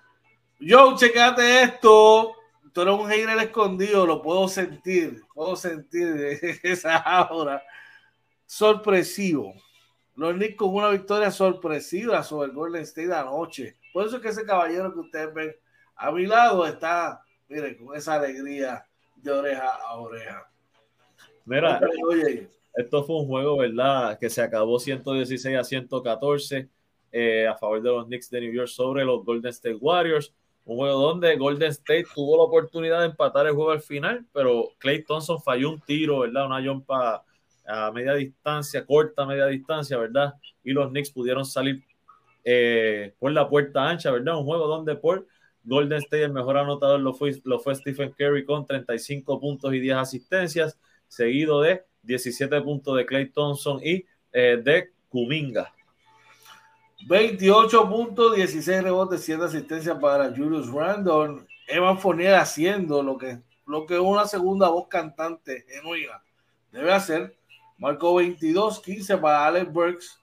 Joe, 0.59 0.95
checate 0.95 1.63
esto. 1.63 2.35
Tú 2.71 2.81
eres 2.81 2.93
un 2.93 3.07
hater 3.07 3.37
escondido, 3.37 4.05
lo 4.05 4.21
puedo 4.21 4.47
sentir, 4.47 5.23
puedo 5.33 5.55
sentir 5.55 6.39
esa 6.63 7.27
hora 7.31 7.63
sorpresivo. 8.45 9.53
Los 10.15 10.33
Knicks 10.33 10.55
con 10.55 10.73
una 10.73 10.89
victoria 10.89 11.31
sorpresiva 11.31 12.23
sobre 12.23 12.49
el 12.49 12.55
Golden 12.55 12.83
State 12.83 13.13
anoche. 13.13 13.77
Por 13.93 14.05
eso 14.05 14.17
es 14.17 14.21
que 14.21 14.29
ese 14.29 14.45
caballero 14.45 14.93
que 14.93 14.99
ustedes 14.99 15.33
ven 15.33 15.55
a 15.95 16.11
mi 16.11 16.25
lado 16.25 16.65
está, 16.65 17.23
miren, 17.47 17.75
con 17.77 17.95
esa 17.95 18.15
alegría 18.15 18.85
de 19.15 19.31
oreja 19.31 19.69
a 19.87 19.95
oreja. 19.97 20.49
Mira, 21.45 21.79
esto 22.75 23.03
fue 23.03 23.17
un 23.17 23.27
juego, 23.27 23.57
¿verdad? 23.57 24.17
Que 24.19 24.29
se 24.29 24.41
acabó 24.41 24.79
116 24.79 25.57
a 25.57 25.63
114 25.63 26.69
eh, 27.17 27.47
a 27.47 27.55
favor 27.55 27.81
de 27.81 27.89
los 27.89 28.05
Knicks 28.07 28.29
de 28.29 28.41
New 28.41 28.51
York 28.51 28.67
sobre 28.67 29.05
los 29.05 29.23
Golden 29.23 29.49
State 29.51 29.77
Warriors. 29.79 30.33
Un 30.65 30.75
juego 30.75 30.99
donde 30.99 31.37
Golden 31.37 31.69
State 31.69 32.07
tuvo 32.13 32.35
la 32.35 32.43
oportunidad 32.43 32.99
de 32.99 33.05
empatar 33.05 33.47
el 33.47 33.53
juego 33.53 33.71
al 33.71 33.79
final, 33.79 34.25
pero 34.33 34.67
Clay 34.79 35.01
Thompson 35.01 35.41
falló 35.41 35.69
un 35.69 35.79
tiro, 35.79 36.19
¿verdad? 36.19 36.47
Una 36.47 36.61
jumpa 36.61 37.23
a 37.65 37.91
media 37.93 38.15
distancia, 38.15 38.85
corta 38.85 39.25
media 39.25 39.45
distancia, 39.45 39.97
¿verdad? 39.97 40.33
Y 40.61 40.73
los 40.73 40.89
Knicks 40.89 41.09
pudieron 41.11 41.45
salir 41.45 41.85
eh, 42.43 43.13
por 43.17 43.31
la 43.31 43.47
puerta 43.47 43.87
ancha, 43.87 44.11
¿verdad? 44.11 44.37
Un 44.37 44.43
juego 44.43 44.67
donde 44.67 44.97
por 44.97 45.25
Golden 45.63 45.99
State 45.99 46.23
el 46.23 46.33
mejor 46.33 46.57
anotador 46.57 46.99
lo 46.99 47.13
fue, 47.13 47.31
lo 47.45 47.59
fue 47.59 47.75
Stephen 47.75 48.11
Curry 48.11 48.43
con 48.43 48.65
35 48.65 49.39
puntos 49.39 49.73
y 49.73 49.79
10 49.79 49.95
asistencias, 49.95 50.77
seguido 51.07 51.61
de 51.61 51.85
17 52.01 52.59
puntos 52.61 52.97
de 52.97 53.05
Clay 53.05 53.29
Thompson 53.29 53.79
y 53.81 54.03
eh, 54.33 54.59
de 54.61 54.89
Kuminga. 55.07 55.74
28 57.07 57.89
puntos, 57.89 58.35
16 58.35 58.83
rebotes, 58.83 59.21
7 59.23 59.43
asistencias 59.43 59.97
para 59.99 60.29
Julius 60.35 60.71
Randle. 60.71 61.45
Evan 61.67 61.99
Fournier 61.99 62.35
haciendo 62.35 63.03
lo 63.03 63.17
que, 63.17 63.41
lo 63.65 63.85
que 63.85 63.99
una 63.99 64.25
segunda 64.25 64.69
voz 64.69 64.87
cantante 64.87 65.65
genuina 65.67 66.23
debe 66.71 66.91
hacer 66.91 67.35
Marcó 67.77 68.15
22, 68.15 68.79
15 68.79 69.17
para 69.17 69.45
Alex 69.47 69.71
Burks, 69.71 70.19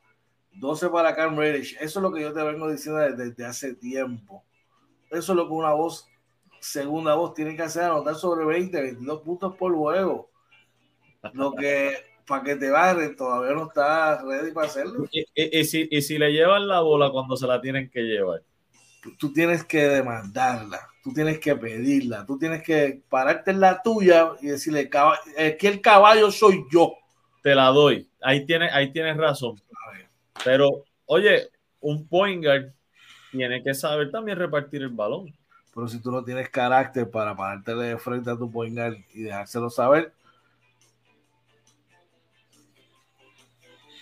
12 0.54 0.88
para 0.88 1.14
Cam 1.14 1.36
Reddish. 1.36 1.76
Eso 1.80 1.98
es 1.98 2.02
lo 2.02 2.12
que 2.12 2.22
yo 2.22 2.32
te 2.32 2.42
vengo 2.42 2.70
diciendo 2.70 3.00
desde, 3.00 3.44
hace 3.44 3.74
tiempo. 3.74 4.42
Eso 5.10 5.32
es 5.32 5.36
lo 5.36 5.46
que 5.46 5.52
una 5.52 5.72
voz 5.72 6.08
segunda 6.60 7.14
voz 7.14 7.34
tiene 7.34 7.56
que 7.56 7.62
hacer 7.62 7.84
anotar 7.84 8.14
sobre 8.14 8.44
20, 8.44 8.80
22 8.80 9.20
puntos 9.22 9.56
por 9.56 9.74
juego. 9.74 10.30
Lo 11.32 11.52
que 11.52 12.11
para 12.26 12.42
que 12.44 12.56
te 12.56 12.70
barren 12.70 13.16
todavía 13.16 13.54
no 13.54 13.68
está 13.68 14.22
ready 14.22 14.52
para 14.52 14.66
hacerlo. 14.66 15.06
Y, 15.12 15.20
y- 15.34 15.60
y 15.60 15.64
si, 15.64 15.88
y 15.90 16.02
si 16.02 16.18
le 16.18 16.32
llevan 16.32 16.68
la 16.68 16.80
bola 16.80 17.10
cuando 17.10 17.36
se 17.36 17.46
la 17.46 17.60
tienen 17.60 17.90
que 17.90 18.00
llevar. 18.02 18.42
Tú, 19.18 19.32
tienes 19.32 19.64
que 19.64 19.82
demandarla, 19.88 20.78
tú 21.02 21.12
tienes 21.12 21.40
que 21.40 21.56
pedirla, 21.56 22.24
tú 22.24 22.38
tienes 22.38 22.62
que 22.62 23.02
pararte 23.08 23.50
en 23.50 23.58
la 23.60 23.82
tuya 23.82 24.30
y 24.40 24.46
decirle, 24.46 24.88
"Caba- 24.88 25.18
es 25.36 25.56
que 25.56 25.66
el 25.68 25.80
caballo 25.80 26.30
soy 26.30 26.64
yo. 26.72 26.92
Te 27.42 27.54
la 27.56 27.66
doy. 27.68 28.08
Ahí 28.20 28.46
tienes, 28.46 28.72
ahí 28.72 28.92
tienes 28.92 29.16
razón. 29.16 29.60
Pero, 30.44 30.84
oye, 31.06 31.48
un 31.80 32.06
point 32.06 32.44
guard 32.44 32.66
tiene 33.32 33.62
que 33.62 33.74
saber 33.74 34.10
también 34.12 34.38
repartir 34.38 34.82
el 34.82 34.90
balón. 34.90 35.32
Pero 35.74 35.88
si 35.88 35.98
tú 36.00 36.10
no 36.12 36.22
tienes 36.22 36.48
carácter 36.50 37.10
para 37.10 37.34
pararte 37.36 37.74
de 37.74 37.96
frente 37.98 38.30
a 38.30 38.36
tu 38.36 38.50
point 38.50 38.76
guard 38.76 38.94
y 39.14 39.22
dejárselo 39.22 39.70
saber, 39.70 40.12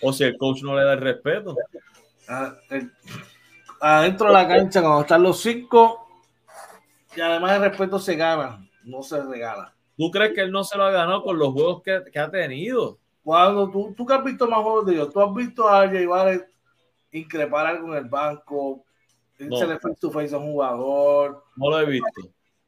O 0.01 0.11
si 0.13 0.23
el 0.23 0.37
coach 0.37 0.61
no 0.63 0.75
le 0.75 0.83
da 0.83 0.93
el 0.93 1.01
respeto. 1.01 1.55
ah, 2.27 2.53
adentro 3.79 4.27
de 4.27 4.33
la 4.33 4.47
cancha, 4.47 4.81
cuando 4.81 5.01
están 5.01 5.23
los 5.23 5.39
cinco, 5.41 6.07
y 7.15 7.21
además 7.21 7.53
el 7.53 7.61
respeto 7.63 7.99
se 7.99 8.15
gana, 8.15 8.67
no 8.83 9.03
se 9.03 9.21
regala. 9.21 9.73
¿Tú 9.97 10.09
crees 10.09 10.33
que 10.33 10.41
él 10.41 10.51
no 10.51 10.63
se 10.63 10.77
lo 10.77 10.85
ha 10.85 10.91
ganado 10.91 11.23
con 11.23 11.37
los 11.37 11.51
juegos 11.53 11.81
que, 11.83 12.01
que 12.11 12.19
ha 12.19 12.29
tenido? 12.31 12.97
Cuando 13.23 13.69
tú, 13.69 13.93
tú 13.95 14.05
que 14.05 14.13
has 14.13 14.23
visto 14.23 14.47
más 14.47 14.61
juegos 14.63 14.85
de 14.85 14.93
ellos, 14.93 15.11
tú 15.13 15.21
has 15.21 15.33
visto 15.35 15.67
a 15.69 15.87
Jay 15.87 16.05
Barrett 16.05 16.47
increpar 17.11 17.67
algo 17.67 17.89
en 17.95 18.03
el 18.05 18.09
banco, 18.09 18.83
No. 19.39 19.57
se 19.57 19.67
le 19.67 19.79
face 19.79 19.95
to 19.99 20.09
face 20.11 20.33
a 20.33 20.37
un 20.37 20.51
jugador, 20.53 21.43
No 21.55 21.69
lo 21.69 21.79
he 21.79 21.85
visto. 21.85 22.07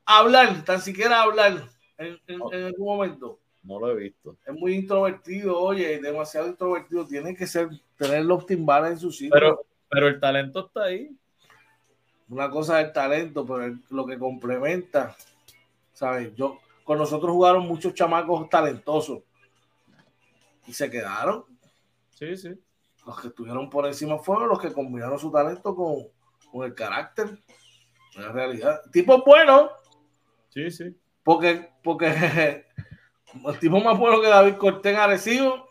hablar, 0.05 0.63
tan 0.65 0.81
siquiera 0.81 1.21
hablar 1.23 1.53
en, 1.97 2.19
en- 2.27 2.41
en 2.51 2.63
algún 2.65 2.85
momento. 2.97 3.39
No 3.63 3.79
lo 3.79 3.91
he 3.91 3.95
visto. 3.95 4.37
Es 4.45 4.53
muy 4.53 4.73
introvertido, 4.75 5.57
oye, 5.59 5.99
demasiado 5.99 6.47
introvertido. 6.47 7.05
Tiene 7.07 7.35
que 7.35 7.47
ser, 7.47 7.69
tener 7.97 8.25
los 8.25 8.45
timbales 8.45 8.91
en 8.91 8.99
su 8.99 9.11
sitio. 9.11 9.31
Pero, 9.33 9.65
pero 9.89 10.07
el 10.07 10.19
talento 10.19 10.67
está 10.67 10.83
ahí. 10.83 11.15
Una 12.29 12.49
cosa 12.49 12.81
es 12.81 12.87
el 12.87 12.93
talento, 12.93 13.45
pero 13.45 13.63
el- 13.65 13.79
lo 13.89 14.05
que 14.05 14.17
complementa, 14.19 15.15
¿sabes? 15.93 16.33
Yo, 16.35 16.59
con 16.83 16.97
nosotros 16.97 17.31
jugaron 17.31 17.65
muchos 17.67 17.93
chamacos 17.93 18.49
talentosos 18.49 19.21
y 20.67 20.73
se 20.73 20.89
quedaron. 20.89 21.45
Sí, 22.09 22.35
sí. 22.35 22.49
Los 23.05 23.19
que 23.21 23.27
estuvieron 23.29 23.69
por 23.69 23.85
encima 23.85 24.17
fueron 24.19 24.47
los 24.49 24.59
que 24.59 24.71
combinaron 24.73 25.19
su 25.19 25.31
talento 25.31 25.75
con, 25.75 25.95
con 26.51 26.65
el 26.65 26.73
carácter. 26.73 27.37
La 28.15 28.31
realidad. 28.31 28.81
Tipo 28.91 29.23
bueno, 29.25 29.71
Sí, 30.49 30.69
sí. 30.71 30.95
porque, 31.23 31.69
porque 31.83 32.65
el 33.47 33.59
tipo 33.59 33.79
más 33.79 33.97
bueno 33.97 34.21
que 34.21 34.27
David 34.27 34.55
Cortés 34.55 34.93
en 34.93 34.99
Arecibo. 34.99 35.67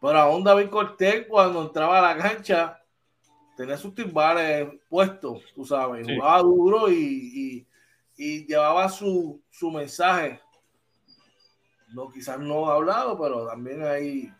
Pero 0.00 0.18
aún 0.18 0.44
David 0.44 0.68
Cortés, 0.68 1.26
cuando 1.28 1.62
entraba 1.62 1.98
a 1.98 2.14
la 2.14 2.22
cancha, 2.22 2.80
tenía 3.56 3.76
sus 3.76 3.94
timbales 3.94 4.68
puestos, 4.88 5.42
tú 5.54 5.64
sabes, 5.64 6.06
Sí. 6.06 6.14
jugaba 6.14 6.42
duro 6.42 6.90
y, 6.90 6.94
y- 6.96 7.66
y 8.16 8.46
llevaba 8.46 8.88
su, 8.88 9.40
su 9.50 9.70
mensaje. 9.70 10.40
No, 11.92 12.10
quizás 12.10 12.38
no 12.38 12.66
hablado, 12.66 13.18
pero 13.20 13.46
también 13.46 13.82
ahí. 13.84 14.32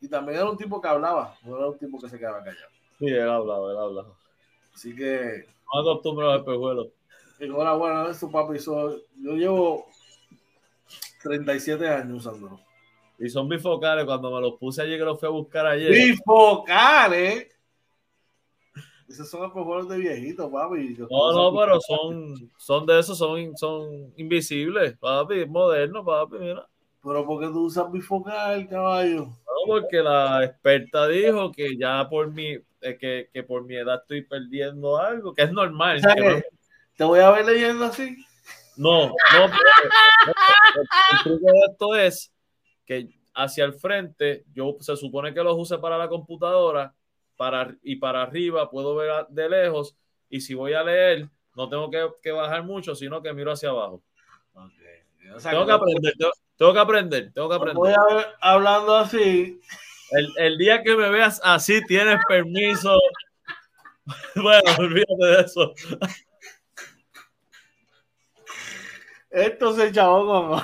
Y 0.00 0.08
también 0.08 0.38
era 0.38 0.50
un 0.50 0.56
tipo 0.56 0.80
que 0.80 0.88
hablaba, 0.88 1.36
no 1.44 1.56
era 1.56 1.68
un 1.68 1.78
tipo 1.78 1.98
que 2.00 2.08
se 2.08 2.18
quedaba 2.18 2.38
callado. 2.42 2.68
Sí, 2.98 3.06
él 3.06 3.28
ha 3.28 3.36
hablado, 3.36 3.70
él 3.70 3.76
ha 3.78 3.82
hablado. 3.82 4.16
Así 4.74 4.94
que, 4.94 5.46
No 5.72 5.80
acostumbro 5.80 6.28
a 6.30 6.32
los 6.34 6.40
espejuelos. 6.40 6.88
enhorabuena 7.38 8.08
eso, 8.10 8.30
papi. 8.30 8.58
So- 8.58 8.98
yo 9.16 9.32
llevo 9.36 9.86
37 11.24 11.88
años 11.88 12.24
usándolo. 12.26 12.60
Y 13.18 13.28
son 13.28 13.48
bifocales. 13.48 14.04
Cuando 14.04 14.30
me 14.30 14.40
los 14.40 14.54
puse 14.58 14.82
ayer, 14.82 14.98
que 14.98 15.04
los 15.04 15.18
fui 15.18 15.26
a 15.26 15.30
buscar 15.32 15.66
ayer. 15.66 15.90
Bifocales. 15.90 17.48
Esos 19.08 19.28
son 19.28 19.44
espejuelos 19.44 19.88
de 19.88 19.98
viejito, 19.98 20.50
papi. 20.50 20.96
No, 21.10 21.32
no, 21.32 21.58
pero 21.58 21.78
son, 21.86 22.34
son 22.56 22.86
de 22.86 22.98
esos, 22.98 23.18
son, 23.18 23.56
son 23.56 24.12
invisibles, 24.16 24.96
papi, 24.98 25.44
moderno, 25.46 26.04
papi, 26.04 26.36
mira. 26.38 26.66
Pero 27.02 27.26
¿por 27.26 27.40
qué 27.40 27.48
tú 27.48 27.66
usas 27.66 27.92
bifocal, 27.92 28.66
caballo? 28.66 29.26
No, 29.26 29.66
porque 29.66 29.98
la 30.02 30.42
experta 30.44 31.06
dijo 31.06 31.52
que 31.52 31.76
ya 31.76 32.08
por 32.08 32.32
mi, 32.32 32.52
eh, 32.80 32.96
que, 32.98 33.28
que 33.30 33.42
por 33.42 33.64
mi 33.64 33.76
edad 33.76 34.00
estoy 34.00 34.22
perdiendo 34.22 34.96
algo, 34.96 35.34
que 35.34 35.42
es 35.42 35.52
normal. 35.52 35.98
O 35.98 36.00
sea 36.00 36.14
que 36.14 36.22
que 36.22 36.28
no- 36.30 36.42
te 36.96 37.04
voy 37.04 37.20
a 37.20 37.30
ver 37.30 37.44
leyendo 37.44 37.84
así. 37.84 38.16
No, 38.76 39.08
no, 39.08 39.14
pero- 39.32 40.34
el 41.12 41.18
truco 41.22 41.46
de 41.52 41.60
esto 41.70 41.94
es 41.96 42.32
que 42.86 43.08
hacia 43.34 43.64
el 43.64 43.74
frente, 43.74 44.44
yo 44.54 44.76
se 44.80 44.96
supone 44.96 45.32
que 45.34 45.42
los 45.42 45.56
use 45.56 45.78
para 45.78 45.98
la 45.98 46.08
computadora 46.08 46.94
para, 47.36 47.74
y 47.82 47.96
para 47.96 48.22
arriba 48.22 48.70
puedo 48.70 48.94
ver 48.94 49.10
a- 49.10 49.26
de 49.28 49.48
lejos 49.48 49.96
y 50.28 50.40
si 50.40 50.54
voy 50.54 50.72
a 50.74 50.82
leer 50.82 51.28
no 51.56 51.68
tengo 51.68 51.90
que, 51.90 52.06
que 52.22 52.32
bajar 52.32 52.64
mucho, 52.64 52.94
sino 52.94 53.22
que 53.22 53.32
miro 53.32 53.52
hacia 53.52 53.70
abajo. 53.70 54.02
O 54.54 55.40
sea, 55.40 55.52
Tengo 55.52 55.64
que 55.64 55.70
no- 55.72 55.76
aprender, 55.76 56.14
tengo, 56.18 56.32
tengo 56.56 56.72
que 56.74 56.78
aprender, 56.80 57.32
tengo 57.32 57.48
que 57.48 57.54
no 57.66 57.74
voy 57.74 57.92
aprender. 57.92 57.98
a 57.98 58.14
ver 58.16 58.26
hablando 58.40 58.96
así. 58.96 59.60
El, 60.10 60.28
el 60.36 60.58
día 60.58 60.82
que 60.82 60.96
me 60.96 61.08
veas 61.10 61.40
así 61.44 61.84
tienes 61.86 62.18
permiso. 62.28 62.98
Bueno, 64.34 64.60
olvídate 64.78 65.24
de 65.24 65.40
eso. 65.40 65.72
Esto 69.34 69.74
se 69.74 69.90
chavó 69.90 70.24
como. 70.26 70.62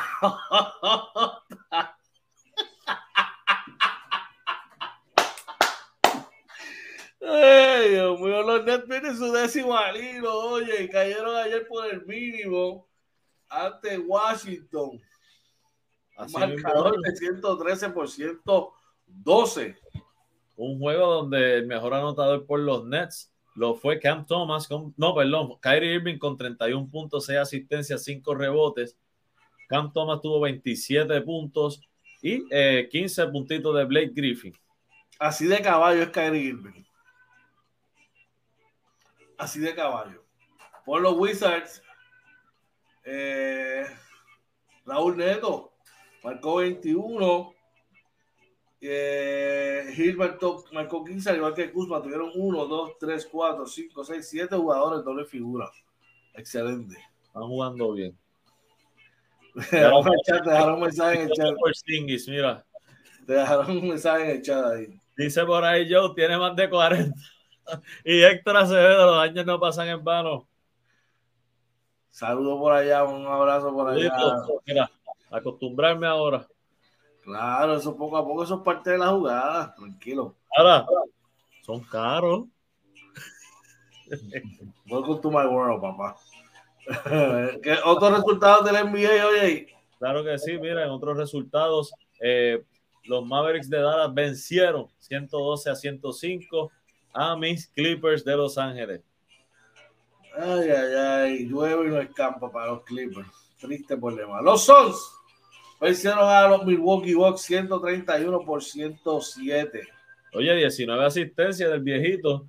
Ay, 7.20 7.88
Dios 7.90 8.20
mío, 8.20 8.42
los 8.42 8.64
Nets 8.64 8.86
tienen 8.86 9.16
su 9.16 9.32
décimo 9.32 9.76
al 9.76 9.96
hilo, 9.96 10.38
oye, 10.38 10.88
cayeron 10.88 11.34
ayer 11.34 11.66
por 11.66 11.84
el 11.92 12.06
mínimo 12.06 12.88
ante 13.48 13.98
Washington. 13.98 15.02
Así 16.16 16.38
marcador 16.38 17.00
de 17.00 17.16
113 17.16 17.90
por 17.90 18.08
112. 18.08 19.76
un 20.54 20.78
juego 20.78 21.14
donde 21.14 21.56
el 21.56 21.66
mejor 21.66 21.92
anotador 21.94 22.46
por 22.46 22.60
los 22.60 22.84
Nets 22.84 23.32
lo 23.54 23.74
fue 23.74 23.98
Cam 23.98 24.26
Thomas, 24.26 24.68
con, 24.68 24.94
no, 24.96 25.14
perdón, 25.14 25.58
Kyrie 25.60 25.94
Irving 25.94 26.18
con 26.18 26.36
31 26.36 26.88
puntos, 26.88 27.26
6 27.26 27.38
asistencias, 27.38 28.04
5 28.04 28.34
rebotes. 28.34 28.96
Cam 29.68 29.92
Thomas 29.92 30.20
tuvo 30.20 30.40
27 30.40 31.20
puntos 31.22 31.80
y 32.22 32.44
eh, 32.50 32.88
15 32.90 33.26
puntitos 33.28 33.76
de 33.76 33.84
Blake 33.84 34.12
Griffin. 34.14 34.54
Así 35.18 35.46
de 35.46 35.60
caballo 35.60 36.02
es 36.02 36.10
Kyrie 36.10 36.42
Irving. 36.42 36.84
Así 39.36 39.60
de 39.60 39.74
caballo. 39.74 40.24
Por 40.84 41.00
los 41.00 41.14
Wizards, 41.16 41.82
eh, 43.04 43.84
Raúl 44.84 45.16
Neto 45.16 45.72
marcó 46.22 46.56
21. 46.56 47.54
Eh, 48.82 49.92
Gilbert 49.94 50.40
marcó 50.72 51.04
15, 51.04 51.30
al 51.30 51.36
igual 51.36 51.54
que 51.54 51.70
Kuzma. 51.70 52.02
Tuvieron 52.02 52.30
1, 52.34 52.66
2, 52.66 52.98
3, 52.98 53.28
4, 53.30 53.66
5, 53.66 54.04
6, 54.04 54.28
7 54.28 54.56
jugadores 54.56 55.04
doble 55.04 55.24
figura. 55.24 55.70
Excelente. 56.34 56.96
Están 57.22 57.42
jugando 57.42 57.92
bien. 57.92 58.16
Te 59.54 59.60
dejaron, 59.76 60.06
el 60.08 60.20
chat, 60.24 60.44
dejaron 60.44 60.74
un 60.74 60.80
mensaje 60.80 61.22
en 61.22 61.28
el 61.28 61.32
chat. 61.32 61.54
Mira. 62.28 62.64
Te 63.26 63.32
dejaron 63.34 63.70
un 63.70 63.88
mensaje 63.88 64.24
en 64.24 64.30
el 64.30 64.42
chat 64.42 64.64
ahí. 64.64 65.00
Dice 65.16 65.44
por 65.44 65.62
ahí 65.64 65.92
Joe, 65.92 66.14
tiene 66.14 66.38
más 66.38 66.56
de 66.56 66.68
40. 66.68 67.14
Y 68.04 68.22
Héctor 68.22 68.56
Acevedo, 68.56 69.06
los 69.06 69.22
años 69.22 69.46
no 69.46 69.60
pasan 69.60 69.86
en 69.86 70.02
vano. 70.02 70.48
Saludos 72.10 72.58
por 72.58 72.72
allá, 72.72 73.04
un 73.04 73.24
abrazo 73.24 73.72
por 73.72 73.90
allá. 73.90 74.12
Mira, 74.66 74.90
acostumbrarme 75.30 76.08
ahora. 76.08 76.48
Claro, 77.22 77.76
eso 77.76 77.96
poco 77.96 78.16
a 78.16 78.24
poco, 78.24 78.44
eso 78.44 78.56
es 78.56 78.60
parte 78.62 78.90
de 78.90 78.98
la 78.98 79.08
jugada. 79.08 79.74
Tranquilo. 79.74 80.36
Ahora, 80.56 80.86
son 81.62 81.80
caros. 81.80 82.44
Welcome 84.86 85.20
to 85.20 85.30
my 85.30 85.46
world, 85.46 85.80
papá. 85.80 86.16
¿Qué 87.62 87.76
otros 87.84 88.18
resultados 88.18 88.64
del 88.64 88.86
NBA, 88.86 89.26
oye? 89.26 89.66
Claro 89.98 90.24
que 90.24 90.38
sí, 90.38 90.58
mira, 90.58 90.82
en 90.82 90.90
otros 90.90 91.16
resultados, 91.16 91.92
eh, 92.20 92.64
los 93.04 93.24
Mavericks 93.24 93.68
de 93.68 93.80
Dallas 93.80 94.12
vencieron 94.12 94.88
112 94.98 95.70
a 95.70 95.76
105 95.76 96.70
a 97.12 97.36
mis 97.36 97.68
Clippers 97.68 98.24
de 98.24 98.36
Los 98.36 98.56
Ángeles. 98.56 99.02
Ay, 100.36 100.70
ay, 100.70 100.94
ay. 100.94 101.46
Llueve 101.46 101.86
y 101.86 101.90
no 101.90 102.00
escampa 102.00 102.50
para 102.50 102.68
los 102.68 102.84
Clippers. 102.84 103.28
Triste 103.60 103.96
problema. 103.96 104.40
Los 104.40 104.64
Suns 104.64 105.19
vencieron 105.80 106.28
a 106.28 106.48
los 106.48 106.64
Milwaukee 106.64 107.14
Bucks 107.14 107.42
131 107.42 108.40
por 108.44 108.62
107. 108.62 109.88
Oye, 110.34 110.54
19 110.54 111.04
asistencias 111.04 111.70
del 111.70 111.80
viejito. 111.80 112.46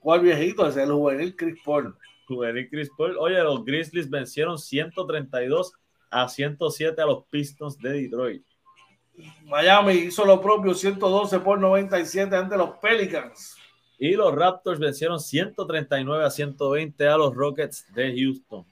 ¿Cuál 0.00 0.20
viejito? 0.20 0.66
Es 0.66 0.76
el 0.76 0.92
juvenil 0.92 1.36
Chris 1.36 1.58
Paul. 1.64 1.96
Juvenil 2.26 2.68
Chris 2.68 2.90
Paul. 2.96 3.16
Oye, 3.18 3.42
los 3.42 3.64
Grizzlies 3.64 4.10
vencieron 4.10 4.58
132 4.58 5.72
a 6.10 6.28
107 6.28 7.00
a 7.00 7.06
los 7.06 7.24
Pistons 7.30 7.78
de 7.78 7.92
Detroit. 7.92 8.44
Miami 9.44 9.92
hizo 9.92 10.24
lo 10.24 10.40
propio, 10.40 10.74
112 10.74 11.38
por 11.40 11.60
97 11.60 12.34
ante 12.34 12.56
los 12.56 12.70
Pelicans. 12.78 13.56
Y 13.98 14.12
los 14.12 14.34
Raptors 14.34 14.80
vencieron 14.80 15.20
139 15.20 16.24
a 16.24 16.30
120 16.30 17.06
a 17.06 17.16
los 17.16 17.34
Rockets 17.34 17.86
de 17.94 18.14
Houston. 18.18 18.66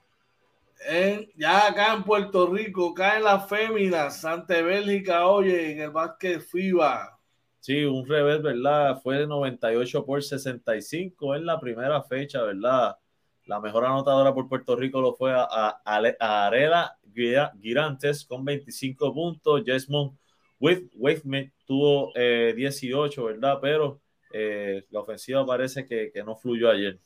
Ya 1.37 1.67
acá 1.67 1.95
en 1.95 2.05
Puerto 2.05 2.47
Rico 2.47 2.95
caen 2.95 3.25
las 3.25 3.49
féminas 3.49 4.25
ante 4.25 4.63
Bélgica, 4.63 5.27
oye, 5.27 5.73
en 5.73 5.81
el 5.81 5.91
básquet 5.91 6.41
FIBA. 6.41 7.19
Sí, 7.61 7.85
un 7.85 8.07
revés, 8.07 8.43
¿verdad? 8.43 9.01
Fue 9.03 9.27
98 9.27 10.05
por 10.05 10.23
65 10.23 11.37
en 11.37 11.47
la 11.47 11.61
primera 11.61 12.03
fecha, 12.03 12.43
¿verdad? 12.43 12.97
La 13.47 13.61
mejor 13.61 13.85
anotadora 13.85 14.35
por 14.35 14.49
Puerto 14.49 14.75
Rico 14.75 15.01
lo 15.01 15.15
fue 15.15 15.33
a, 15.33 15.81
Arela 15.85 16.99
Girantes 17.61 18.25
con 18.25 18.45
25 18.45 19.13
puntos. 19.15 19.63
Jesmond 19.65 20.17
Waveman 20.59 21.53
tuvo 21.67 22.13
18, 22.15 23.21
eh, 23.21 23.33
¿verdad? 23.33 23.59
Pero 23.61 24.01
eh, 24.33 24.85
la 24.91 25.01
ofensiva 25.01 25.45
parece 25.45 25.87
que, 25.87 26.11
no 26.25 26.37
fluyó 26.37 26.71
ayer. 26.71 26.99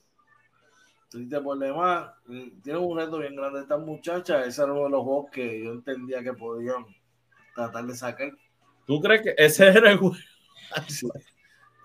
Triste 1.09 1.41
por 1.41 1.59
demás, 1.59 2.11
tiene 2.63 2.79
un 2.79 2.99
reto 2.99 3.19
bien 3.19 3.37
grande 3.37 3.61
esta 3.61 3.77
muchacha. 3.77 4.45
Ese 4.45 4.63
era 4.63 4.73
uno 4.73 4.85
de 4.85 4.91
los 4.91 5.03
juegos 5.05 5.31
que 5.31 5.65
yo 5.65 5.73
entendía 5.73 6.23
que 6.23 6.33
podían 6.33 6.85
tratar 7.55 7.87
de 7.87 7.95
sacar. 7.95 8.33
¿Tú 8.87 9.01
crees 9.01 9.23
que 9.23 9.35
ese 9.37 9.67
era 9.69 9.93
el 9.93 9.99
juego? 9.99 10.17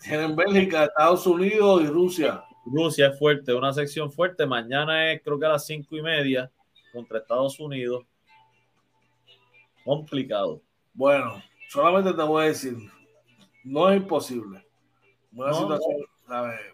Tienen 0.01 0.36
Bélgica, 0.36 0.86
Estados 0.86 1.28
Unidos 1.28 1.84
y 1.84 1.88
Rusia. 1.88 2.43
Rusia 2.65 3.07
es 3.07 3.19
fuerte, 3.19 3.53
una 3.53 3.74
sección 3.74 4.11
fuerte. 4.11 4.45
Mañana 4.45 5.11
es 5.11 5.22
creo 5.24 5.39
que 5.39 5.45
a 5.45 5.49
las 5.49 5.65
cinco 5.65 5.95
y 5.95 6.01
media 6.01 6.51
contra 6.91 7.19
Estados 7.19 7.59
Unidos. 7.59 8.05
Complicado. 9.84 10.61
Bueno, 10.93 11.41
solamente 11.69 12.13
te 12.13 12.24
voy 12.24 12.43
a 12.43 12.47
decir, 12.47 12.76
no 13.63 13.89
es 13.89 13.97
imposible. 13.97 14.65
Una 15.34 15.53
situación, 15.53 16.05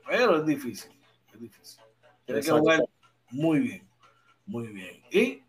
pero 0.07 0.37
es 0.37 0.45
difícil. 0.45 0.91
Es 1.33 1.39
difícil. 1.39 1.81
Tiene 2.27 2.41
que 2.41 2.51
jugar 2.51 2.83
muy 3.31 3.59
bien. 3.59 3.87
Muy 4.45 4.67
bien. 4.67 5.01
Y 5.11 5.41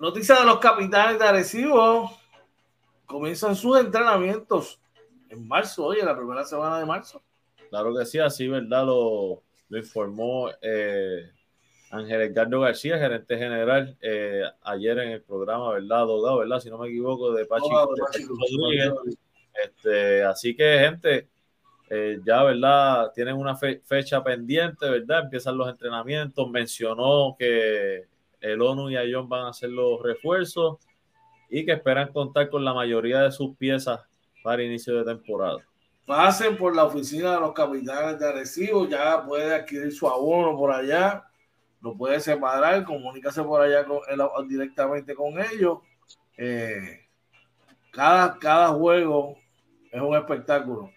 noticia 0.00 0.36
de 0.36 0.46
los 0.46 0.58
capitanes 0.58 1.18
de 1.18 1.24
Arecibo 1.26 2.10
comienzan 3.04 3.54
sus 3.54 3.78
entrenamientos 3.78 4.80
en 5.28 5.46
marzo, 5.46 5.84
oye, 5.84 6.04
la 6.04 6.16
primera 6.16 6.44
semana 6.44 6.78
de 6.78 6.86
marzo. 6.86 7.22
Claro 7.68 7.94
que 7.94 8.06
sí, 8.06 8.18
así, 8.18 8.48
¿verdad? 8.48 8.86
Lo, 8.86 9.42
lo 9.68 9.78
informó 9.78 10.50
eh, 10.60 11.30
Ángel 11.90 12.20
Edgardo 12.22 12.60
García, 12.60 12.98
gerente 12.98 13.36
general, 13.36 13.96
eh, 14.00 14.42
ayer 14.62 14.98
en 14.98 15.10
el 15.10 15.22
programa, 15.22 15.72
¿verdad? 15.72 16.06
Dogado, 16.06 16.38
¿verdad? 16.38 16.60
Si 16.60 16.70
no 16.70 16.78
me 16.78 16.88
equivoco, 16.88 17.32
de 17.32 17.44
Pachi, 17.44 17.68
Rodríguez. 17.70 18.92
Este, 19.64 20.22
así 20.22 20.54
que, 20.54 20.78
gente, 20.78 21.28
eh, 21.94 22.20
ya, 22.24 22.42
¿verdad? 22.42 23.12
Tienen 23.14 23.36
una 23.36 23.54
fecha 23.54 24.24
pendiente, 24.24 24.88
¿verdad? 24.88 25.24
Empiezan 25.24 25.58
los 25.58 25.68
entrenamientos. 25.68 26.50
Mencionó 26.50 27.36
que 27.38 28.06
el 28.40 28.62
ONU 28.62 28.88
y 28.88 28.96
Ayón 28.96 29.28
van 29.28 29.44
a 29.44 29.48
hacer 29.50 29.68
los 29.68 30.02
refuerzos 30.02 30.78
y 31.50 31.66
que 31.66 31.72
esperan 31.72 32.10
contar 32.10 32.48
con 32.48 32.64
la 32.64 32.72
mayoría 32.72 33.20
de 33.20 33.30
sus 33.30 33.54
piezas 33.58 34.00
para 34.42 34.62
inicio 34.62 34.96
de 34.96 35.04
temporada. 35.04 35.58
Pasen 36.06 36.56
por 36.56 36.74
la 36.74 36.84
oficina 36.84 37.34
de 37.34 37.40
los 37.40 37.52
capitanes 37.52 38.18
de 38.18 38.26
Arecibo, 38.26 38.88
ya 38.88 39.22
puede 39.22 39.54
adquirir 39.54 39.92
su 39.92 40.08
abono 40.08 40.56
por 40.56 40.72
allá, 40.72 41.26
lo 41.82 41.94
puede 41.94 42.20
separar, 42.20 42.84
comunícase 42.84 43.42
por 43.42 43.60
allá 43.60 43.84
con, 43.84 44.48
directamente 44.48 45.14
con 45.14 45.34
ellos. 45.38 45.80
Eh, 46.38 47.06
cada, 47.90 48.38
cada 48.38 48.68
juego 48.68 49.36
es 49.90 50.00
un 50.00 50.16
espectáculo. 50.16 50.90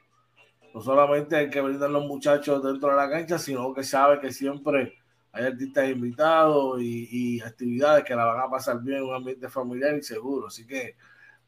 No 0.76 0.82
solamente 0.82 1.38
hay 1.38 1.50
que 1.50 1.62
brindar 1.62 1.90
los 1.90 2.06
muchachos 2.06 2.62
dentro 2.62 2.90
de 2.90 2.98
la 2.98 3.10
cancha, 3.10 3.40
sino 3.40 3.74
que 3.74 3.82
sabe 3.82 4.20
que 4.20 4.34
siempre 4.34 4.98
hay 5.32 5.46
artistas 5.46 5.90
invitados 5.90 6.82
y, 6.82 7.40
actividades 7.40 8.04
que 8.04 8.14
la 8.14 8.26
van 8.26 8.42
a 8.42 8.50
pasar 8.50 8.82
bien 8.82 8.98
en 8.98 9.04
un 9.06 9.16
ambiente 9.16 9.48
familiar 9.48 9.96
y 9.96 10.04
seguro. 10.04 10.48
Así 10.48 10.68
que, 10.68 10.98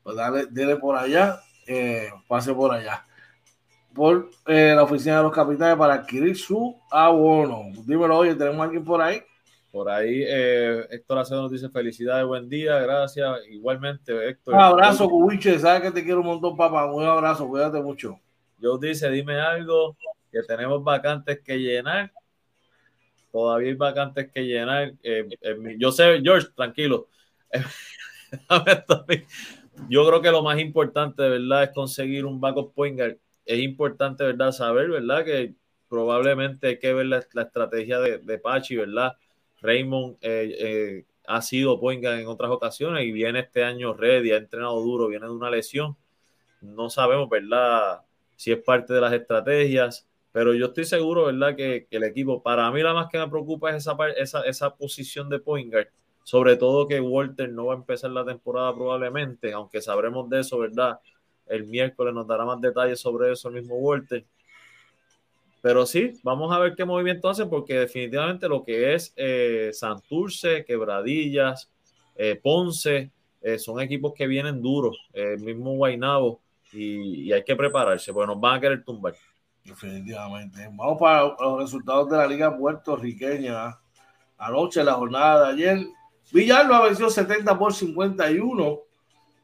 pues 0.01 0.15
dale, 0.15 0.45
dele 0.45 0.77
por 0.77 0.95
allá 0.95 1.41
eh, 1.67 2.07
pase 2.25 2.53
por 2.53 2.71
allá, 2.71 3.05
por 3.93 4.29
eh, 4.45 4.71
la 4.73 4.83
oficina 4.83 5.17
de 5.17 5.23
los 5.23 5.33
capitales 5.33 5.75
para 5.75 5.95
adquirir 5.95 6.37
su 6.37 6.79
abono. 6.89 7.63
Dímelo, 7.85 8.19
oye, 8.19 8.33
¿tenemos 8.33 8.63
alguien 8.63 8.85
por 8.85 9.01
ahí? 9.01 9.21
Por 9.69 9.89
ahí, 9.89 10.23
eh, 10.25 10.87
Héctor 10.89 11.17
Acedo 11.17 11.41
nos 11.41 11.51
dice 11.51 11.67
felicidades, 11.67 12.25
buen 12.25 12.47
día, 12.47 12.79
gracias. 12.79 13.29
Igualmente, 13.49 14.29
Héctor. 14.29 14.53
Un 14.53 14.61
abrazo, 14.61 15.09
Cubiche, 15.09 15.59
sabes 15.59 15.81
que 15.81 15.91
te 15.91 16.05
quiero 16.05 16.21
un 16.21 16.27
montón, 16.27 16.55
papá. 16.55 16.85
Un 16.89 17.03
abrazo, 17.03 17.45
cuídate 17.45 17.81
mucho. 17.81 18.17
Yo 18.57 18.77
dice, 18.77 19.09
dime 19.09 19.39
algo, 19.39 19.95
que 20.31 20.43
tenemos 20.43 20.83
vacantes 20.83 21.39
que 21.41 21.57
llenar. 21.57 22.11
Todavía 23.31 23.69
hay 23.69 23.75
vacantes 23.75 24.31
que 24.31 24.41
llenar. 24.41 24.93
Eh, 25.03 25.27
yo 25.77 25.91
sé, 25.91 26.21
George, 26.23 26.47
tranquilo. 26.55 27.07
yo 29.89 30.07
creo 30.07 30.21
que 30.21 30.31
lo 30.31 30.43
más 30.43 30.59
importante, 30.59 31.23
de 31.23 31.29
verdad, 31.29 31.63
es 31.63 31.69
conseguir 31.71 32.25
un 32.25 32.41
backup 32.41 32.73
point. 32.73 32.99
Es 33.45 33.59
importante, 33.59 34.23
¿verdad? 34.23 34.51
Saber, 34.51 34.89
¿verdad? 34.89 35.23
Que 35.23 35.55
probablemente 35.87 36.67
hay 36.67 36.79
que 36.79 36.93
ver 36.93 37.05
la, 37.05 37.19
estrategia 37.19 37.99
de, 37.99 38.39
Pachi, 38.39 38.75
¿verdad? 38.75 39.13
Raymond 39.61 40.17
eh, 40.21 40.55
eh, 40.59 41.05
ha 41.27 41.41
sido 41.41 41.79
point 41.79 42.03
en 42.03 42.27
otras 42.27 42.51
ocasiones 42.51 43.05
y 43.05 43.11
viene 43.11 43.39
este 43.39 43.63
año 43.63 43.93
ready, 43.93 44.31
ha 44.31 44.37
entrenado 44.37 44.79
duro, 44.81 45.07
viene 45.07 45.25
de 45.25 45.31
una 45.31 45.49
lesión. 45.49 45.95
No 46.61 46.89
sabemos, 46.89 47.29
¿verdad? 47.29 48.01
Si 48.37 48.53
es 48.53 48.63
parte 48.63 48.93
de 48.93 49.01
las 49.01 49.11
estrategias, 49.11 50.07
pero 50.31 50.53
yo 50.53 50.67
estoy 50.67 50.85
seguro, 50.85 51.25
¿verdad? 51.25 51.57
Que, 51.57 51.87
que 51.89 51.97
el 51.97 52.03
equipo, 52.05 52.41
para 52.41 52.71
mí 52.71 52.81
la 52.81 52.93
más 52.93 53.09
que 53.09 53.17
me 53.17 53.27
preocupa 53.27 53.71
es 53.71 53.77
esa, 53.77 53.97
esa, 54.15 54.41
esa 54.43 54.73
posición 54.73 55.27
de 55.27 55.39
point 55.39 55.69
guard 55.69 55.87
sobre 56.27 56.57
todo 56.57 56.89
que 56.89 56.99
Walter 56.99 57.49
no 57.49 57.67
va 57.67 57.73
a 57.73 57.77
empezar 57.77 58.11
la 58.11 58.25
temporada 58.25 58.75
probablemente, 58.75 59.53
aunque 59.53 59.79
sabremos 59.79 60.29
de 60.29 60.41
eso, 60.41 60.59
¿verdad? 60.59 60.99
El 61.45 61.65
miércoles 61.67 62.13
nos 62.13 62.27
dará 62.27 62.43
más 62.43 62.59
detalles 62.59 62.99
sobre 62.99 63.31
eso 63.31 63.47
el 63.47 63.53
mismo 63.53 63.77
Walter. 63.77 64.25
Pero 65.61 65.85
sí, 65.85 66.19
vamos 66.23 66.53
a 66.53 66.59
ver 66.59 66.75
qué 66.75 66.83
movimiento 66.83 67.29
hace, 67.29 67.45
porque 67.45 67.79
definitivamente 67.79 68.49
lo 68.49 68.65
que 68.65 68.93
es 68.93 69.13
eh, 69.15 69.69
Santurce, 69.71 70.65
Quebradillas, 70.65 71.71
eh, 72.17 72.37
Ponce, 72.43 73.09
eh, 73.41 73.57
son 73.57 73.79
equipos 73.79 74.11
que 74.13 74.27
vienen 74.27 74.61
duros, 74.61 74.97
el 75.13 75.39
mismo 75.39 75.77
Guainabo, 75.77 76.41
y, 76.73 77.31
hay 77.31 77.43
que 77.43 77.55
prepararse, 77.55 78.13
porque 78.13 78.27
nos 78.27 78.39
van 78.39 78.57
a 78.57 78.61
querer 78.61 78.83
tumbar. 78.83 79.15
Definitivamente. 79.63 80.69
Vamos 80.73 80.97
para 80.99 81.35
los 81.39 81.59
resultados 81.59 82.09
de 82.09 82.17
la 82.17 82.27
Liga 82.27 82.57
Puertorriqueña. 82.57 83.77
Anoche, 84.37 84.83
la 84.83 84.93
jornada 84.93 85.47
de 85.47 85.53
ayer, 85.53 85.87
Villalba 86.31 86.83
venció 86.83 87.09
70 87.09 87.57
por 87.57 87.73
51 87.73 88.79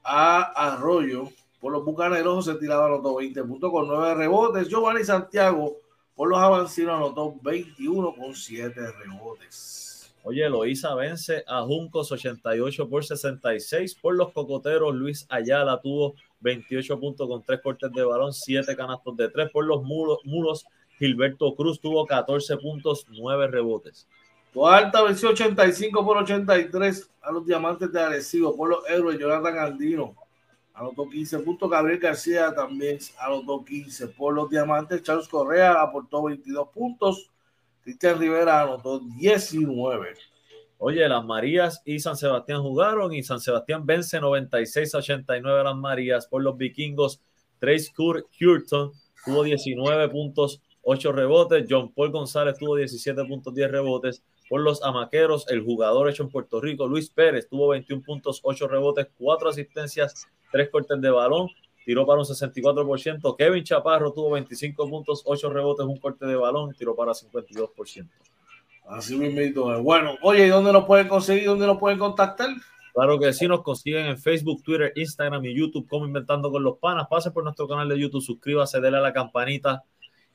a 0.04 0.42
Arroyo. 0.74 1.30
Por 1.60 1.72
los 1.72 1.84
bucaneros, 1.84 2.46
José 2.46 2.60
Tirado 2.60 2.86
anotó 2.86 3.16
20 3.16 3.44
puntos 3.44 3.72
con 3.72 3.88
9 3.88 4.16
rebotes. 4.16 4.68
Giovanni 4.68 5.04
Santiago 5.04 5.78
por 6.16 6.30
los 6.30 6.40
avancinos 6.40 6.96
anotó 6.96 7.36
21 7.42 8.16
con 8.16 8.36
7 8.36 8.74
rebotes. 9.00 10.14
Oye, 10.26 10.48
Loíza 10.50 10.94
vence 10.96 11.44
a 11.48 11.62
Juncos 11.64 12.12
88 12.12 12.88
por 12.88 13.04
66. 13.04 13.96
Por 13.96 14.16
los 14.16 14.32
cocoteros, 14.32 14.94
Luis 14.96 15.26
Ayala 15.30 15.82
tuvo 15.82 16.16
28 16.44 17.00
puntos 17.00 17.28
con 17.28 17.42
3 17.42 17.62
cortes 17.62 17.92
de 17.92 18.04
balón, 18.04 18.34
7 18.34 18.76
canastos 18.76 19.16
de 19.18 19.30
3. 19.30 19.50
Por 19.52 19.66
los 19.66 19.82
mulos, 19.84 20.20
mulos 20.26 20.66
Gilberto 21.00 21.56
Cruz 21.56 21.80
tuvo 21.80 22.06
14 22.06 22.58
puntos, 22.58 23.08
9 23.10 23.48
rebotes. 23.48 24.08
Alta 24.56 25.02
venció 25.02 25.30
85 25.30 26.06
por 26.06 26.18
83 26.18 27.10
a 27.24 27.32
los 27.32 27.46
Diamantes 27.46 27.92
de 27.92 28.00
Arecibo 28.00 28.56
por 28.56 28.70
los 28.70 28.88
héroes 28.88 29.18
Jonathan 29.18 29.58
Andino. 29.58 30.16
Anotó 30.76 31.10
15 31.10 31.40
puntos. 31.40 31.70
Gabriel 31.70 32.00
García 32.00 32.54
también 32.54 33.00
anotó 33.20 33.64
15 33.66 34.10
por 34.10 34.34
los 34.34 34.50
Diamantes. 34.50 35.02
Charles 35.02 35.28
Correa 35.28 35.82
aportó 35.82 36.24
22 36.24 36.70
puntos. 36.70 37.32
Cristian 37.84 38.20
Rivera 38.20 38.62
anotó 38.62 39.00
19. 39.00 40.14
Oye, 40.86 41.08
las 41.08 41.24
Marías 41.24 41.82
y 41.86 42.00
San 42.00 42.18
Sebastián 42.18 42.62
jugaron 42.62 43.14
y 43.14 43.24
San 43.24 43.40
Sebastián 43.40 43.86
vence 43.86 44.20
96 44.20 44.94
a 44.94 44.98
89 44.98 45.62
a 45.62 45.64
las 45.64 45.78
Marías 45.78 46.28
por 46.28 46.44
los 46.44 46.58
vikingos. 46.58 47.22
Trace 47.58 47.90
Hurton 47.98 48.92
tuvo 49.24 49.44
19 49.44 50.10
puntos, 50.10 50.62
8 50.82 51.14
rebotes. 51.14 51.66
John 51.70 51.94
Paul 51.94 52.12
González 52.12 52.58
tuvo 52.58 52.76
17 52.76 53.24
puntos, 53.24 53.56
10 53.56 53.72
rebotes 53.72 54.26
por 54.50 54.60
los 54.60 54.84
amaqueros, 54.84 55.48
el 55.48 55.64
jugador 55.64 56.10
hecho 56.10 56.24
en 56.24 56.30
Puerto 56.30 56.60
Rico, 56.60 56.86
Luis 56.86 57.10
Pérez, 57.10 57.48
tuvo 57.48 57.70
21 57.70 58.04
puntos, 58.04 58.42
8 58.44 58.68
rebotes, 58.68 59.08
4 59.18 59.50
asistencias, 59.52 60.28
3 60.52 60.70
cortes 60.70 61.00
de 61.00 61.10
balón, 61.10 61.48
tiró 61.86 62.06
para 62.06 62.20
un 62.20 62.26
64%. 62.26 63.38
Kevin 63.38 63.64
Chaparro 63.64 64.12
tuvo 64.12 64.32
25 64.32 64.90
puntos, 64.90 65.22
8 65.24 65.50
rebotes, 65.50 65.86
un 65.86 65.98
corte 65.98 66.26
de 66.26 66.36
balón, 66.36 66.74
tiró 66.74 66.94
para 66.94 67.14
52%. 67.14 68.33
Así 68.86 69.16
mismo. 69.16 69.82
Bueno, 69.82 70.16
oye, 70.22 70.46
¿y 70.46 70.50
dónde 70.50 70.74
nos 70.74 70.86
pueden 70.86 71.08
conseguir? 71.08 71.46
¿Dónde 71.46 71.66
nos 71.66 71.78
pueden 71.80 72.00
contactar? 72.00 72.50
Claro 72.94 73.20
que 73.20 73.34
sí, 73.34 73.48
nos 73.48 73.64
consiguen 73.64 74.06
en 74.06 74.20
Facebook, 74.20 74.62
Twitter, 74.62 74.94
Instagram 74.96 75.44
y 75.46 75.56
YouTube 75.56 75.88
como 75.88 76.06
Inventando 76.06 76.52
con 76.52 76.64
los 76.64 76.78
Panas. 76.78 77.08
Pase 77.10 77.32
por 77.32 77.44
nuestro 77.44 77.68
canal 77.68 77.90
de 77.90 78.00
YouTube, 78.00 78.22
suscríbase, 78.22 78.80
déle 78.80 78.98
a 78.98 79.02
la 79.02 79.14
campanita 79.14 79.84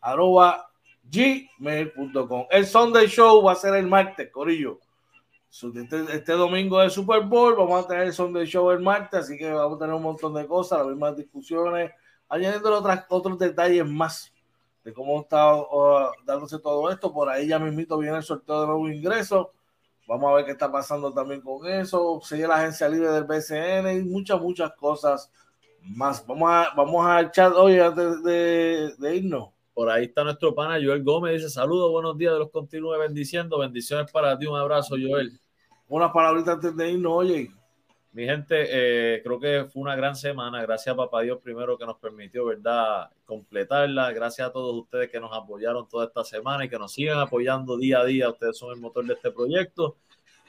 arroba 0.01 0.66
gmail.com. 1.09 2.47
El 2.49 2.65
Sunday 2.65 3.07
Show 3.07 3.41
va 3.43 3.53
a 3.53 3.55
ser 3.55 3.75
el 3.75 3.87
martes, 3.87 4.29
Corillo. 4.31 4.79
Este, 5.49 6.15
este, 6.15 6.33
domingo 6.33 6.81
es 6.83 6.93
Super 6.93 7.21
Bowl, 7.21 7.55
vamos 7.55 7.83
a 7.83 7.87
tener 7.87 8.07
el 8.07 8.13
Sunday 8.13 8.45
Show 8.45 8.69
el 8.71 8.79
martes, 8.79 9.21
así 9.21 9.37
que 9.37 9.51
vamos 9.51 9.77
a 9.77 9.79
tener 9.79 9.95
un 9.95 10.03
montón 10.03 10.33
de 10.33 10.45
cosas, 10.45 10.79
las 10.79 10.87
mismas 10.89 11.15
discusiones, 11.15 11.91
añadiendo 12.29 12.77
otras, 12.77 13.05
otros 13.09 13.39
detalles 13.39 13.85
más 13.85 14.31
de 14.83 14.93
cómo 14.93 15.21
está 15.21 15.55
dándose 16.25 16.59
todo 16.59 16.89
esto. 16.91 17.11
Por 17.11 17.29
ahí 17.29 17.47
ya 17.47 17.59
mismito 17.59 17.97
viene 17.97 18.17
el 18.17 18.23
sorteo 18.23 18.61
de 18.61 18.67
nuevo 18.67 18.89
ingreso. 18.89 19.51
Vamos 20.07 20.31
a 20.31 20.35
ver 20.35 20.45
qué 20.45 20.51
está 20.51 20.71
pasando 20.71 21.11
también 21.13 21.41
con 21.41 21.67
eso. 21.67 22.21
Sigue 22.23 22.47
la 22.47 22.55
agencia 22.55 22.87
libre 22.87 23.09
del 23.11 23.25
BCN 23.25 23.97
y 23.97 24.03
muchas, 24.03 24.39
muchas 24.39 24.71
cosas 24.73 25.31
más. 25.81 26.25
Vamos 26.25 26.49
a, 26.49 26.67
vamos 26.75 27.05
a 27.05 27.31
chat 27.31 27.51
hoy 27.53 27.79
antes 27.79 28.23
de, 28.23 28.93
de 28.97 29.15
irnos. 29.15 29.56
Por 29.77 29.91
ahí 29.91 30.05
está 30.05 30.23
nuestro 30.23 30.55
pana 30.55 30.79
Joel 30.83 31.03
Gómez, 31.03 31.33
dice 31.33 31.51
saludos, 31.51 31.91
buenos 31.91 32.17
días, 32.17 32.33
los 32.33 32.49
continúe 32.49 32.97
bendiciendo, 32.97 33.59
bendiciones 33.59 34.11
para 34.11 34.35
ti, 34.35 34.47
un 34.47 34.57
abrazo 34.57 34.95
Joel. 34.99 35.39
Unas 35.87 36.11
palabritas 36.11 36.55
antes 36.55 36.75
de 36.75 36.93
irnos, 36.93 37.13
oye. 37.13 37.51
Mi 38.11 38.25
gente, 38.25 38.55
eh, 38.57 39.21
creo 39.21 39.39
que 39.39 39.65
fue 39.71 39.83
una 39.83 39.95
gran 39.95 40.15
semana, 40.15 40.63
gracias 40.63 40.93
a 40.93 40.97
Papá 40.97 41.21
Dios 41.21 41.37
primero 41.43 41.77
que 41.77 41.85
nos 41.85 41.99
permitió, 41.99 42.45
¿verdad?, 42.45 43.11
completarla, 43.23 44.11
gracias 44.13 44.47
a 44.47 44.51
todos 44.51 44.75
ustedes 44.81 45.11
que 45.11 45.19
nos 45.19 45.31
apoyaron 45.31 45.87
toda 45.87 46.07
esta 46.07 46.23
semana 46.23 46.65
y 46.65 46.69
que 46.69 46.79
nos 46.79 46.93
siguen 46.93 47.19
apoyando 47.19 47.77
día 47.77 47.99
a 47.99 48.05
día, 48.05 48.31
ustedes 48.31 48.57
son 48.57 48.71
el 48.73 48.81
motor 48.81 49.05
de 49.05 49.13
este 49.13 49.29
proyecto. 49.29 49.97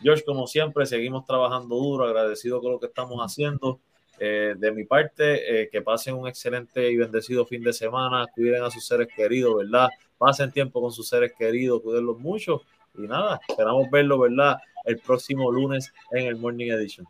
George, 0.00 0.24
como 0.24 0.46
siempre, 0.46 0.86
seguimos 0.86 1.26
trabajando 1.26 1.76
duro, 1.76 2.06
agradecido 2.06 2.62
con 2.62 2.72
lo 2.72 2.80
que 2.80 2.86
estamos 2.86 3.20
haciendo. 3.20 3.78
Eh, 4.20 4.54
de 4.56 4.72
mi 4.72 4.84
parte, 4.84 5.62
eh, 5.62 5.68
que 5.70 5.80
pasen 5.80 6.14
un 6.14 6.26
excelente 6.26 6.90
y 6.90 6.96
bendecido 6.96 7.46
fin 7.46 7.62
de 7.62 7.72
semana, 7.72 8.26
cuiden 8.34 8.62
a 8.62 8.70
sus 8.70 8.84
seres 8.84 9.08
queridos, 9.14 9.56
¿verdad? 9.56 9.88
Pasen 10.16 10.50
tiempo 10.50 10.80
con 10.80 10.90
sus 10.90 11.08
seres 11.08 11.32
queridos, 11.38 11.80
cuídenlos 11.82 12.18
mucho 12.18 12.62
y 12.96 13.02
nada, 13.02 13.40
esperamos 13.48 13.88
verlo, 13.90 14.18
¿verdad? 14.18 14.56
El 14.84 14.98
próximo 14.98 15.52
lunes 15.52 15.92
en 16.10 16.26
el 16.26 16.36
Morning 16.36 16.70
Edition. 16.70 17.06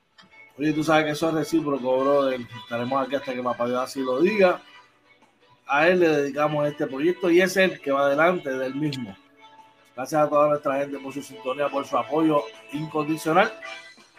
Oye, 0.59 0.73
tú 0.73 0.83
sabes 0.83 1.05
que 1.05 1.11
eso 1.13 1.29
es 1.29 1.35
recíproco, 1.35 2.01
brother. 2.01 2.41
Estaremos 2.65 3.07
aquí 3.07 3.15
hasta 3.15 3.33
que 3.33 3.43
Papá 3.43 3.67
Dios 3.67 3.79
así 3.79 4.01
lo 4.01 4.21
diga. 4.21 4.61
A 5.67 5.87
él 5.89 6.01
le 6.01 6.09
dedicamos 6.09 6.67
este 6.67 6.87
proyecto 6.87 7.31
y 7.31 7.41
es 7.41 7.57
él 7.57 7.81
que 7.81 7.93
va 7.93 8.07
adelante 8.07 8.51
del 8.51 8.75
mismo. 8.75 9.17
Gracias 9.95 10.21
a 10.21 10.29
toda 10.29 10.49
nuestra 10.49 10.81
gente 10.81 10.99
por 10.99 11.13
su 11.13 11.23
sintonía, 11.23 11.69
por 11.69 11.87
su 11.87 11.97
apoyo 11.97 12.43
incondicional. 12.73 13.53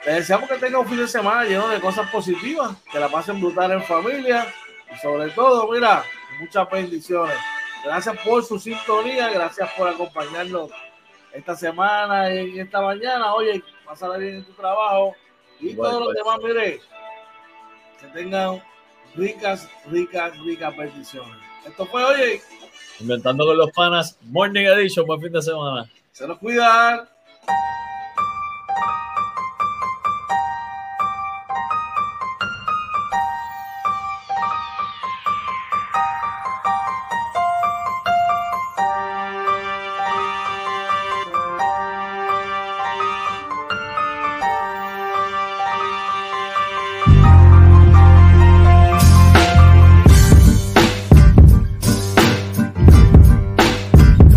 Les 0.05 0.15
deseamos 0.15 0.49
que 0.49 0.55
tengan 0.55 0.81
un 0.81 0.87
fin 0.87 0.97
de 0.97 1.07
semana 1.07 1.43
lleno 1.43 1.67
de 1.67 1.79
cosas 1.79 2.09
positivas, 2.09 2.75
que 2.91 2.99
la 2.99 3.09
pasen 3.09 3.39
brutal 3.39 3.71
en 3.71 3.83
familia 3.83 4.47
y 4.93 4.97
sobre 4.97 5.29
todo, 5.31 5.69
mira, 5.71 6.03
muchas 6.39 6.69
bendiciones. 6.69 7.35
Gracias 7.83 8.17
por 8.19 8.43
su 8.43 8.57
sintonía, 8.59 9.29
gracias 9.29 9.69
por 9.77 9.89
acompañarnos 9.89 10.71
esta 11.33 11.55
semana 11.55 12.33
y 12.33 12.59
esta 12.59 12.81
mañana. 12.81 13.33
Oye, 13.33 13.61
pásala 13.85 14.17
bien 14.17 14.35
en 14.35 14.45
tu 14.45 14.53
trabajo 14.53 15.15
y 15.59 15.75
todos 15.75 16.05
los 16.05 16.13
demás, 16.13 16.39
mire, 16.43 16.79
que 17.99 18.07
tengan 18.07 18.63
ricas, 19.15 19.69
ricas, 19.87 20.37
ricas 20.39 20.77
bendiciones. 20.77 21.37
Esto 21.65 21.85
fue, 21.85 22.03
oye, 22.03 22.41
inventando 22.99 23.45
con 23.45 23.57
los 23.57 23.71
panas, 23.71 24.17
Morning 24.23 24.65
Edition, 24.65 25.05
buen 25.05 25.21
fin 25.21 25.31
de 25.33 25.41
semana. 25.41 25.89
Se 26.13 26.25
los 26.25 26.37
cuidan. 26.37 27.07